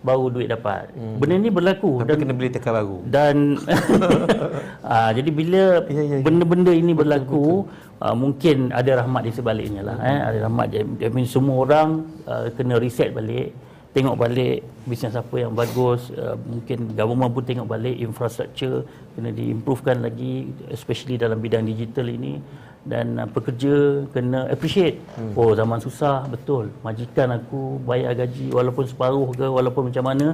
baru 0.00 0.32
duit 0.32 0.48
dapat. 0.48 0.88
Hmm. 0.96 1.20
Benda 1.20 1.36
ni 1.36 1.52
berlaku 1.52 2.00
Tapi 2.00 2.08
dan 2.08 2.16
kena 2.16 2.32
beli 2.32 2.48
tekar 2.48 2.72
baru. 2.72 3.04
Dan 3.04 3.60
ah, 4.92 5.10
jadi 5.12 5.28
bila 5.28 5.84
ya, 5.86 5.92
ya, 5.92 6.16
ya. 6.20 6.24
benda-benda 6.24 6.72
ini 6.72 6.92
berlaku 6.96 7.68
aa, 8.00 8.12
ah, 8.12 8.14
mungkin 8.16 8.72
ada 8.72 9.04
rahmat 9.04 9.28
di 9.28 9.32
sebaliknya 9.32 9.84
lah 9.84 9.96
hmm. 10.00 10.08
eh 10.08 10.18
ada 10.24 10.38
rahmat 10.48 10.66
jadi 10.72 11.22
semua 11.28 11.56
orang 11.68 11.88
aa, 12.24 12.48
kena 12.56 12.80
reset 12.80 13.12
balik 13.12 13.52
tengok 13.90 14.16
balik 14.22 14.62
bisnes 14.86 15.18
apa 15.18 15.36
yang 15.42 15.50
bagus 15.50 16.14
uh, 16.14 16.38
mungkin 16.46 16.94
government 16.94 17.32
pun 17.34 17.42
tengok 17.42 17.66
balik 17.74 17.96
infrastruktur 17.98 18.86
kena 19.14 19.34
diimprovekan 19.34 19.98
lagi 20.06 20.46
especially 20.70 21.18
dalam 21.18 21.42
bidang 21.42 21.66
digital 21.66 22.06
ini 22.06 22.38
dan 22.86 23.18
uh, 23.18 23.26
pekerja 23.26 24.06
kena 24.14 24.46
appreciate 24.46 25.02
hmm. 25.18 25.34
oh 25.34 25.52
zaman 25.58 25.82
susah 25.82 26.22
betul 26.30 26.70
majikan 26.86 27.34
aku 27.34 27.82
bayar 27.82 28.14
gaji 28.14 28.54
walaupun 28.54 28.86
separuh 28.86 29.28
ke 29.34 29.46
walaupun 29.58 29.90
macam 29.90 30.06
mana 30.06 30.26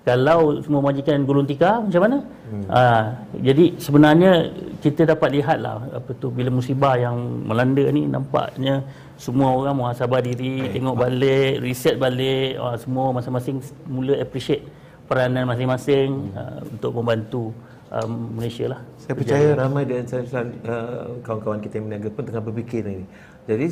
kalau 0.00 0.62
semua 0.64 0.80
majikan 0.80 1.26
gulung 1.28 1.44
tikar 1.50 1.82
macam 1.82 2.00
mana 2.06 2.18
hmm. 2.22 2.64
uh, 2.70 3.04
jadi 3.42 3.64
sebenarnya 3.76 4.32
kita 4.80 5.02
dapat 5.12 5.34
lihatlah 5.34 5.82
apa 5.98 6.10
tu 6.16 6.30
bila 6.30 6.48
musibah 6.48 6.94
yang 6.94 7.18
melanda 7.42 7.84
ni 7.90 8.06
nampaknya 8.06 8.86
semua 9.20 9.52
orang 9.52 9.76
muhasabah 9.76 10.24
diri 10.24 10.64
Baik. 10.64 10.72
tengok 10.80 10.96
balik 10.96 11.52
reset 11.60 11.94
balik 12.00 12.56
uh, 12.56 12.76
semua 12.80 13.12
masing-masing 13.12 13.60
mula 13.84 14.16
appreciate 14.16 14.64
peranan 15.04 15.44
masing-masing 15.44 16.32
hmm. 16.32 16.40
uh, 16.40 16.60
untuk 16.72 16.92
membantu 16.96 17.52
um, 17.92 18.32
Malaysia 18.38 18.72
lah. 18.72 18.80
Saya 18.96 19.14
percaya 19.18 19.48
ramai 19.58 19.82
di 19.84 19.94
antara 20.00 20.22
uh, 20.24 21.20
kawan-kawan 21.20 21.60
kita 21.60 21.78
yang 21.78 21.84
berniaga 21.90 22.08
pun 22.14 22.22
tengah 22.24 22.42
berfikir 22.48 22.82
ini. 22.86 23.04
Jadi 23.44 23.66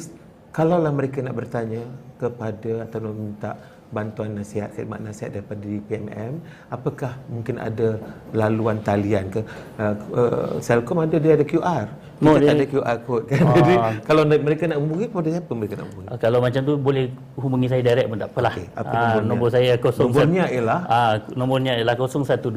kalaulah 0.53 0.93
mereka 0.93 1.23
nak 1.25 1.39
bertanya 1.39 1.83
kepada 2.19 2.73
atau 2.85 2.99
meminta 3.09 3.51
bantuan 3.89 4.37
nasihat, 4.37 4.69
khidmat 4.77 5.01
nasihat 5.01 5.41
daripada 5.41 5.65
di 5.65 5.81
PMM, 5.81 6.33
apakah 6.69 7.17
mungkin 7.33 7.57
ada 7.57 7.97
laluan 8.37 8.85
talian 8.85 9.33
ke? 9.33 9.41
Uh, 9.81 9.95
uh, 10.13 10.53
Selcom 10.61 11.01
ada, 11.01 11.17
dia 11.17 11.33
ada 11.39 11.47
QR. 11.47 11.89
Kita 12.19 12.43
tak 12.43 12.59
ada 12.59 12.67
QR 12.67 12.99
code 13.07 13.31
kan. 13.31 13.47
Ah. 13.47 13.55
Jadi 13.55 14.03
kalau 14.03 14.27
mereka 14.27 14.67
nak 14.67 14.83
hubungi 14.83 15.07
pada 15.07 15.31
siapa 15.31 15.55
mereka 15.55 15.79
nak 15.79 15.87
hubungi? 15.95 16.11
Uh, 16.11 16.19
kalau 16.19 16.43
macam 16.43 16.67
tu 16.67 16.75
boleh 16.75 17.15
hubungi 17.39 17.71
saya 17.71 17.87
direct 17.87 18.11
pun 18.11 18.19
tak 18.19 18.35
apalah. 18.35 18.59
Okay. 18.59 18.67
Apa 18.75 18.91
uh, 18.91 18.99
nombornya? 18.99 19.31
Nombor 19.31 19.55
saya 19.55 19.79
01 19.79 20.03
Nombornya 20.03 20.51
ialah 20.51 20.81
uh, 20.91 21.15
nombornya 21.39 21.79
ialah 21.79 21.95
012 21.95 22.51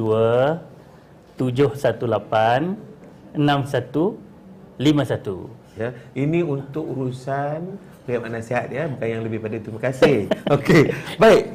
718 1.38 3.38
6151. 3.38 5.62
Ya, 5.72 5.96
ini 6.12 6.44
untuk 6.44 6.84
urusan 6.84 7.80
pihak 8.04 8.28
nasihat 8.28 8.68
ya, 8.68 8.84
bukan 8.90 9.08
yang 9.08 9.22
lebih 9.24 9.40
pada. 9.40 9.56
Terima 9.56 9.80
kasih. 9.80 10.28
Okey. 10.58 10.92
Baik. 11.16 11.48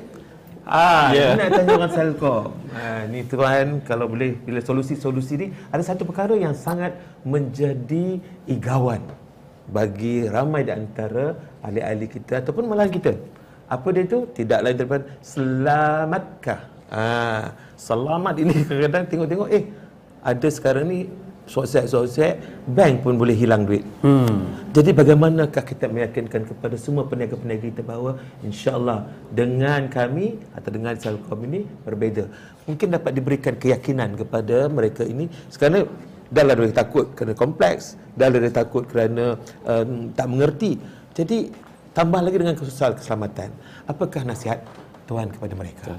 Ah, 0.67 1.15
yeah. 1.15 1.31
ini 1.31 1.39
nak 1.39 1.49
tanya 1.55 1.71
orang 1.79 1.93
Selcom. 1.95 2.51
Ah, 2.75 3.07
ni 3.07 3.23
tuan 3.23 3.79
kalau 3.87 4.11
boleh 4.11 4.35
bila 4.43 4.59
solusi-solusi 4.59 5.33
ni 5.39 5.47
ada 5.71 5.79
satu 5.79 6.03
perkara 6.03 6.35
yang 6.35 6.51
sangat 6.51 6.91
menjadi 7.23 8.19
igawan 8.51 8.99
bagi 9.71 10.27
ramai 10.27 10.67
di 10.67 10.75
antara 10.75 11.39
ahli-ahli 11.63 12.07
kita 12.11 12.43
ataupun 12.43 12.67
malah 12.67 12.91
kita. 12.91 13.15
Apa 13.71 13.95
dia 13.95 14.03
tu? 14.11 14.27
Tidak 14.27 14.59
lain 14.59 14.75
daripada 14.75 15.07
selamatkah? 15.23 16.59
Ah, 16.91 17.55
selamat 17.79 18.35
ini 18.43 18.55
kadang-kadang 18.67 19.03
tengok-tengok 19.07 19.49
eh 19.55 19.63
ada 20.19 20.47
sekarang 20.51 20.85
ni 20.91 20.99
sosial-sosial 21.47 22.37
bank 22.67 23.01
pun 23.01 23.15
boleh 23.15 23.33
hilang 23.33 23.63
duit. 23.63 23.81
Hmm. 24.03 24.51
Jadi 24.75 24.91
bagaimanakah 24.93 25.63
kita 25.63 25.87
meyakinkan 25.87 26.43
kepada 26.45 26.75
semua 26.75 27.07
peniaga-peniaga 27.07 27.65
kita 27.71 27.81
bahawa 27.81 28.19
insya-Allah 28.43 29.07
dengan 29.31 29.87
kami 29.87 30.37
atau 30.53 30.69
dengan 30.69 30.93
Selcom 30.99 31.39
ini 31.47 31.63
berbeza. 31.87 32.27
Mungkin 32.67 32.93
dapat 32.93 33.15
diberikan 33.15 33.55
keyakinan 33.55 34.19
kepada 34.19 34.67
mereka 34.67 35.07
ini 35.07 35.31
sekarang 35.47 35.87
dah 36.27 36.43
lah 36.43 36.53
dia 36.59 36.75
takut 36.75 37.15
kerana 37.15 37.33
kompleks, 37.33 37.95
dah 38.19 38.27
lah 38.27 38.39
dia 38.43 38.51
takut 38.51 38.83
kerana 38.83 39.39
um, 39.63 40.11
tak 40.11 40.27
mengerti. 40.27 40.75
Jadi 41.15 41.49
tambah 41.95 42.19
lagi 42.21 42.37
dengan 42.37 42.53
soal 42.59 42.93
keselamatan. 42.93 43.49
Apakah 43.87 44.27
nasihat 44.27 44.61
Tuhan 45.07 45.31
kepada 45.31 45.53
mereka. 45.55 45.95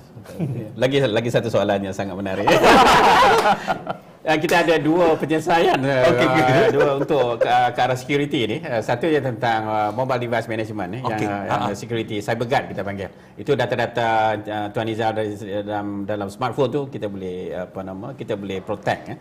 lagi 0.77 1.01
lagi 1.01 1.31
satu 1.33 1.49
soalan 1.49 1.89
yang 1.89 1.97
sangat 1.97 2.13
menarik. 2.15 2.45
uh, 4.29 4.39
kita 4.39 4.55
ada 4.61 4.76
dua 4.76 5.16
penyelesaian 5.16 5.79
uh, 5.81 6.05
okay, 6.12 6.26
uh, 6.29 6.68
dua 6.68 6.89
untuk 7.01 7.41
ke, 7.41 7.49
ke 7.49 7.81
arah 7.81 7.97
security 7.97 8.41
ni. 8.45 8.57
Uh, 8.61 8.85
satu 8.85 9.09
yang 9.09 9.24
tentang 9.24 9.64
uh, 9.64 9.91
mobile 9.97 10.20
device 10.20 10.45
management 10.45 10.89
ni 10.93 11.01
okay. 11.01 11.24
yang, 11.24 11.49
uh, 11.49 11.72
yang 11.72 11.76
security 11.76 12.20
cyber 12.20 12.45
guard 12.45 12.68
kita 12.68 12.85
panggil. 12.85 13.09
Itu 13.41 13.57
data-data 13.57 14.09
uh, 14.37 14.66
Tuan 14.70 14.87
Nizar 14.87 15.16
dalam 15.64 16.05
dalam 16.05 16.29
smartphone 16.29 16.70
tu 16.70 16.81
kita 16.93 17.09
boleh 17.09 17.57
apa 17.57 17.81
nama 17.81 18.12
kita 18.12 18.37
boleh 18.37 18.61
protect 18.61 19.03
ya. 19.09 19.16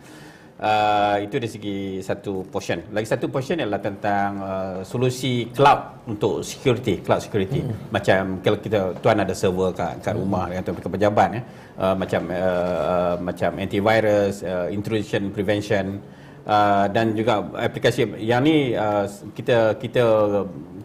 Uh, 0.58 1.22
itu 1.22 1.38
dari 1.38 1.52
segi 1.54 1.78
satu 2.02 2.42
portion. 2.50 2.82
Lagi 2.90 3.06
satu 3.06 3.30
portion 3.30 3.62
adalah 3.62 3.78
tentang 3.78 4.30
uh, 4.42 4.78
solusi 4.82 5.54
cloud 5.54 6.10
untuk 6.10 6.42
security, 6.42 6.98
cloud 7.06 7.22
security. 7.22 7.62
Hmm. 7.62 7.78
Macam 7.94 8.42
kalau 8.42 8.58
kita 8.58 8.98
tuan 8.98 9.22
ada 9.22 9.38
server 9.38 9.70
kat, 9.78 10.02
kat 10.02 10.18
rumah 10.18 10.50
hmm. 10.50 10.66
atau 10.66 10.74
pejabat 10.74 11.30
ya. 11.30 11.42
Uh, 11.78 11.94
macam 11.94 12.22
uh, 12.34 12.78
uh, 12.90 13.16
macam 13.22 13.54
antivirus, 13.62 14.42
uh, 14.42 14.66
intrusion 14.74 15.30
prevention 15.30 16.02
uh, 16.50 16.90
dan 16.90 17.14
juga 17.14 17.46
aplikasi 17.54 18.18
yang 18.18 18.42
ni 18.42 18.74
uh, 18.74 19.06
kita 19.38 19.78
kita 19.78 20.04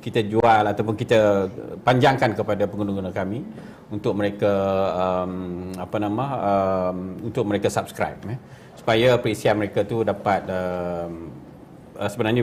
kita 0.04 0.20
jual 0.26 0.62
ataupun 0.68 1.00
kita 1.00 1.48
panjangkan 1.80 2.36
kepada 2.36 2.68
pengguna-pengguna 2.68 3.08
kami 3.14 3.40
untuk 3.88 4.12
mereka 4.18 4.52
um, 4.98 5.70
apa 5.78 5.96
nama 5.96 6.24
um, 6.44 7.24
untuk 7.24 7.48
mereka 7.48 7.72
subscribe 7.72 8.20
ya 8.28 8.36
supaya 8.76 9.20
perisian 9.20 9.60
mereka 9.60 9.84
tu 9.84 10.02
dapat 10.02 10.42
uh, 10.48 11.08
uh, 11.98 12.08
sebenarnya 12.08 12.42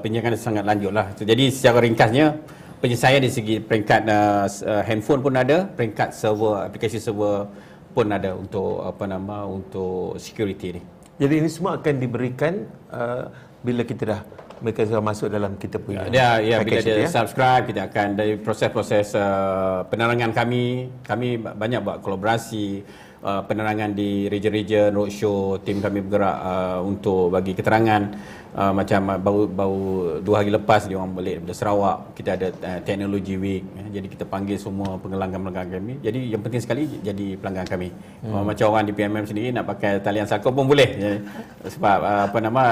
penyiaran 0.00 0.36
sangat 0.36 0.64
lanjut 0.66 0.92
lah. 0.92 1.10
Jadi 1.16 1.48
secara 1.48 1.80
ringkasnya 1.82 2.36
penyelesaian 2.80 3.20
dari 3.20 3.32
segi 3.32 3.56
peringkat 3.60 4.02
uh, 4.08 4.46
uh, 4.48 4.82
handphone 4.84 5.20
pun 5.20 5.36
ada, 5.36 5.68
peringkat 5.68 6.16
server, 6.16 6.68
aplikasi 6.68 6.96
server 6.96 7.48
pun 7.92 8.06
ada 8.08 8.34
untuk 8.34 8.86
apa 8.86 9.04
nama 9.04 9.44
untuk 9.44 10.16
security 10.16 10.80
ni. 10.80 10.82
Jadi 11.20 11.34
ini 11.44 11.48
semua 11.52 11.76
akan 11.76 11.94
diberikan 12.00 12.64
uh, 12.88 13.28
bila 13.60 13.84
kita 13.84 14.02
dah 14.08 14.20
mereka 14.60 14.84
sudah 14.84 15.02
masuk 15.04 15.28
dalam 15.32 15.56
kita 15.56 15.80
punya 15.80 16.04
ya, 16.12 16.36
ya 16.40 16.60
bila 16.60 16.80
dia 16.84 17.04
ya? 17.04 17.08
subscribe 17.08 17.64
kita 17.64 17.88
akan 17.88 18.08
dari 18.12 18.36
proses-proses 18.36 19.16
uh, 19.16 19.88
penerangan 19.88 20.36
kami 20.36 20.92
kami 21.00 21.40
banyak 21.40 21.80
buat 21.80 22.04
kolaborasi 22.04 22.84
uh, 23.24 23.42
penerangan 23.44 23.92
di 23.92 24.26
region-region 24.28 24.92
roadshow 24.92 25.60
tim 25.60 25.80
kami 25.80 26.04
bergerak 26.04 26.36
uh, 26.40 26.78
untuk 26.84 27.32
bagi 27.32 27.52
keterangan 27.52 28.02
uh, 28.54 28.72
macam 28.74 29.00
uh, 29.14 29.18
baru 29.20 29.42
baru 29.46 29.82
dua 30.22 30.36
hari 30.42 30.50
lepas 30.50 30.86
dia 30.86 30.96
orang 30.98 31.14
balik 31.14 31.40
daripada 31.40 31.54
Sarawak 31.54 31.96
kita 32.16 32.30
ada 32.36 32.48
uh, 32.50 32.80
technology 32.82 33.34
week 33.38 33.62
ya. 33.76 34.00
jadi 34.00 34.06
kita 34.10 34.24
panggil 34.26 34.56
semua 34.58 34.98
pelanggan-pelanggan 34.98 35.66
kami 35.78 35.94
jadi 36.02 36.20
yang 36.36 36.42
penting 36.42 36.62
sekali 36.62 36.82
jadi 37.02 37.36
pelanggan 37.38 37.66
kami 37.68 37.88
hmm. 37.90 38.32
uh, 38.32 38.44
macam 38.46 38.64
orang 38.74 38.84
di 38.88 38.92
PMM 38.94 39.26
sendiri 39.26 39.48
nak 39.54 39.66
pakai 39.68 40.00
talian 40.02 40.26
sako 40.26 40.50
pun 40.54 40.66
boleh 40.66 40.88
ya. 40.96 41.12
sebab 41.68 41.98
uh, 42.02 42.22
apa 42.30 42.38
nama 42.42 42.62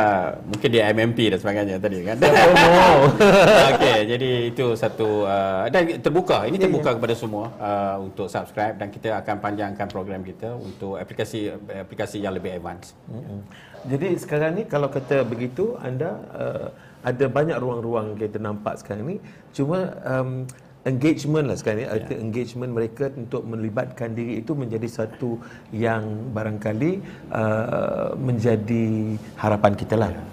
mungkin 0.46 0.68
dia 0.68 0.90
MMP 0.90 1.18
dan 1.34 1.38
sebagainya 1.38 1.76
tadi 1.78 1.98
kan 2.02 2.16
okey 3.74 3.98
jadi 4.16 4.30
itu 4.50 4.66
satu 4.74 5.26
uh, 5.26 5.66
dan 5.70 5.98
terbuka 6.00 6.46
ini 6.46 6.56
terbuka 6.58 6.90
yeah, 6.90 6.94
yeah. 6.94 6.96
kepada 6.98 7.14
semua 7.14 7.44
uh, 7.58 7.96
untuk 8.02 8.26
subscribe 8.30 8.74
dan 8.78 8.88
kita 8.90 9.18
akan 9.22 9.36
panjangkan 9.42 9.86
program 9.90 10.22
kita 10.22 10.37
untuk 10.54 10.94
aplikasi 10.94 11.50
aplikasi 11.66 12.22
yang 12.22 12.38
lebih 12.38 12.54
advance 12.54 12.94
hmm. 13.10 13.42
Jadi 13.78 14.18
sekarang 14.18 14.58
ni 14.58 14.62
kalau 14.66 14.90
kata 14.90 15.22
begitu 15.22 15.78
anda 15.78 16.18
uh, 16.34 16.66
ada 17.06 17.30
banyak 17.30 17.58
ruang-ruang 17.62 18.18
kita 18.18 18.42
nampak 18.42 18.82
sekarang 18.82 19.06
ni 19.06 19.16
cuma 19.54 19.94
um, 20.02 20.42
engagement 20.86 21.46
lah 21.46 21.56
sekarang 21.58 21.78
ni 21.82 21.86
yeah. 21.86 22.18
engagement 22.18 22.70
mereka 22.74 23.10
untuk 23.14 23.42
melibatkan 23.46 24.18
diri 24.18 24.42
itu 24.42 24.54
menjadi 24.54 24.88
satu 24.88 25.38
yang 25.70 26.34
barangkali 26.34 27.02
uh, 27.30 28.14
menjadi 28.18 29.14
harapan 29.38 29.72
kita 29.74 29.94
lah. 29.94 30.10
Yeah. 30.10 30.26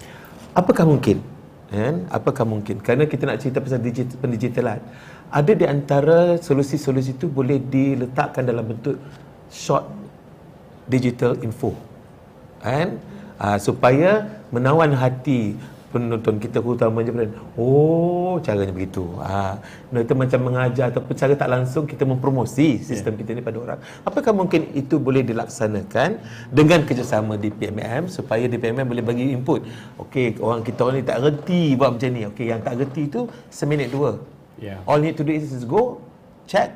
Apakah 0.56 0.88
mungkin? 0.88 1.20
Kan? 1.68 2.08
Apakah 2.08 2.46
mungkin? 2.48 2.80
Kerana 2.80 3.04
kita 3.04 3.28
nak 3.28 3.38
cerita 3.42 3.58
pasal 3.60 3.82
digital, 3.82 4.16
pendigitalan. 4.22 4.80
Ada 5.28 5.52
di 5.52 5.66
antara 5.66 6.18
solusi-solusi 6.38 7.18
itu 7.18 7.26
boleh 7.26 7.58
diletakkan 7.58 8.46
dalam 8.46 8.64
bentuk 8.64 8.96
short 9.56 9.88
digital 10.84 11.32
info. 11.40 11.72
Kan? 12.60 13.00
uh, 13.40 13.58
supaya 13.60 14.42
menawan 14.52 14.92
hati 14.96 15.56
penonton 15.86 16.36
kita 16.42 16.60
terutamanya 16.60 17.14
pada 17.14 17.30
oh 17.56 18.36
caranya 18.44 18.74
begitu 18.74 19.06
ah 19.22 19.56
uh, 19.88 20.02
itu 20.02 20.12
macam 20.12 20.40
mengajar 20.44 20.92
ataupun 20.92 21.14
cara 21.16 21.32
tak 21.38 21.48
langsung 21.48 21.88
kita 21.88 22.04
mempromosi 22.04 22.82
sistem 22.84 23.16
yeah. 23.16 23.20
kita 23.22 23.30
ni 23.38 23.40
pada 23.40 23.58
orang 23.64 23.78
apakah 24.04 24.34
mungkin 24.36 24.66
itu 24.76 25.00
boleh 25.00 25.24
dilaksanakan 25.24 26.20
dengan 26.52 26.84
kerjasama 26.84 27.40
di 27.40 27.48
PMM 27.48 28.12
supaya 28.12 28.44
di 28.44 28.60
PMM 28.60 28.84
boleh 28.84 29.04
bagi 29.06 29.30
input 29.32 29.64
okey 30.04 30.36
orang 30.42 30.60
kita 30.66 30.80
orang 30.84 30.96
ni 31.00 31.04
tak 31.06 31.18
reti 31.22 31.62
buat 31.78 31.96
macam 31.96 32.10
ni 32.12 32.22
okey 32.34 32.46
yang 32.50 32.60
tak 32.60 32.76
reti 32.76 33.02
itu 33.08 33.20
seminit 33.48 33.88
dua 33.88 34.20
yeah. 34.60 34.82
all 34.84 35.00
need 35.00 35.16
to 35.16 35.24
do 35.24 35.32
is 35.32 35.64
go 35.64 36.02
check 36.44 36.74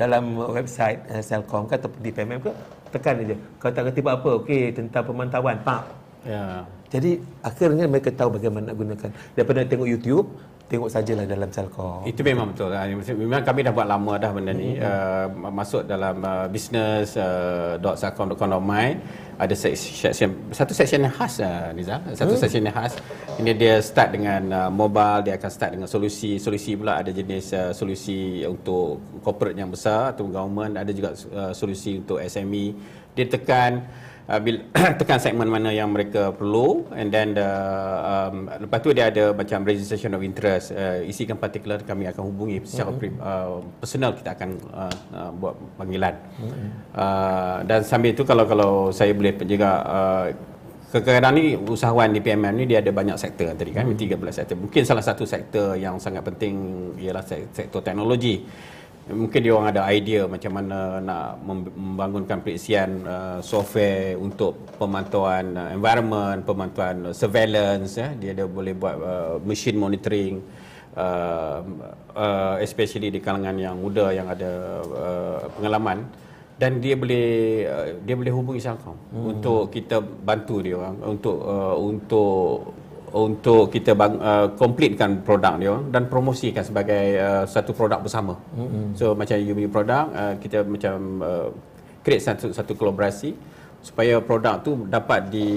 dalam 0.00 0.36
website 0.36 1.00
uh, 1.12 1.22
Selcom 1.22 1.68
ke 1.68 1.76
ataupun 1.76 2.00
di 2.00 2.10
PMM 2.12 2.40
ke 2.40 2.52
tekan 2.92 3.24
aja. 3.24 3.36
Kalau 3.60 3.72
tak 3.72 3.84
reti 3.88 4.00
apa, 4.04 4.28
okey 4.44 4.62
tentang 4.72 5.04
pemantauan, 5.08 5.56
pak. 5.64 5.82
Ya. 6.22 6.62
Jadi 6.92 7.16
akhirnya 7.40 7.88
mereka 7.88 8.12
tahu 8.12 8.36
bagaimana 8.36 8.70
nak 8.70 8.76
gunakan. 8.76 9.10
Daripada 9.32 9.64
tengok 9.64 9.88
YouTube, 9.88 10.26
tengok 10.70 10.88
sajalah 10.88 11.26
dalam 11.28 11.50
Selcom. 11.52 12.02
Itu 12.08 12.24
memang 12.24 12.54
betul. 12.54 12.72
Ah, 12.72 12.88
memang 12.88 13.42
kami 13.44 13.60
dah 13.66 13.72
buat 13.74 13.88
lama 13.88 14.12
dah 14.16 14.30
benda 14.32 14.52
ni. 14.56 14.78
Mm-hmm. 14.78 15.44
Uh, 15.44 15.50
masuk 15.52 15.82
dalam 15.84 16.16
uh, 16.24 16.46
business 16.48 17.18
uh, 17.18 17.76
.selcom.com.my 17.78 18.88
ada 19.42 19.54
section 19.58 20.30
satu 20.54 20.72
section 20.76 21.02
yang 21.02 21.14
khas 21.14 21.42
uh, 21.42 21.74
Nizam 21.74 21.98
satu 22.14 22.38
hmm. 22.38 22.42
section 22.46 22.62
yang 22.62 22.76
khas 22.76 22.94
ini 23.42 23.50
dia 23.58 23.82
start 23.82 24.14
dengan 24.14 24.42
uh, 24.54 24.70
mobile 24.70 25.26
dia 25.26 25.34
akan 25.34 25.50
start 25.50 25.70
dengan 25.74 25.88
solusi 25.90 26.38
solusi 26.38 26.78
pula 26.78 27.02
ada 27.02 27.10
jenis 27.10 27.50
uh, 27.50 27.72
solusi 27.74 28.46
untuk 28.46 29.02
corporate 29.24 29.58
yang 29.58 29.72
besar 29.72 30.14
atau 30.14 30.30
government 30.30 30.78
ada 30.78 30.94
juga 30.94 31.16
uh, 31.34 31.50
solusi 31.50 31.98
untuk 31.98 32.22
SME 32.22 32.76
dia 33.18 33.26
tekan 33.26 33.82
uh, 34.28 34.40
bil, 34.42 34.62
tekan 35.00 35.18
segmen 35.18 35.48
mana 35.48 35.70
yang 35.72 35.90
mereka 35.90 36.30
perlu 36.34 36.86
and 36.92 37.10
then 37.10 37.34
the, 37.34 37.48
um, 38.02 38.50
lepas 38.62 38.78
tu 38.82 38.90
dia 38.94 39.08
ada 39.08 39.32
macam 39.34 39.64
registration 39.66 40.12
of 40.14 40.22
interest 40.22 40.74
uh, 40.74 41.00
isikan 41.02 41.38
particular 41.38 41.80
kami 41.82 42.06
akan 42.10 42.22
hubungi 42.28 42.62
secara 42.62 42.92
mm-hmm. 42.92 43.18
uh, 43.18 43.58
personal 43.80 44.12
kita 44.14 44.34
akan 44.36 44.50
uh, 44.70 44.96
uh, 45.14 45.30
buat 45.34 45.54
panggilan 45.78 46.14
mm-hmm. 46.14 46.68
uh, 46.94 47.56
dan 47.66 47.80
sambil 47.82 48.14
itu 48.14 48.22
kalau 48.22 48.44
kalau 48.46 48.72
saya 48.94 49.14
boleh 49.16 49.34
juga 49.46 49.70
uh, 49.86 50.26
Kadang-kadang 50.92 51.32
ni 51.40 51.56
usahawan 51.56 52.12
di 52.12 52.20
PMM 52.20 52.52
ni 52.52 52.64
dia 52.68 52.84
ada 52.84 52.92
banyak 52.92 53.16
sektor 53.16 53.48
tadi 53.56 53.72
kan, 53.72 53.88
hmm. 53.88 53.96
13 53.96 54.12
sektor. 54.28 54.60
Mungkin 54.60 54.84
salah 54.84 55.00
satu 55.00 55.24
sektor 55.24 55.72
yang 55.72 55.96
sangat 55.96 56.20
penting 56.20 56.52
ialah 57.00 57.24
sektor 57.24 57.80
teknologi 57.80 58.44
mungkin 59.10 59.42
dia 59.42 59.50
orang 59.50 59.74
ada 59.74 59.82
idea 59.90 60.30
macam 60.30 60.52
mana 60.54 61.02
nak 61.02 61.42
membangunkan 61.74 62.38
periksian 62.38 63.02
uh, 63.02 63.38
software 63.42 64.14
untuk 64.14 64.54
pemantauan 64.78 65.58
uh, 65.58 65.74
environment, 65.74 66.46
pemantauan 66.46 67.10
uh, 67.10 67.14
surveillance 67.14 67.98
ya. 67.98 68.14
Dia 68.14 68.30
ada 68.30 68.46
boleh 68.46 68.74
buat 68.78 68.94
uh, 69.02 69.36
machine 69.42 69.74
monitoring 69.74 70.38
uh, 70.94 71.60
uh, 72.14 72.56
especially 72.62 73.10
di 73.10 73.18
kalangan 73.18 73.58
yang 73.58 73.76
muda 73.80 74.14
yang 74.14 74.28
ada 74.30 74.82
uh, 74.86 75.40
pengalaman 75.58 76.06
dan 76.60 76.78
dia 76.78 76.94
boleh 76.94 77.26
uh, 77.66 77.86
dia 78.06 78.14
boleh 78.14 78.32
hubungi 78.32 78.60
Selcom 78.62 78.94
hmm. 78.94 79.30
untuk 79.34 79.72
kita 79.72 79.98
bantu 79.98 80.62
dia 80.62 80.78
orang 80.78 80.96
untuk 81.02 81.36
uh, 81.42 81.74
untuk 81.74 82.76
untuk 83.12 83.68
kita 83.68 83.92
bang, 83.92 84.16
uh, 84.16 84.46
completekan 84.56 85.20
produk 85.20 85.54
dia 85.60 85.74
dan 85.92 86.08
promosikan 86.08 86.64
sebagai 86.64 87.04
uh, 87.20 87.44
satu 87.44 87.76
produk 87.76 88.00
bersama. 88.00 88.40
Mm-hmm. 88.56 88.84
So 88.96 89.12
macam 89.12 89.36
you 89.36 89.52
punya 89.52 89.70
produk 89.70 90.04
uh, 90.12 90.34
kita 90.40 90.64
macam 90.64 90.94
uh, 91.20 91.48
create 92.00 92.24
satu 92.24 92.50
satu 92.50 92.72
kolaborasi 92.74 93.51
supaya 93.82 94.22
produk 94.22 94.62
tu 94.62 94.86
dapat 94.86 95.26
di 95.26 95.48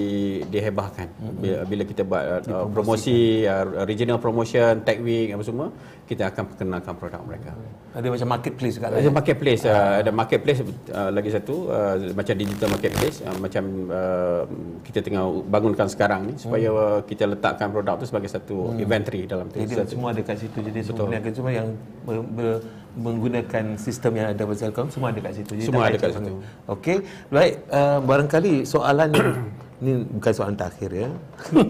dihebahkan. 0.50 1.08
Mm-hmm. 1.08 1.38
bila, 1.38 1.58
bila 1.62 1.82
kita 1.86 2.02
buat 2.02 2.24
uh, 2.50 2.66
promosi 2.74 3.46
uh, 3.46 3.86
regional 3.86 4.18
promotion 4.18 4.82
tech 4.82 4.98
week 4.98 5.30
apa 5.30 5.46
semua 5.46 5.70
kita 6.10 6.34
akan 6.34 6.42
perkenalkan 6.50 6.94
produk 6.98 7.22
mereka. 7.22 7.54
Ada 7.94 8.06
macam 8.10 8.28
marketplace 8.34 8.74
juga 8.76 8.86
ada 8.90 9.10
marketplace 9.14 9.62
uh, 9.62 9.70
uh, 9.70 9.94
ada 10.02 10.10
marketplace 10.10 10.60
uh, 10.90 11.10
lagi 11.14 11.30
satu 11.30 11.70
uh, 11.70 11.94
macam 12.18 12.34
digital 12.34 12.68
marketplace 12.74 13.16
uh, 13.22 13.38
macam 13.38 13.64
uh, 13.94 14.42
kita 14.82 14.98
tengah 15.06 15.24
bangunkan 15.46 15.86
sekarang 15.86 16.20
ni 16.26 16.34
supaya 16.34 16.68
hmm. 16.74 17.06
kita 17.06 17.24
letakkan 17.30 17.70
produk 17.70 17.94
tu 18.02 18.10
sebagai 18.10 18.26
satu 18.26 18.74
hmm. 18.74 18.82
inventory 18.82 19.22
dalam 19.30 19.46
tu 19.48 19.62
jadi 19.62 19.86
semua 19.86 20.10
ada 20.10 20.22
kat 20.26 20.36
situ. 20.42 20.58
Jadi 20.66 20.78
semua 20.82 21.06
semua 21.30 21.52
yang 21.54 21.68
ber, 22.02 22.16
ber, 22.34 22.50
menggunakan 22.96 23.76
sistem 23.76 24.16
yang 24.16 24.32
ada 24.32 24.42
pada 24.48 24.58
Telkom 24.58 24.88
semua 24.88 25.12
ada 25.12 25.20
kat 25.20 25.32
situ. 25.36 25.52
Jadi 25.52 25.68
semua 25.68 25.92
ada 25.92 25.98
kat 26.00 26.16
situ. 26.16 26.32
Okey. 26.64 26.96
Baik, 27.28 27.54
uh, 27.68 27.98
barangkali 28.00 28.54
soalan 28.64 29.08
ni 29.12 29.20
ni 29.84 29.92
bukan 30.16 30.32
soalan 30.32 30.56
terakhir 30.56 30.90
ya. 30.90 31.08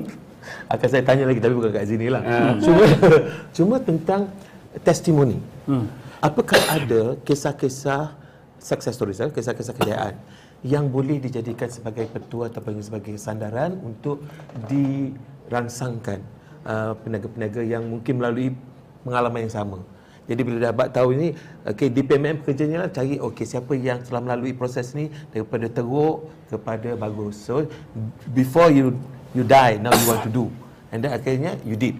Akan 0.72 0.86
saya 0.86 1.02
tanya 1.02 1.26
lagi 1.26 1.42
tapi 1.42 1.54
bukan 1.58 1.74
kat 1.74 1.84
sini 1.90 2.06
lah. 2.06 2.22
Uh. 2.22 2.54
Cuma 2.64 2.84
cuma 3.50 3.76
tentang 3.82 4.30
testimoni. 4.86 5.38
Hmm. 5.66 5.90
Apakah 6.22 6.58
ada 6.70 7.18
kisah-kisah 7.26 8.14
success 8.62 8.94
stories, 8.94 9.20
eh? 9.22 9.30
kisah-kisah 9.30 9.74
kejayaan 9.76 10.14
yang 10.64 10.88
boleh 10.88 11.20
dijadikan 11.20 11.68
sebagai 11.70 12.08
petua 12.10 12.48
ataupun 12.48 12.80
sebagai 12.82 13.14
sandaran 13.20 13.78
untuk 13.84 14.24
dirangsangkan 14.66 16.18
uh, 16.66 16.92
peniaga-peniaga 17.04 17.62
yang 17.62 17.86
mungkin 17.86 18.18
melalui 18.18 18.48
pengalaman 19.06 19.46
yang 19.46 19.54
sama. 19.54 19.78
Jadi 20.26 20.40
bila 20.42 20.58
dapat 20.74 20.90
tahu 20.90 21.14
ini, 21.14 21.30
okay, 21.62 21.86
DPMM 21.86 22.42
kerjanya 22.42 22.86
lah 22.86 22.90
cari 22.90 23.22
okay, 23.22 23.46
siapa 23.46 23.78
yang 23.78 24.02
telah 24.02 24.18
melalui 24.18 24.52
proses 24.52 24.90
ni 24.98 25.06
daripada 25.30 25.70
teruk 25.70 26.26
kepada 26.50 26.98
bagus. 26.98 27.38
So 27.38 27.66
before 28.34 28.74
you 28.74 28.98
you 29.32 29.46
die, 29.46 29.78
now 29.78 29.94
you 29.94 30.06
want 30.10 30.26
to 30.26 30.32
do. 30.32 30.50
And 30.90 31.02
then 31.02 31.14
akhirnya 31.14 31.58
you 31.62 31.78
did. 31.78 31.98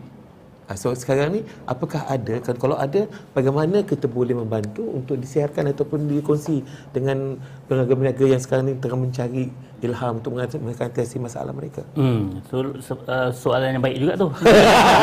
Ah, 0.66 0.74
so 0.74 0.90
sekarang 0.90 1.30
ni 1.30 1.40
apakah 1.62 2.10
ada 2.10 2.42
kalau 2.58 2.74
ada 2.74 3.06
bagaimana 3.30 3.86
kita 3.86 4.10
boleh 4.10 4.34
membantu 4.34 4.82
untuk 4.82 5.14
disiarkan 5.14 5.70
ataupun 5.70 6.10
dikongsi 6.10 6.66
dengan 6.90 7.38
peniaga-peniaga 7.70 8.26
yang 8.26 8.42
sekarang 8.42 8.64
ni 8.66 8.74
tengah 8.74 8.98
mencari 8.98 9.54
ilham 9.84 10.22
untuk 10.22 10.32
mengatasi 10.38 11.20
masalah 11.20 11.52
mereka. 11.52 11.84
Hmm, 11.92 12.40
so, 12.48 12.56
so, 12.80 12.92
uh, 13.04 13.28
soalan 13.28 13.76
yang 13.76 13.84
baik 13.84 13.98
juga 14.00 14.12
tu. 14.16 14.28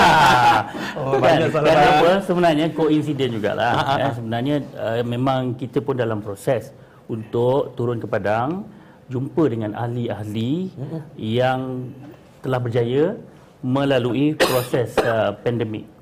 oh, 0.98 1.22
banyak 1.22 1.54
soalan. 1.54 1.70
Dan 1.70 1.78
apa 1.78 2.12
sebenarnya 2.26 2.66
koinsiden 2.74 3.30
jugalah. 3.38 3.74
Ha, 3.78 3.82
ha, 3.82 3.94
ha. 3.94 4.02
Ya, 4.02 4.10
sebenarnya 4.18 4.56
uh, 4.74 5.02
memang 5.06 5.54
kita 5.54 5.78
pun 5.86 5.94
dalam 5.94 6.26
proses 6.26 6.74
untuk 7.06 7.78
turun 7.78 8.02
ke 8.02 8.10
padang 8.10 8.66
jumpa 9.14 9.44
dengan 9.46 9.78
ahli-ahli 9.78 10.74
hmm. 10.74 11.00
yang 11.22 11.92
telah 12.42 12.58
berjaya 12.58 13.14
melalui 13.62 14.34
proses 14.36 14.98
uh, 15.00 15.38
pandemik 15.40 15.93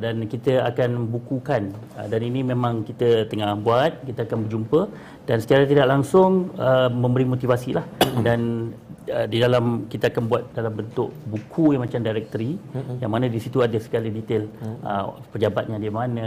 dan 0.00 0.24
kita 0.24 0.64
akan 0.70 1.12
bukukan. 1.12 1.72
Uh, 1.98 2.06
dan 2.08 2.20
ini 2.24 2.40
memang 2.40 2.86
kita 2.88 3.28
tengah 3.28 3.52
buat 3.60 3.92
kita 4.08 4.24
akan 4.24 4.38
berjumpa 4.48 4.80
dan 5.28 5.36
secara 5.44 5.68
tidak 5.68 5.86
langsung 5.90 6.48
uh, 6.56 6.88
memberi 6.88 7.28
motivasi 7.28 7.76
lah. 7.76 7.84
Dan 8.24 8.72
uh, 9.10 9.26
di 9.28 9.38
dalam 9.42 9.86
kita 9.92 10.08
akan 10.08 10.24
buat 10.30 10.42
dalam 10.56 10.72
bentuk 10.72 11.10
buku 11.28 11.76
yang 11.76 11.82
macam 11.84 12.00
directory 12.00 12.56
yang 13.02 13.10
mana 13.10 13.26
di 13.26 13.40
situ 13.42 13.58
ada 13.60 13.78
sekali 13.82 14.08
detail 14.14 14.46
uh, 14.86 15.18
pejabatnya 15.34 15.76
di 15.82 15.90
mana 15.90 16.26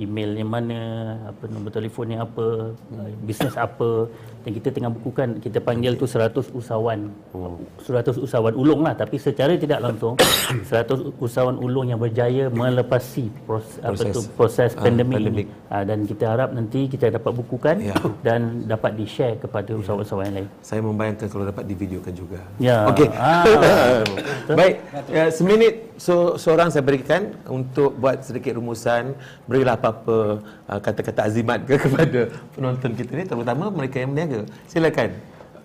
emailnya 0.00 0.46
mana 0.46 0.80
apa 1.28 1.44
nombor 1.52 1.72
telefonnya 1.74 2.24
apa 2.24 2.72
uh, 2.72 3.08
bisnes 3.28 3.56
apa 3.58 4.08
dan 4.44 4.52
kita 4.52 4.68
tengah 4.76 4.92
bukukan 4.92 5.40
kita 5.40 5.58
panggil 5.64 5.96
tu 5.96 6.04
100 6.04 6.52
usahawan 6.52 7.08
oh. 7.32 7.56
100 7.80 8.20
usahawan 8.20 8.52
ulung 8.52 8.84
lah 8.84 8.92
tapi 8.92 9.16
secara 9.16 9.56
tidak 9.56 9.80
langsung 9.80 10.20
100 10.68 11.16
usahawan 11.16 11.56
ulung 11.56 11.88
yang 11.88 11.96
berjaya 11.96 12.52
melepasi 12.52 13.32
proses, 13.48 13.80
proses. 13.80 14.04
apa 14.04 14.12
tu 14.12 14.20
proses 14.36 14.70
uh, 14.76 14.84
pandemik, 14.84 15.16
pandemik. 15.16 15.46
Ini. 15.48 15.72
Uh, 15.72 15.84
dan 15.88 15.98
kita 16.04 16.24
harap 16.28 16.48
nanti 16.52 16.80
kita 16.92 17.08
dapat 17.08 17.32
bukukan 17.32 17.76
ya. 17.80 17.96
dan 18.26 18.68
dapat 18.68 19.00
di-share 19.00 19.40
kepada 19.40 19.72
ya. 19.72 19.80
usahawan-usahawan 19.80 20.24
yang 20.28 20.36
lain 20.44 20.48
saya 20.60 20.80
membayangkan 20.84 21.26
kalau 21.32 21.44
dapat 21.48 21.64
divideokan 21.64 22.12
juga 22.12 22.40
ya 22.60 22.84
okey 22.92 23.08
ah, 23.16 24.04
baik 24.60 24.74
ya, 25.08 25.24
seminit 25.32 25.94
so, 25.96 26.34
seorang 26.36 26.68
saya 26.70 26.82
berikan 26.82 27.34
untuk 27.46 27.94
buat 27.98 28.22
sedikit 28.22 28.58
rumusan 28.58 29.14
berilah 29.46 29.78
apa-apa 29.78 30.42
uh, 30.68 30.80
kata-kata 30.82 31.30
azimat 31.30 31.62
ke 31.64 31.78
kepada 31.84 32.30
penonton 32.54 32.92
kita 32.98 33.10
ni 33.14 33.24
terutama 33.26 33.70
mereka 33.70 34.02
yang 34.02 34.10
meniaga 34.12 34.33
berniaga. 34.34 34.40
Silakan. 34.66 35.10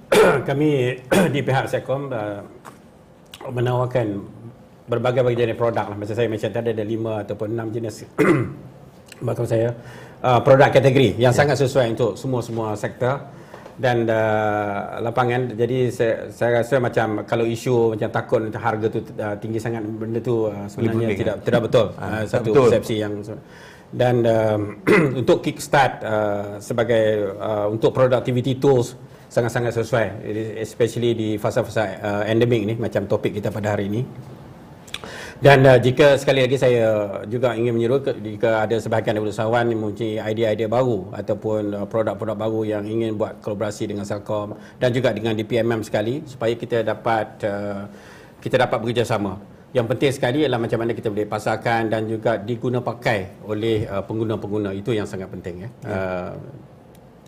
Kami 0.50 0.70
di 1.34 1.40
pihak 1.42 1.66
Sekom 1.66 2.14
uh, 2.14 2.42
menawarkan 3.50 4.22
berbagai-bagai 4.90 5.38
jenis 5.46 5.58
produk 5.58 5.86
lah. 5.90 5.98
Macam 5.98 6.14
saya 6.14 6.30
mention 6.30 6.54
tadi 6.54 6.74
ada 6.74 6.86
lima 6.86 7.22
ataupun 7.26 7.54
enam 7.54 7.70
jenis 7.74 8.06
bakal 9.28 9.46
saya 9.46 9.76
uh, 10.24 10.40
produk 10.42 10.72
kategori 10.72 11.20
yang 11.20 11.34
yeah. 11.34 11.36
sangat 11.36 11.60
sesuai 11.60 11.94
untuk 11.94 12.16
semua-semua 12.16 12.74
sektor 12.80 13.20
dan 13.80 14.04
uh, 14.12 15.00
lapangan 15.00 15.56
jadi 15.56 15.88
saya, 15.88 16.14
saya 16.36 16.64
rasa 16.64 16.84
macam 16.84 17.24
kalau 17.24 17.48
isu 17.48 17.96
macam 17.96 18.10
takut 18.12 18.42
harga 18.52 18.88
tu 18.92 19.00
uh, 19.00 19.36
tinggi 19.40 19.60
sangat 19.60 19.88
benda 19.88 20.20
tu 20.20 20.52
uh, 20.52 20.68
sebenarnya 20.68 21.16
tidak 21.16 21.36
kan? 21.40 21.46
tidak 21.48 21.62
betul 21.64 21.86
uh, 21.96 22.24
satu 22.28 22.52
betul. 22.52 22.64
persepsi 22.68 22.96
yang 23.00 23.14
dan 23.90 24.22
um, 24.26 24.62
untuk 25.20 25.42
kickstart 25.42 25.94
uh, 26.06 26.62
sebagai 26.62 27.34
uh, 27.38 27.66
untuk 27.70 27.94
productivity 27.94 28.58
tools 28.58 28.94
sangat-sangat 29.30 29.74
sesuai. 29.82 30.08
Especially 30.62 31.14
di 31.14 31.30
fasa-fasa 31.38 31.84
uh, 32.02 32.24
endemic 32.26 32.66
ni 32.66 32.74
macam 32.78 33.06
topik 33.10 33.38
kita 33.38 33.50
pada 33.50 33.74
hari 33.78 33.90
ini. 33.90 34.02
Dan 35.40 35.64
uh, 35.64 35.80
jika 35.80 36.20
sekali 36.20 36.44
lagi 36.44 36.60
saya 36.60 37.24
juga 37.24 37.56
ingin 37.56 37.72
menyeru 37.72 38.04
jika 38.04 38.68
ada 38.68 38.76
sebahagian 38.76 39.16
daripada 39.16 39.32
usahawan 39.32 39.72
yang 39.72 39.80
mempunyai 39.80 40.20
idea-idea 40.36 40.68
baru 40.68 41.16
ataupun 41.16 41.62
uh, 41.80 41.88
produk-produk 41.88 42.36
baru 42.36 42.62
yang 42.68 42.84
ingin 42.84 43.16
buat 43.16 43.40
kolaborasi 43.40 43.88
dengan 43.88 44.04
Selcom 44.04 44.60
dan 44.84 44.92
juga 44.92 45.16
dengan 45.16 45.40
DPMM 45.40 45.80
sekali 45.88 46.28
supaya 46.28 46.52
kita 46.60 46.84
dapat 46.84 47.40
uh, 47.48 47.88
kita 48.44 48.68
dapat 48.68 48.84
bekerjasama 48.84 49.40
yang 49.70 49.86
penting 49.86 50.10
sekali 50.10 50.38
ialah 50.42 50.58
macam 50.58 50.82
mana 50.82 50.98
kita 50.98 51.14
boleh 51.14 51.30
pasarkan 51.30 51.94
dan 51.94 52.10
juga 52.10 52.42
diguna 52.42 52.82
pakai 52.82 53.46
oleh 53.46 53.86
uh, 53.86 54.02
pengguna-pengguna 54.02 54.74
itu 54.74 54.98
yang 54.98 55.06
sangat 55.06 55.30
penting 55.30 55.66
ya. 55.66 55.70
ya. 55.86 55.94
Uh, 55.94 56.32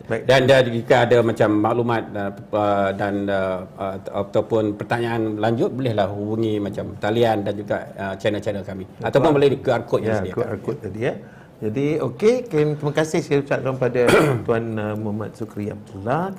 Baik. 0.02 0.26
Dan 0.26 0.50
uh, 0.50 0.62
jika 0.66 0.96
ada 1.06 1.22
macam 1.22 1.50
maklumat 1.62 2.02
uh, 2.10 2.32
uh, 2.50 2.90
dan 2.98 3.14
uh, 3.30 3.62
uh, 3.78 3.96
ataupun 4.26 4.74
pertanyaan 4.74 5.38
lanjut 5.38 5.70
bolehlah 5.70 6.10
hubungi 6.10 6.58
macam 6.58 6.98
talian 6.98 7.46
dan 7.46 7.54
juga 7.54 7.86
uh, 7.94 8.14
channel-channel 8.18 8.66
kami 8.66 8.90
Betul. 8.90 9.06
ataupun 9.06 9.30
boleh 9.30 9.48
di 9.54 9.58
QR 9.62 9.82
code 9.86 10.02
yang 10.02 10.26
ya, 10.26 10.34
QR 10.34 10.58
code 10.58 10.80
tadi 10.82 11.00
ya. 11.06 11.14
Jadi 11.62 12.02
okey, 12.02 12.50
terima 12.50 12.90
kasih 12.90 13.22
saya 13.22 13.38
ucapkan 13.38 13.78
kepada 13.78 14.02
Tuan 14.50 14.64
uh, 14.74 14.98
Muhammad 14.98 15.30
Sukri 15.38 15.70
Abdullah. 15.70 16.34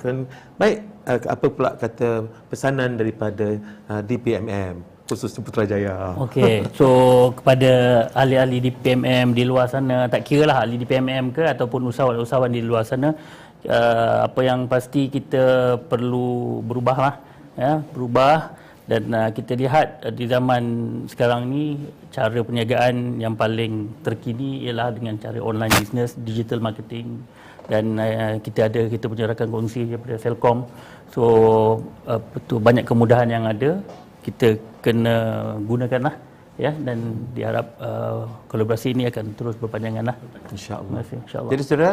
Baik, 0.60 0.84
uh, 1.08 1.20
apa 1.32 1.46
pula 1.48 1.72
kata 1.80 2.28
pesanan 2.52 3.00
daripada 3.00 3.56
uh, 3.88 4.04
DPMM? 4.04 4.93
Khusus 5.04 5.36
Putrajaya. 5.36 6.16
Okey. 6.16 6.64
So 6.78 6.88
kepada 7.36 7.72
ahli-ahli 8.16 8.58
di 8.66 8.70
PMM 8.72 9.36
di 9.36 9.44
luar 9.44 9.68
sana, 9.68 10.08
tak 10.08 10.24
kira 10.24 10.48
lah 10.48 10.64
ahli 10.64 10.80
di 10.80 10.86
PMM 10.88 11.28
ke 11.36 11.44
ataupun 11.44 11.92
usahawan-usahawan 11.92 12.52
di 12.52 12.64
luar 12.64 12.88
sana, 12.88 13.12
uh, 13.68 14.16
apa 14.28 14.40
yang 14.40 14.64
pasti 14.64 15.12
kita 15.12 15.76
perlu 15.92 16.60
berubah 16.64 16.96
lah, 16.96 17.14
ya, 17.60 17.72
berubah 17.92 18.56
dan 18.84 19.02
uh, 19.12 19.28
kita 19.32 19.52
lihat 19.60 20.08
uh, 20.08 20.12
di 20.12 20.24
zaman 20.24 20.64
sekarang 21.12 21.52
ni 21.52 21.64
cara 22.08 22.40
perniagaan 22.40 23.20
yang 23.20 23.36
paling 23.36 23.92
terkini 24.00 24.64
ialah 24.64 24.88
dengan 24.96 25.20
cara 25.20 25.36
online 25.36 25.72
business, 25.80 26.16
digital 26.16 26.64
marketing 26.64 27.20
dan 27.68 27.96
uh, 28.00 28.36
kita 28.40 28.72
ada 28.72 28.88
kita 28.88 29.04
punya 29.08 29.28
rakan 29.28 29.48
kongsi 29.52 29.84
daripada 29.84 30.16
Selcom. 30.16 30.64
So 31.12 31.24
uh, 32.08 32.20
betul 32.32 32.60
banyak 32.60 32.88
kemudahan 32.88 33.28
yang 33.28 33.44
ada 33.44 33.84
kita 34.24 34.56
kena 34.84 35.16
gunakanlah 35.64 36.14
ya 36.60 36.70
dan 36.86 36.98
diharap 37.32 37.66
uh, 37.80 38.28
kolaborasi 38.54 38.94
ini 38.94 39.10
akan 39.10 39.34
terus 39.34 39.58
berpanjangan 39.58 40.14
lah. 40.14 40.16
InsyaAllah. 40.54 41.02
Insya 41.02 41.42
Jadi 41.42 41.62
saudara, 41.66 41.92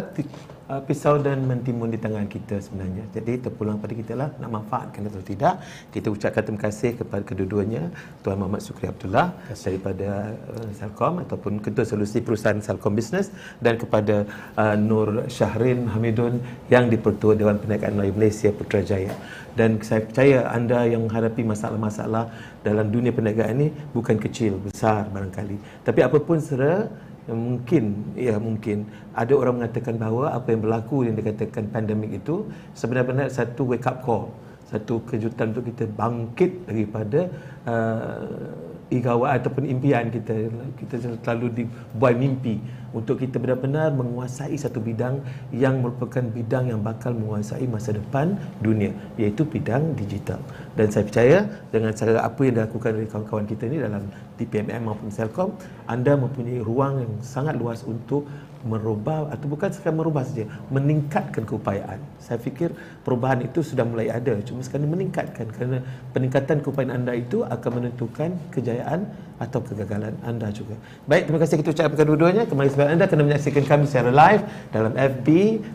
uh, 0.70 0.82
pisau 0.86 1.18
dan 1.18 1.41
mentimun 1.49 1.89
di 1.89 1.97
tangan 1.97 2.30
kita 2.30 2.62
sebenarnya. 2.62 3.03
Jadi 3.18 3.34
terpulang 3.49 3.82
pada 3.82 3.93
kita 3.97 4.14
lah 4.14 4.30
nak 4.38 4.62
manfaatkan 4.62 5.09
atau 5.09 5.26
tidak. 5.26 5.57
Kita 5.89 6.14
ucapkan 6.14 6.45
terima 6.45 6.62
kasih 6.62 6.91
kepada 7.01 7.24
kedua-duanya, 7.26 7.89
Tuan 8.22 8.38
Muhammad 8.38 8.62
Sukri 8.62 8.86
Abdullah 8.86 9.34
daripada 9.49 10.38
uh, 10.53 10.70
Salcom 10.78 11.26
ataupun 11.26 11.57
Ketua 11.66 11.82
Solusi 11.82 12.22
Perusahaan 12.22 12.62
Salcom 12.62 12.93
Business 12.93 13.34
dan 13.57 13.82
kepada 13.82 14.30
uh, 14.53 14.78
Nur 14.78 15.26
Syahrin 15.34 15.89
Hamidun 15.89 16.38
yang 16.70 16.93
di-Pertua 16.93 17.34
Dewan 17.34 17.57
Perniagaan 17.57 17.97
Melayu 17.97 18.14
Malaysia 18.14 18.53
Putrajaya 18.53 19.18
dan 19.55 19.80
saya 19.84 20.01
percaya 20.03 20.47
anda 20.47 20.88
yang 20.88 21.03
menghadapi 21.07 21.43
masalah-masalah 21.43 22.32
dalam 22.64 22.88
dunia 22.88 23.12
perniagaan 23.12 23.57
ini 23.59 23.68
bukan 23.91 24.16
kecil, 24.16 24.55
besar 24.62 25.09
barangkali. 25.12 25.84
Tapi 25.84 25.99
apapun 26.05 26.39
sera 26.52 26.91
mungkin 27.32 27.84
ya 28.18 28.36
mungkin. 28.36 28.84
Ada 29.16 29.34
orang 29.38 29.64
mengatakan 29.64 29.95
bahawa 29.95 30.36
apa 30.36 30.52
yang 30.52 30.62
berlaku 30.66 31.08
yang 31.08 31.16
dikatakan 31.16 31.72
pandemik 31.72 32.12
itu 32.20 32.47
sebenarnya 32.76 33.32
satu 33.32 33.72
wake 33.72 33.88
up 33.88 34.04
call, 34.04 34.28
satu 34.68 34.99
kejutan 35.08 35.56
untuk 35.56 35.72
kita 35.72 35.86
bangkit 35.95 36.52
daripada 36.68 37.32
uh, 37.68 38.52
igawa 38.91 39.39
ataupun 39.39 39.65
impian 39.65 40.11
kita. 40.11 40.51
Kita 40.75 40.99
selalu 41.23 41.63
dibuai 41.63 42.13
mimpi 42.13 42.59
untuk 42.91 43.23
kita 43.23 43.39
benar-benar 43.39 43.95
menguasai 43.95 44.53
satu 44.59 44.83
bidang 44.83 45.23
yang 45.55 45.79
merupakan 45.79 46.19
bidang 46.19 46.75
yang 46.75 46.83
bakal 46.83 47.15
menguasai 47.15 47.63
masa 47.71 47.95
depan 47.95 48.35
dunia 48.59 48.91
iaitu 49.15 49.47
bidang 49.47 49.95
digital. 49.95 50.43
Dan 50.75 50.91
saya 50.91 51.07
percaya 51.07 51.37
dengan 51.71 51.95
cara 51.95 52.19
apa 52.19 52.39
yang 52.43 52.53
dilakukan 52.59 52.91
oleh 52.99 53.07
kawan-kawan 53.07 53.47
kita 53.47 53.63
ni 53.71 53.79
dalam 53.79 54.03
DPMM 54.35 54.81
maupun 54.83 55.07
Selcom 55.07 55.55
anda 55.87 56.19
mempunyai 56.19 56.59
ruang 56.59 56.99
yang 56.99 57.11
sangat 57.23 57.55
luas 57.55 57.87
untuk 57.87 58.27
merubah 58.64 59.30
atau 59.34 59.45
bukan 59.49 59.70
sekadar 59.74 59.97
merubah 59.97 60.24
saja 60.26 60.45
meningkatkan 60.70 61.43
keupayaan 61.43 61.99
saya 62.22 62.38
fikir 62.38 62.74
perubahan 63.01 63.41
itu 63.45 63.66
sudah 63.66 63.86
mulai 63.86 64.09
ada 64.09 64.38
cuma 64.45 64.62
sekarang 64.62 64.89
meningkatkan 64.89 65.49
kerana 65.49 65.82
peningkatan 66.14 66.62
keupayaan 66.62 67.03
anda 67.03 67.14
itu 67.18 67.41
akan 67.45 67.72
menentukan 67.82 68.30
kejayaan 68.53 69.09
atau 69.41 69.57
kegagalan 69.66 70.14
anda 70.22 70.53
juga. 70.53 70.78
Baik, 71.09 71.26
terima 71.26 71.41
kasih 71.41 71.57
kita 71.57 71.74
ucapkan 71.74 71.97
kedua-duanya. 71.97 72.45
Kembali 72.45 72.70
sebab 72.70 72.88
anda 72.93 73.09
kena 73.09 73.26
menyaksikan 73.26 73.66
kami 73.66 73.89
secara 73.89 74.14
live 74.14 74.45
dalam 74.70 74.93
FB 74.93 75.28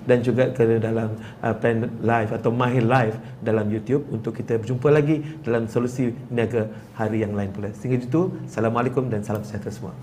dan 0.07 0.19
juga 0.23 0.55
ke 0.55 0.79
dalam 0.79 1.19
uh, 1.43 1.55
Plan 1.59 1.91
Live 1.99 2.31
atau 2.31 2.55
Mahir 2.55 2.87
Live 2.87 3.19
dalam 3.43 3.67
YouTube 3.67 4.07
untuk 4.15 4.39
kita 4.39 4.63
berjumpa 4.63 4.87
lagi 4.95 5.19
dalam 5.43 5.67
solusi 5.67 6.15
niaga 6.31 6.71
hari 6.95 7.27
yang 7.27 7.35
lain 7.35 7.51
pula. 7.51 7.75
Sehingga 7.75 8.07
itu, 8.07 8.31
Assalamualaikum 8.47 9.11
dan 9.11 9.27
salam 9.27 9.43
sejahtera 9.43 9.75
semua. 9.75 9.95